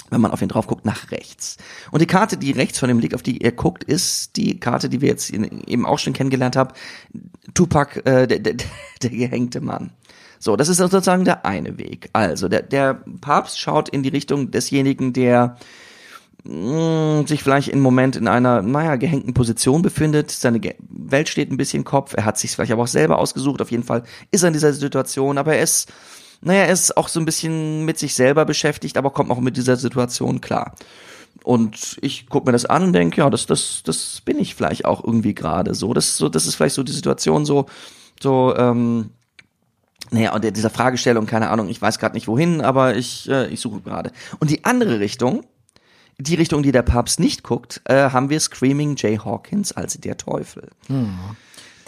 [0.09, 1.57] wenn man auf ihn drauf guckt, nach rechts.
[1.91, 4.89] Und die Karte, die rechts von dem liegt, auf die er guckt, ist die Karte,
[4.89, 6.71] die wir jetzt eben auch schon kennengelernt haben.
[7.53, 8.55] Tupac, äh, der, der,
[9.01, 9.91] der gehängte Mann.
[10.39, 12.09] So, das ist sozusagen der eine Weg.
[12.13, 15.57] Also, der, der Papst schaut in die Richtung desjenigen, der
[16.43, 20.31] mh, sich vielleicht im Moment in einer, naja, gehängten Position befindet.
[20.31, 22.13] Seine Ge Welt steht ein bisschen Kopf.
[22.15, 23.61] Er hat sich vielleicht aber auch selber ausgesucht.
[23.61, 25.91] Auf jeden Fall ist er in dieser Situation, aber er ist,
[26.41, 29.57] naja, er ist auch so ein bisschen mit sich selber beschäftigt, aber kommt auch mit
[29.57, 30.75] dieser Situation klar.
[31.43, 34.85] Und ich gucke mir das an und denke, ja, das, das, das bin ich vielleicht
[34.85, 35.93] auch irgendwie gerade so.
[35.93, 36.29] Das, ist so.
[36.29, 37.67] das ist vielleicht so die Situation so,
[38.21, 39.11] so, ähm,
[40.11, 43.59] naja, und dieser Fragestellung, keine Ahnung, ich weiß gerade nicht wohin, aber ich, äh, ich
[43.59, 44.11] suche gerade.
[44.39, 45.43] Und die andere Richtung,
[46.17, 50.17] die Richtung, die der Papst nicht guckt, äh, haben wir Screaming Jay Hawkins als der
[50.17, 50.69] Teufel.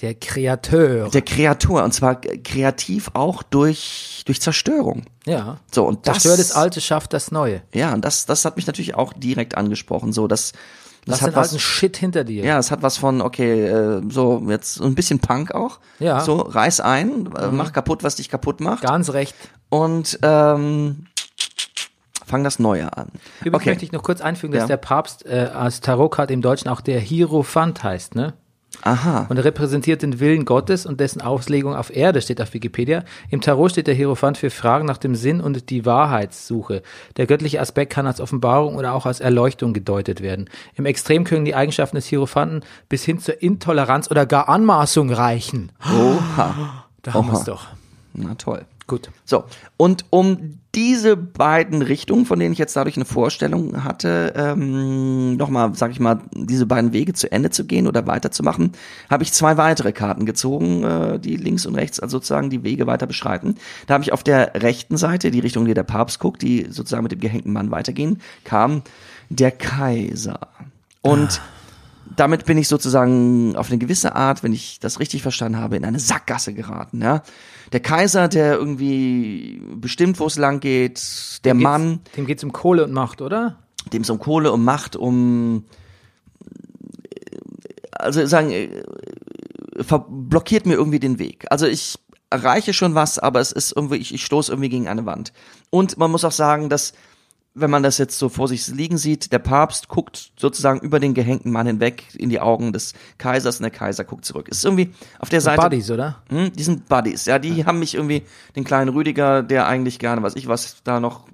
[0.01, 1.09] Der Kreateur.
[1.09, 5.05] Der Kreatur, und zwar kreativ auch durch, durch Zerstörung.
[5.25, 5.57] ja.
[5.71, 7.61] So, und das, Zerstört das Alte, schafft das Neue.
[7.73, 10.59] ja, und das, das hat mich natürlich auch direkt angesprochen, so, das, das
[11.05, 12.43] Lass hat den was, alten Shit hinter dir.
[12.45, 15.79] ja, es hat was von, okay, äh, so, jetzt so ein bisschen Punk auch.
[15.99, 16.19] Ja.
[16.19, 18.83] So, reiß ein, äh, mach kaputt, was dich kaputt macht.
[18.83, 19.33] Ganz recht.
[19.69, 21.07] Und, ähm,
[22.25, 23.07] fang das Neue an.
[23.43, 24.67] Übrigens möchte ich noch kurz einfügen, dass Ja.
[24.67, 28.33] der Papst äh, als Tarotkarte im Deutschen auch der Hierophant heißt, ne?
[28.83, 29.25] Aha.
[29.29, 33.03] Und er repräsentiert den Willen Gottes und dessen Auslegung auf Erde, steht auf Wikipedia.
[33.29, 36.81] Im Tarot steht der Hierophant für Fragen nach dem Sinn und die Wahrheitssuche.
[37.17, 40.49] Der göttliche Aspekt kann als Offenbarung oder auch als Erleuchtung gedeutet werden.
[40.75, 45.71] Im Extrem können die Eigenschaften des Hierophanten bis hin zur Intoleranz oder gar Anmaßung reichen.
[45.83, 46.85] Oha.
[47.01, 47.67] Da haben wir es doch.
[48.13, 48.65] Na toll.
[48.87, 49.09] Gut.
[49.25, 49.43] So,
[49.75, 55.73] und um diese beiden Richtungen, von denen ich jetzt dadurch eine Vorstellung hatte, ähm, nochmal,
[55.75, 58.71] sag ich mal, diese beiden Wege zu Ende zu gehen oder weiterzumachen,
[59.09, 62.87] habe ich zwei weitere Karten gezogen, äh, die links und rechts also sozusagen die Wege
[62.87, 63.55] weiter beschreiten.
[63.87, 67.03] Da habe ich auf der rechten Seite, die Richtung, die der Papst guckt, die sozusagen
[67.03, 68.83] mit dem gehängten Mann weitergehen, kam
[69.29, 70.39] der Kaiser.
[71.01, 71.41] Und
[72.15, 75.83] damit bin ich sozusagen auf eine gewisse Art, wenn ich das richtig verstanden habe, in
[75.83, 77.01] eine Sackgasse geraten.
[77.01, 77.23] Ja?
[77.71, 81.01] Der Kaiser, der irgendwie bestimmt, wo es lang geht,
[81.43, 83.57] der Dem Mann, Geht's, dem geht's um Kohle und Macht, oder?
[83.93, 85.65] dem es um Kohle, um Macht, um
[87.91, 88.83] also sagen, äh,
[89.81, 91.45] ver- blockiert mir irgendwie den Weg.
[91.49, 91.97] Also ich
[92.29, 95.31] erreiche schon was, aber es ist irgendwie, ich, ich stoße irgendwie gegen eine Wand.
[95.69, 96.93] Und man muss auch sagen, dass
[97.59, 101.13] wenn man das jetzt so vor sich liegen sieht, der Papst guckt sozusagen über den
[101.13, 104.47] gehängten Mann hinweg in die Augen des Kaisers und der Kaiser guckt zurück.
[104.47, 105.61] Ist irgendwie auf der Seite.
[105.61, 106.21] Buddies, oder?
[106.29, 108.23] Hm, die sind Buddies, ja, die haben mich irgendwie,
[108.55, 111.25] den kleinen Rüdiger, der eigentlich gerne, was ich was, da noch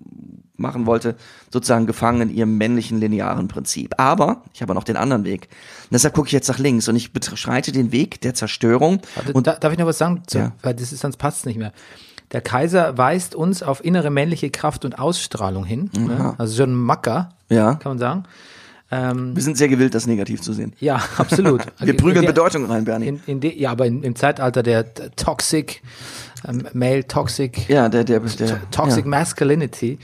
[0.56, 1.16] machen wollte,
[1.52, 3.96] sozusagen gefangen in ihrem männlichen linearen Prinzip.
[3.98, 5.50] Aber ich habe noch den anderen Weg.
[5.84, 9.02] Und deshalb gucke ich jetzt nach links und ich beschreite den Weg der Zerstörung.
[9.16, 10.24] Warte, Und da, darf ich noch was sagen?
[10.28, 10.52] Zu, Ja.
[10.62, 11.74] Weil das ist, sonst passt es nicht mehr.
[12.34, 15.90] Der Kaiser weist uns auf innere männliche Kraft und Ausstrahlung hin.
[15.94, 16.34] Ne?
[16.38, 18.24] Also schon ein Macker, ja, kann man sagen.
[18.92, 20.74] Ähm, wir sind sehr gewillt, das negativ zu sehen.
[20.80, 21.62] ja, absolut.
[21.80, 23.08] Wir prügeln Der- Bedeutung rein, Bernie.
[23.08, 25.82] In, in de, ja, aber in, im Zeitalter der t- Toxic,
[26.48, 29.10] ähm, Male Toxic, ja, der, der, der Toxic ja.
[29.10, 29.98] Masculinity,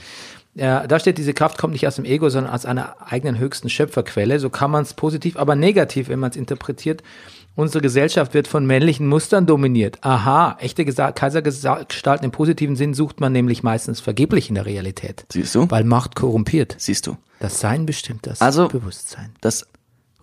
[0.54, 3.68] ja, da steht, diese Kraft kommt nicht aus dem Ego, sondern aus einer eigenen höchsten
[3.68, 4.38] Schöpferquelle.
[4.40, 7.02] So kann man es positiv, aber negativ, wenn man es interpretiert.
[7.56, 9.98] Unsere Gesellschaft wird von männlichen Mustern dominiert.
[10.02, 15.24] Aha, echte Gesa Kaisergestalten im positiven Sinn sucht man nämlich meistens vergeblich in der Realität.
[15.32, 15.70] Siehst du?
[15.70, 16.74] Weil Macht korrumpiert.
[16.78, 17.16] Siehst du.
[17.38, 19.32] Das Sein bestimmt das Also- Bewusstsein.
[19.40, 19.66] Das,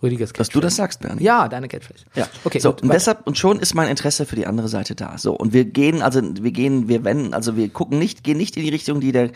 [0.02, 1.22] Rüdigers dass du das sagst, Bernie.
[1.22, 2.04] Ja, deine Catchphrase.
[2.14, 2.98] Ja, Okay, so, gut, und weiter.
[2.98, 5.18] deshalb, und schon ist mein Interesse für die andere Seite da.
[5.18, 8.56] So, und wir gehen, also, wir gehen, wir wenden, also, wir gucken nicht, gehen nicht
[8.56, 9.30] in die Richtung, die der,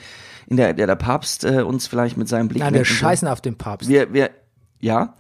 [0.47, 3.41] in der, der, der Papst, äh, uns vielleicht mit seinem Blick Nein, wir scheißen auf
[3.41, 3.89] den Papst.
[3.89, 4.31] Wir, wir,
[4.81, 5.15] ja.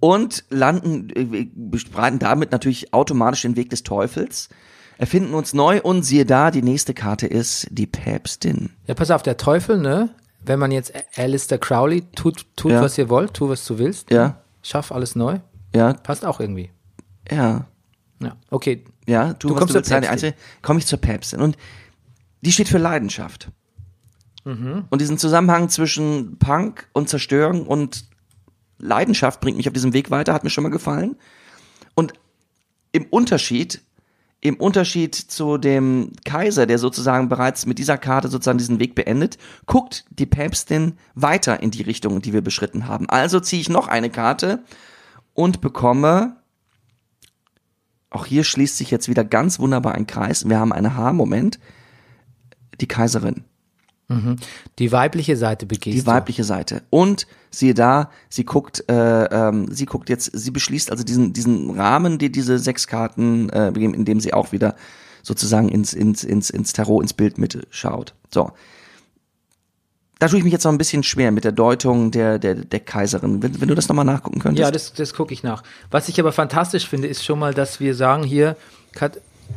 [0.00, 4.48] Und landen, äh, wir bestreiten damit natürlich automatisch den Weg des Teufels,
[4.98, 8.70] erfinden uns neu und siehe da, die nächste Karte ist die Päpstin.
[8.86, 10.10] Ja, pass auf, der Teufel, ne?
[10.44, 12.82] Wenn man jetzt Alistair Crowley tut, tut Ja.
[12.82, 14.10] was ihr wollt, tu, was du willst.
[14.10, 14.42] Ja.
[14.62, 15.38] Schaff alles neu.
[15.74, 16.70] Ja, Passt auch irgendwie.
[17.30, 17.66] ja,
[18.20, 18.84] Ja, okay.
[19.06, 20.12] ja, du, Du kommst du willst, zur Päpstin.
[20.30, 21.40] Einzel- komme ich zur Päpstin.
[21.40, 21.56] Und
[22.40, 23.50] die steht für Leidenschaft.
[24.44, 24.84] Mhm.
[24.90, 28.04] Und diesen Zusammenhang zwischen Punk und Zerstörung und
[28.78, 31.16] Leidenschaft bringt mich auf diesem Weg weiter, hat mir schon mal gefallen.
[31.94, 32.12] Und
[32.90, 33.82] im Unterschied,
[34.40, 39.38] im Unterschied zu dem Kaiser, der sozusagen bereits mit dieser Karte sozusagen diesen Weg beendet,
[39.66, 43.08] guckt die Päpstin weiter in die Richtung, die wir beschritten haben.
[43.08, 44.64] Also ziehe ich noch eine Karte
[45.32, 46.36] und bekomme,
[48.10, 50.48] auch hier schließt sich jetzt wieder ganz wunderbar ein Kreis.
[50.48, 51.60] Wir haben einen H-Moment,
[52.80, 53.44] die Kaiserin
[54.78, 56.82] Die weibliche Seite begehst die weibliche Seite.
[56.90, 61.70] Und siehe da, sie guckt, äh, ähm, sie guckt jetzt, sie beschließt also diesen diesen
[61.70, 64.76] Rahmen, die diese sechs Karten, äh, begeben, in dem sie auch wieder
[65.22, 68.14] sozusagen ins ins ins ins Tarot ins Bild mit schaut.
[68.30, 68.52] So.
[70.18, 72.80] Da tue ich mich jetzt noch ein bisschen schwer mit der Deutung der der der
[72.80, 73.42] Kaiserin.
[73.42, 74.62] Wenn, wenn du das nochmal nachgucken könntest.
[74.64, 75.62] Ja, das, das gucke ich nach.
[75.90, 78.56] Was ich aber fantastisch finde, ist schon mal, dass wir sagen hier,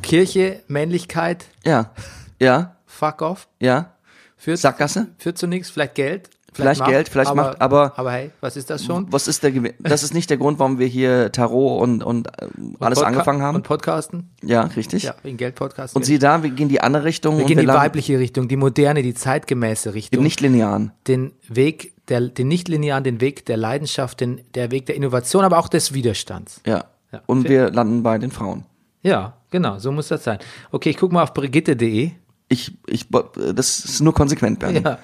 [0.02, 1.92] Kirche, Männlichkeit, ja,
[2.40, 3.48] ja, fuck off.
[3.60, 3.95] ja.
[4.38, 5.08] Führt, Sackgasse.
[5.18, 6.30] führt zu nichts, vielleicht Geld.
[6.54, 9.12] Vielleicht Geld, vielleicht aber, Macht, aber- Aber hey, was ist das schon?
[9.12, 9.74] Was ist der Gewinn?
[9.80, 12.48] Das ist nicht der Grund, warum wir hier Tarot und und äh,
[12.80, 13.56] alles Podca- angefangen haben.
[13.58, 14.30] Und Podcasten?
[14.42, 15.04] ja, richtig.
[15.04, 15.98] Ja, wegen Geld-Podcasten.
[15.98, 17.36] Und sieh da, wir gehen in die andere Richtung.
[17.36, 20.20] wir und gehen in die weibliche Richtung, die moderne, die zeitgemäße Richtung.
[20.20, 20.94] Im nicht-linearen.
[21.08, 25.58] den Weg, der, den nicht-linearen, den Weg der Leidenschaft, den, der Weg der Innovation, aber
[25.58, 26.62] auch des Widerstands.
[26.66, 26.86] Ja.
[27.12, 27.22] Ja.
[27.26, 28.64] Und wir landen bei den Frauen.
[29.02, 30.40] Ja, genau, so muss das sein.
[30.72, 32.12] Okay, ich gucke mal auf brigitte.de.
[32.48, 33.08] Ich, ich,
[33.56, 34.82] das ist nur konsequent, Bernie.
[34.84, 35.00] Ja,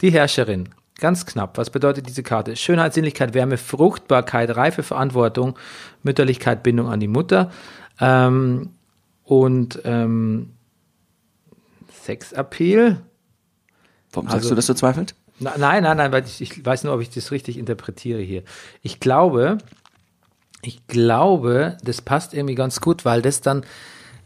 [0.00, 0.68] die Herrscherin.
[0.98, 1.58] Ganz knapp.
[1.58, 2.54] Was bedeutet diese Karte?
[2.56, 5.58] Schönheit, Sinnlichkeit, Wärme, Fruchtbarkeit, reife Verantwortung,
[6.02, 7.50] Mütterlichkeit, Bindung an die Mutter
[8.00, 8.70] ähm,
[9.24, 10.50] und ähm,
[12.04, 13.00] Sexappeal.
[14.12, 15.14] Warum sagst Also- du, dass du zweifelst?
[15.40, 18.42] Na, nein, nein, nein, weil ich, ich weiß nur, ob ich das richtig interpretiere hier.
[18.82, 19.58] Ich glaube,
[20.62, 23.64] ich glaube, das passt irgendwie ganz gut, weil das dann,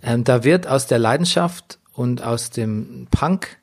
[0.03, 3.57] ähm, da wird aus der Leidenschaft und aus dem Punk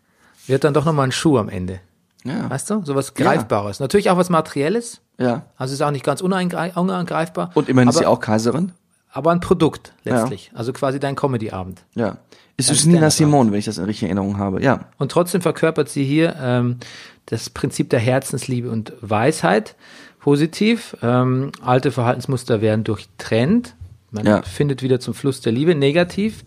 [0.48, 1.80] wird dann doch nochmal ein Schuh am Ende.
[2.26, 2.50] Ja.
[2.50, 2.82] Weißt du?
[2.84, 3.80] So was Greifbares.
[3.80, 5.02] Natürlich auch was Materielles.
[5.18, 5.44] Ja.
[5.58, 7.52] Also ist auch nicht ganz unangreifbar.
[7.54, 8.72] Und immerhin ist aber, sie auch Kaiserin.
[9.12, 10.52] Aber ein Produkt letztlich.
[10.56, 11.84] Also quasi dein Comedy-Abend.
[11.96, 12.18] Ja.
[12.58, 13.10] Ist es Nina.
[13.10, 14.62] Simone, wenn ich das in richtiger Erinnerung habe.
[14.62, 14.86] Ja.
[14.98, 16.78] Und trotzdem verkörpert sie hier ähm,
[17.26, 19.76] das Prinzip der Herzensliebe und Weisheit
[20.20, 20.96] positiv.
[21.02, 23.76] Ähm, alte Verhaltensmuster werden durchtrennt.
[24.12, 24.42] Man Ja.
[24.44, 26.44] findet wieder zum Fluss der Liebe negativ.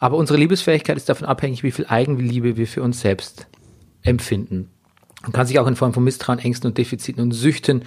[0.00, 3.46] Aber unsere Liebesfähigkeit ist davon abhängig, wie viel Eigenliebe wir für uns selbst
[4.02, 4.70] empfinden.
[5.22, 7.82] Man kann sich auch in Form von Misstrauen, Ängsten und Defiziten und Süchten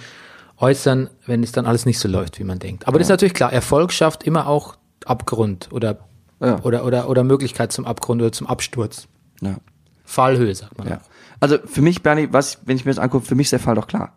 [0.58, 2.86] äußern, wenn es dann alles nicht so läuft, wie man denkt.
[2.86, 5.98] Aber das ist natürlich klar, Erfolg schafft immer auch Abgrund oder,
[6.40, 6.60] Ja.
[6.62, 9.08] oder, oder, oder Möglichkeit zum Abgrund oder zum Absturz.
[9.40, 9.56] Ja.
[10.04, 10.86] Fallhöhe, sagt man.
[10.88, 11.00] ja.
[11.40, 13.74] Also für mich, Bernie, was, wenn ich mir das angucke, für mich ist der Fall
[13.74, 14.16] doch klar.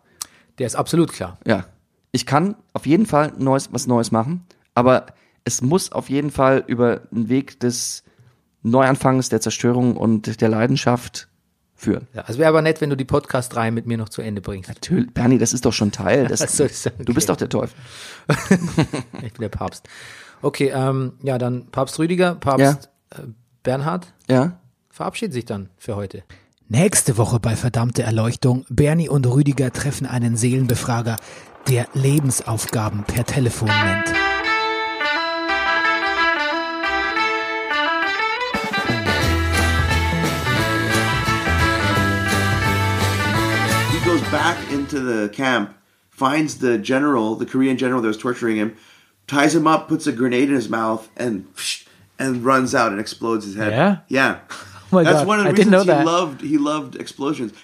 [0.58, 1.38] Der ist absolut klar.
[1.44, 1.64] Ja.
[2.12, 5.06] Ich kann auf jeden Fall Neues, was Neues machen, aber
[5.44, 8.04] es muss auf jeden Fall über einen Weg des
[8.62, 11.28] Neuanfangs, der Zerstörung und der Leidenschaft
[11.74, 12.08] führen.
[12.12, 14.68] Ja, es wäre aber nett, wenn du die Podcast-Reihe mit mir noch zu Ende bringst.
[14.68, 16.26] Natürlich, Bernie, das ist doch schon Teil.
[16.26, 16.90] Das, so, okay.
[17.04, 17.76] Du bist doch der Teufel.
[19.22, 19.88] Ich bin der Papst.
[20.42, 23.22] Okay, ähm, ja, dann Papst Rüdiger, Papst äh,
[23.62, 24.58] Bernhard Ja?
[24.90, 26.24] verabschieden sich dann für heute.
[26.68, 28.66] Nächste Woche bei Verdammte Erleuchtung.
[28.68, 31.16] Bernie und Rüdiger treffen einen Seelenbefrager,
[31.68, 34.14] der Lebensaufgaben per Telefon nennt.
[44.30, 45.76] Back into the camp,
[46.10, 48.76] finds the general, the Korean general that was torturing him,
[49.26, 51.46] ties him up, puts a grenade in his mouth, and
[52.18, 53.72] and runs out and explodes his head.
[53.72, 53.98] Yeah?
[54.08, 54.40] yeah.
[54.90, 56.06] Oh my That's God, one of the I didn't reasons know he that.
[56.06, 57.52] loved he loved explosions.